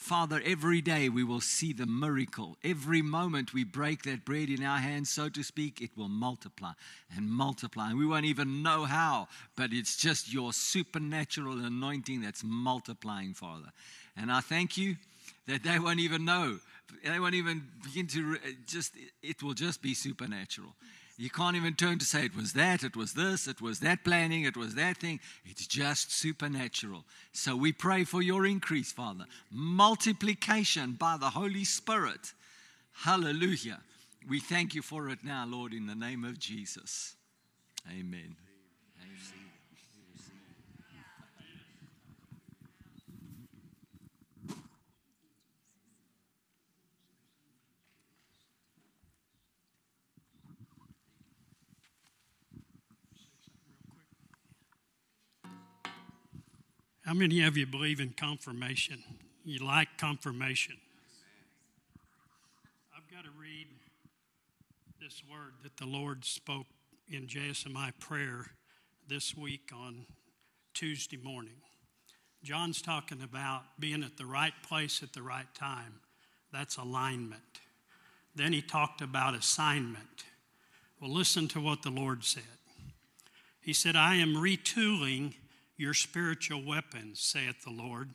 Father, 0.00 0.40
every 0.46 0.80
day 0.80 1.10
we 1.10 1.22
will 1.22 1.42
see 1.42 1.74
the 1.74 1.84
miracle. 1.84 2.56
Every 2.64 3.02
moment 3.02 3.52
we 3.52 3.64
break 3.64 4.02
that 4.04 4.24
bread 4.24 4.48
in 4.48 4.64
our 4.64 4.78
hands, 4.78 5.10
so 5.10 5.28
to 5.28 5.42
speak, 5.42 5.82
it 5.82 5.90
will 5.94 6.08
multiply 6.08 6.72
and 7.14 7.30
multiply. 7.30 7.90
And 7.90 7.98
we 7.98 8.06
won't 8.06 8.24
even 8.24 8.62
know 8.62 8.86
how, 8.86 9.28
but 9.56 9.74
it's 9.74 9.98
just 9.98 10.32
your 10.32 10.54
supernatural 10.54 11.62
anointing 11.62 12.22
that's 12.22 12.42
multiplying, 12.42 13.34
Father. 13.34 13.68
And 14.16 14.32
I 14.32 14.40
thank 14.40 14.78
you 14.78 14.96
that 15.46 15.62
they 15.62 15.78
won't 15.78 16.00
even 16.00 16.24
know. 16.24 16.58
They 17.04 17.20
won't 17.20 17.34
even 17.34 17.62
begin 17.84 18.06
to 18.08 18.38
just, 18.66 18.94
it 19.22 19.42
will 19.42 19.54
just 19.54 19.82
be 19.82 19.92
supernatural. 19.92 20.74
You 21.20 21.28
can't 21.28 21.54
even 21.54 21.74
turn 21.74 21.98
to 21.98 22.04
say 22.06 22.24
it 22.24 22.34
was 22.34 22.54
that, 22.54 22.82
it 22.82 22.96
was 22.96 23.12
this, 23.12 23.46
it 23.46 23.60
was 23.60 23.80
that 23.80 24.04
planning, 24.04 24.44
it 24.44 24.56
was 24.56 24.74
that 24.76 24.96
thing. 24.96 25.20
It's 25.44 25.66
just 25.66 26.10
supernatural. 26.10 27.04
So 27.34 27.54
we 27.54 27.72
pray 27.72 28.04
for 28.04 28.22
your 28.22 28.46
increase, 28.46 28.90
Father. 28.90 29.26
Multiplication 29.50 30.92
by 30.92 31.18
the 31.18 31.28
Holy 31.28 31.64
Spirit. 31.64 32.32
Hallelujah. 32.92 33.80
We 34.30 34.40
thank 34.40 34.74
you 34.74 34.80
for 34.80 35.10
it 35.10 35.18
now, 35.22 35.44
Lord, 35.46 35.74
in 35.74 35.86
the 35.86 35.94
name 35.94 36.24
of 36.24 36.38
Jesus. 36.38 37.16
Amen. 37.86 38.36
How 57.10 57.14
many 57.14 57.42
of 57.42 57.56
you 57.56 57.66
believe 57.66 57.98
in 57.98 58.10
confirmation? 58.10 59.02
You 59.44 59.66
like 59.66 59.88
confirmation? 59.98 60.76
I've 62.96 63.12
got 63.12 63.24
to 63.24 63.30
read 63.36 63.66
this 65.02 65.20
word 65.28 65.54
that 65.64 65.76
the 65.76 65.86
Lord 65.86 66.24
spoke 66.24 66.66
in 67.08 67.26
JSMI 67.26 67.94
prayer 67.98 68.52
this 69.08 69.36
week 69.36 69.72
on 69.74 70.06
Tuesday 70.72 71.16
morning. 71.16 71.56
John's 72.44 72.80
talking 72.80 73.22
about 73.24 73.62
being 73.80 74.04
at 74.04 74.16
the 74.16 74.24
right 74.24 74.54
place 74.62 75.02
at 75.02 75.12
the 75.12 75.22
right 75.22 75.52
time. 75.52 75.94
That's 76.52 76.76
alignment. 76.76 77.58
Then 78.36 78.52
he 78.52 78.62
talked 78.62 79.00
about 79.00 79.34
assignment. 79.34 80.22
Well, 81.00 81.10
listen 81.10 81.48
to 81.48 81.60
what 81.60 81.82
the 81.82 81.90
Lord 81.90 82.22
said. 82.22 82.44
He 83.60 83.72
said, 83.72 83.96
I 83.96 84.14
am 84.14 84.34
retooling 84.34 85.34
your 85.80 85.94
spiritual 85.94 86.62
weapons, 86.62 87.20
saith 87.20 87.64
the 87.64 87.70
Lord. 87.70 88.10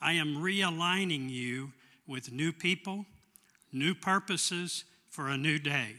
I 0.00 0.14
am 0.14 0.38
realigning 0.38 1.30
you 1.30 1.72
with 2.08 2.32
new 2.32 2.52
people, 2.52 3.06
new 3.72 3.94
purposes 3.94 4.84
for 5.08 5.28
a 5.28 5.36
new 5.36 5.60
day. 5.60 5.94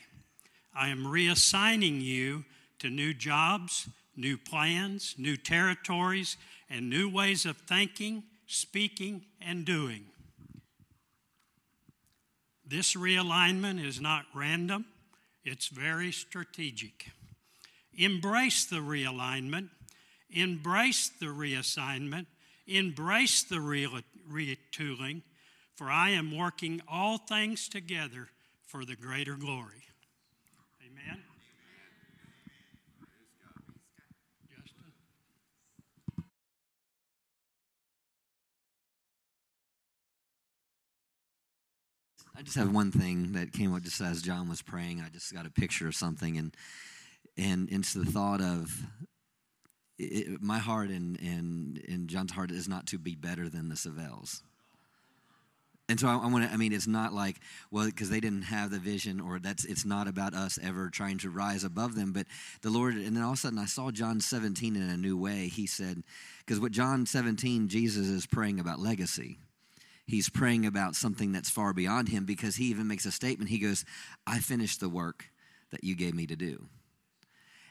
I 0.76 0.90
am 0.90 1.06
reassigning 1.06 2.02
you 2.02 2.44
to 2.80 2.90
new 2.90 3.14
jobs, 3.14 3.88
new 4.18 4.38
plans, 4.38 5.16
new 5.18 5.38
territories, 5.38 6.36
and 6.70 6.90
new 6.90 7.10
ways 7.10 7.46
of 7.46 7.56
thinking, 7.58 8.24
speaking, 8.46 9.24
and 9.42 9.64
doing. 9.64 10.04
This 12.68 12.96
realignment 12.96 13.84
is 13.84 14.02
not 14.02 14.26
random, 14.36 14.86
it's 15.46 15.70
very 15.70 16.12
strategic. 16.12 17.08
Embrace 17.98 18.66
the 18.66 18.78
realignment 18.78 19.70
Embrace 20.32 21.10
the 21.10 21.28
reassignment, 21.28 22.28
embrace 22.68 23.44
the 23.44 23.56
retooling, 23.56 25.22
for 25.76 25.90
I 25.90 26.12
am 26.12 26.38
working 26.38 26.82
all 26.88 27.18
things 27.18 27.68
together 27.68 28.30
for 28.66 28.86
the 28.86 28.96
greater 28.96 29.36
glory. 29.36 29.86
Amen. 30.86 31.24
I 42.40 42.42
just 42.42 42.56
have 42.56 42.72
one 42.74 42.92
thing 42.92 43.34
that 43.34 43.52
came 43.52 43.74
up 43.74 43.82
just 43.82 44.00
as 44.00 44.22
John 44.22 44.48
was 44.48 44.62
praying. 44.62 45.02
I 45.02 45.10
just 45.10 45.34
got 45.34 45.46
a 45.46 45.50
picture 45.50 45.88
of 45.88 45.96
something, 45.96 46.38
and 46.38 46.56
and 47.36 47.68
it's 47.70 47.94
the 47.94 48.06
thought 48.06 48.40
of 48.40 48.86
it, 50.00 50.42
my 50.42 50.58
heart 50.58 50.90
and, 50.90 51.20
and, 51.20 51.84
and 51.88 52.08
John's 52.08 52.32
heart 52.32 52.52
is 52.52 52.68
not 52.68 52.88
to 52.88 52.98
be 52.98 53.16
better 53.16 53.50
than 53.50 53.70
the 53.70 53.76
Savelles. 53.76 54.42
And 55.90 56.00
so 56.00 56.08
I, 56.08 56.14
I 56.14 56.28
want 56.28 56.48
to, 56.48 56.54
I 56.54 56.58
mean, 56.58 56.72
it's 56.72 56.88
not 56.88 57.14
like, 57.14 57.38
well, 57.72 57.86
because 57.86 58.10
they 58.10 58.20
didn't 58.20 58.44
have 58.44 58.70
the 58.70 58.80
vision 58.80 59.20
or 59.20 59.40
that's, 59.40 59.66
it's 59.66 59.86
not 59.86 60.08
about 60.08 60.34
us 60.34 60.58
ever 60.62 60.90
trying 60.90 61.18
to 61.20 61.30
rise 61.30 61.64
above 61.64 61.96
them. 61.96 62.14
But 62.14 62.28
the 62.62 62.70
Lord, 62.70 62.96
and 62.96 63.16
then 63.16 63.24
all 63.24 63.32
of 63.32 63.38
a 63.38 63.42
sudden 63.42 63.60
I 63.60 63.66
saw 63.66 63.92
John 63.92 64.22
17 64.22 64.76
in 64.76 64.82
a 64.82 64.98
new 64.98 65.18
way. 65.18 65.48
He 65.48 65.66
said, 65.66 66.04
because 66.46 66.60
what 66.60 66.72
John 66.72 67.06
17, 67.06 67.68
Jesus 67.68 68.08
is 68.08 68.26
praying 68.26 68.60
about 68.60 68.80
legacy. 68.80 69.40
He's 70.06 70.30
praying 70.30 70.66
about 70.66 70.96
something 70.96 71.32
that's 71.32 71.50
far 71.50 71.74
beyond 71.74 72.10
him 72.10 72.26
because 72.26 72.56
he 72.56 72.66
even 72.66 72.88
makes 72.88 73.06
a 73.06 73.12
statement. 73.12 73.50
He 73.50 73.60
goes, 73.60 73.84
I 74.26 74.40
finished 74.40 74.80
the 74.80 74.90
work 74.90 75.26
that 75.72 75.84
you 75.84 75.96
gave 75.96 76.16
me 76.16 76.26
to 76.28 76.36
do. 76.36 76.68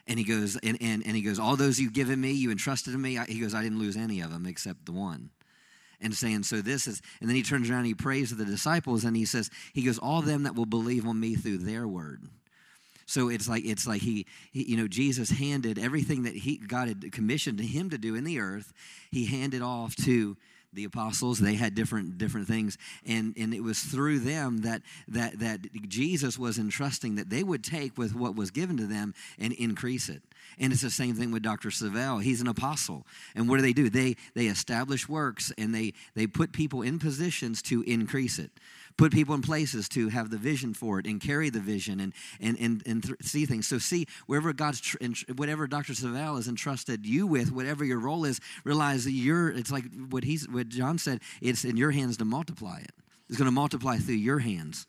And 0.09 0.19
he 0.19 0.25
goes, 0.25 0.57
and, 0.57 0.77
and, 0.81 1.05
and 1.05 1.15
he 1.15 1.21
goes, 1.21 1.39
all 1.39 1.55
those 1.55 1.79
you've 1.79 1.93
given 1.93 2.19
me, 2.19 2.31
you 2.31 2.51
entrusted 2.51 2.91
to 2.91 2.99
me. 2.99 3.17
I, 3.17 3.25
he 3.25 3.39
goes, 3.39 3.53
I 3.53 3.63
didn't 3.63 3.79
lose 3.79 3.95
any 3.95 4.19
of 4.19 4.31
them 4.31 4.45
except 4.45 4.85
the 4.85 4.91
one. 4.91 5.29
And 6.01 6.13
saying, 6.13 6.43
so 6.43 6.61
this 6.61 6.87
is, 6.87 7.01
and 7.21 7.29
then 7.29 7.35
he 7.35 7.43
turns 7.43 7.69
around 7.69 7.79
and 7.79 7.87
he 7.87 7.93
prays 7.93 8.29
to 8.29 8.35
the 8.35 8.45
disciples 8.45 9.05
and 9.05 9.15
he 9.15 9.25
says, 9.25 9.49
he 9.73 9.83
goes, 9.83 9.97
all 9.99 10.21
them 10.21 10.43
that 10.43 10.55
will 10.55 10.65
believe 10.65 11.05
on 11.07 11.19
me 11.19 11.35
through 11.35 11.59
their 11.59 11.87
word. 11.87 12.23
So 13.05 13.29
it's 13.29 13.49
like 13.49 13.65
it's 13.65 13.87
like 13.87 14.03
he, 14.03 14.27
he, 14.51 14.69
you 14.69 14.77
know 14.77 14.87
Jesus 14.87 15.31
handed 15.31 15.79
everything 15.79 16.23
that 16.23 16.35
he 16.35 16.57
God 16.57 16.87
had 16.87 17.11
commissioned 17.11 17.59
him 17.59 17.89
to 17.89 17.97
do 17.97 18.13
in 18.13 18.23
the 18.23 18.39
earth. 18.39 18.71
He 19.09 19.25
handed 19.25 19.63
off 19.63 19.95
to 20.05 20.37
the 20.73 20.83
apostles 20.83 21.39
they 21.39 21.55
had 21.55 21.75
different 21.75 22.17
different 22.17 22.47
things. 22.47 22.77
And 23.05 23.33
and 23.37 23.53
it 23.53 23.61
was 23.61 23.79
through 23.79 24.19
them 24.19 24.59
that 24.61 24.81
that 25.07 25.39
that 25.39 25.61
jesus 25.87 26.37
was 26.37 26.57
entrusting 26.57 27.15
that 27.15 27.29
they 27.29 27.43
would 27.43 27.63
take 27.63 27.97
with 27.97 28.15
what 28.15 28.35
was 28.35 28.51
given 28.51 28.77
to 28.77 28.85
them 28.85 29.13
and 29.37 29.53
increase 29.53 30.09
it. 30.09 30.21
And 30.57 30.73
it's 30.73 30.81
the 30.81 30.89
same 30.89 31.15
thing 31.15 31.31
with 31.31 31.43
dr 31.43 31.69
savelle 31.69 32.21
he's 32.21 32.41
an 32.41 32.47
apostle. 32.47 33.05
And 33.35 33.49
what 33.49 33.57
do 33.57 33.61
they 33.61 33.73
do? 33.73 33.89
They 33.89 34.15
they 34.35 34.47
establish 34.47 35.09
works 35.09 35.51
and 35.57 35.73
they 35.73 35.93
they 36.15 36.27
put 36.27 36.51
people 36.51 36.81
in 36.81 36.99
positions 36.99 37.61
to 37.63 37.81
increase 37.83 38.39
it 38.39 38.51
put 38.99 39.13
people 39.13 39.33
in 39.33 39.41
places 39.41 39.87
to 39.87 40.09
have 40.09 40.29
the 40.29 40.37
vision 40.37 40.73
for 40.73 40.99
it 40.99 41.07
and 41.07 41.21
carry 41.21 41.49
the 41.49 41.61
vision 41.61 42.01
and 42.01 42.13
and 42.41 42.59
and, 42.59 42.83
and 42.85 43.03
th- 43.03 43.15
see 43.21 43.45
things. 43.45 43.65
So 43.65 43.79
see 43.79 44.05
wherever 44.27 44.51
God's 44.51 44.81
tr- 44.81 44.97
whatever 45.35 45.67
Dr. 45.67 45.93
Savelle 45.93 46.35
has 46.35 46.49
entrusted 46.49 47.05
you 47.05 47.25
with, 47.25 47.49
whatever 47.49 47.85
your 47.85 47.99
role 47.99 48.25
is, 48.25 48.41
realize 48.65 49.05
that 49.05 49.11
you're. 49.11 49.49
It's 49.51 49.71
like 49.71 49.85
what 50.09 50.25
he's 50.25 50.47
what 50.49 50.67
John 50.67 50.97
said. 50.97 51.21
It's 51.41 51.63
in 51.63 51.77
your 51.77 51.91
hands 51.91 52.17
to 52.17 52.25
multiply 52.25 52.79
it. 52.79 52.91
It's 53.29 53.37
going 53.37 53.45
to 53.45 53.51
multiply 53.51 53.97
through 53.97 54.15
your 54.15 54.39
hands, 54.39 54.85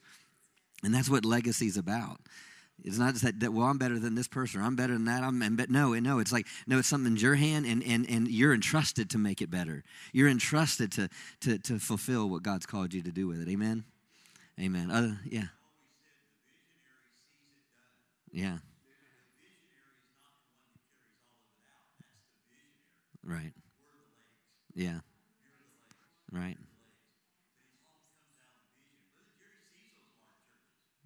and 0.83 0.93
that's 0.93 1.09
what 1.09 1.25
legacy 1.25 1.67
is 1.67 1.77
about. 1.77 2.21
It's 2.83 2.99
not 2.99 3.13
just 3.13 3.25
that, 3.25 3.39
that, 3.41 3.53
well, 3.53 3.67
I'm 3.67 3.77
better 3.77 3.99
than 3.99 4.15
this 4.15 4.27
person, 4.27 4.61
or 4.61 4.65
I'm 4.65 4.75
better 4.75 4.95
than 4.95 5.05
that. 5.05 5.23
I'm, 5.23 5.43
and, 5.43 5.55
but 5.55 5.69
no, 5.69 5.93
no, 5.93 6.19
it's 6.19 6.33
like, 6.33 6.47
no, 6.67 6.79
it's 6.79 6.89
something 6.89 7.13
in 7.13 7.19
your 7.19 7.35
hand, 7.35 7.67
and, 7.67 7.83
and, 7.85 8.09
and 8.09 8.27
you're 8.27 8.55
entrusted 8.55 9.11
to 9.11 9.19
make 9.19 9.43
it 9.43 9.51
better. 9.51 9.85
You're 10.15 10.31
entrusted 10.31 10.91
to, 10.93 11.11
to, 11.43 11.59
to 11.59 11.79
fulfill 11.79 12.31
what 12.31 12.43
God's 12.43 12.65
called 12.65 12.95
you 12.95 13.03
to 13.03 13.13
do 13.13 13.27
with 13.27 13.43
it. 13.43 13.51
Amen? 13.51 13.85
Amen. 14.59 14.91
Uh, 14.91 15.17
yeah. 15.25 15.49
Yeah. 18.33 18.59
Right. 23.25 23.53
Yeah. 24.75 25.01
Right. 26.33 26.57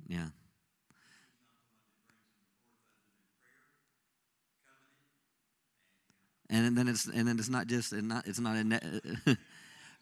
Yeah. 0.07 0.29
And 6.51 6.77
then 6.77 6.89
it's 6.89 7.07
and 7.07 7.27
then 7.27 7.39
it's 7.39 7.49
not 7.49 7.67
just 7.67 7.93
and 7.93 8.09
not 8.09 8.27
it's 8.27 8.39
not 8.39 8.57
a 8.57 8.65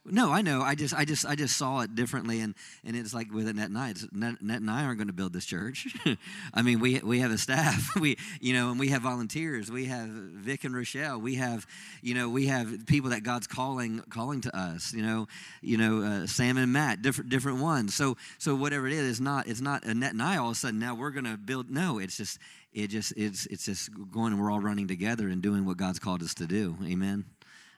No, 0.04 0.32
I 0.32 0.42
know. 0.42 0.62
I 0.62 0.74
just, 0.74 0.94
I 0.94 1.04
just, 1.04 1.24
I 1.24 1.36
just 1.36 1.56
saw 1.56 1.80
it 1.80 1.94
differently, 1.94 2.40
and 2.40 2.56
and 2.84 2.96
it's 2.96 3.14
like 3.14 3.32
with 3.32 3.46
Annette 3.46 3.68
and 3.68 3.78
I. 3.78 3.94
Annette 4.12 4.60
and 4.60 4.70
I 4.70 4.84
aren't 4.84 4.98
going 4.98 5.06
to 5.06 5.12
build 5.12 5.32
this 5.32 5.46
church. 5.46 5.86
I 6.54 6.62
mean, 6.62 6.80
we 6.80 6.98
we 6.98 7.20
have 7.20 7.30
a 7.30 7.38
staff, 7.38 7.94
we 8.00 8.16
you 8.40 8.52
know, 8.52 8.70
and 8.70 8.80
we 8.80 8.88
have 8.88 9.02
volunteers. 9.02 9.70
We 9.70 9.84
have 9.86 10.08
Vic 10.08 10.64
and 10.64 10.74
Rochelle. 10.74 11.20
We 11.20 11.36
have, 11.36 11.68
you 12.02 12.14
know, 12.14 12.28
we 12.28 12.46
have 12.46 12.86
people 12.86 13.10
that 13.10 13.22
God's 13.22 13.46
calling 13.46 14.00
calling 14.10 14.40
to 14.40 14.56
us. 14.56 14.92
You 14.92 15.02
know, 15.02 15.28
you 15.60 15.76
know, 15.76 16.02
uh, 16.02 16.26
Sam 16.26 16.56
and 16.56 16.72
Matt, 16.72 17.02
different 17.02 17.30
different 17.30 17.60
ones. 17.60 17.94
So 17.94 18.16
so 18.38 18.56
whatever 18.56 18.88
it 18.88 18.94
is, 18.94 19.08
it's 19.08 19.20
not 19.20 19.46
it's 19.46 19.60
not 19.60 19.84
Annette 19.84 20.14
and 20.14 20.22
I 20.22 20.36
all 20.36 20.48
of 20.48 20.52
a 20.52 20.56
sudden 20.56 20.80
now 20.80 20.96
we're 20.96 21.10
going 21.10 21.26
to 21.26 21.36
build. 21.36 21.70
No, 21.70 22.00
it's 22.00 22.16
just 22.16 22.40
it 22.72 22.88
just 22.88 23.12
it's 23.16 23.46
it's 23.46 23.66
just 23.66 23.90
going 24.10 24.32
and 24.32 24.42
we're 24.42 24.50
all 24.50 24.60
running 24.60 24.88
together 24.88 25.28
and 25.28 25.40
doing 25.40 25.64
what 25.64 25.76
God's 25.76 26.00
called 26.00 26.22
us 26.24 26.34
to 26.34 26.46
do. 26.46 26.76
Amen. 26.84 27.24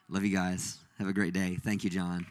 Love 0.09 0.23
you 0.23 0.35
guys. 0.35 0.79
Have 0.97 1.07
a 1.07 1.13
great 1.13 1.33
day. 1.33 1.57
Thank 1.61 1.83
you, 1.83 1.89
John. 1.89 2.25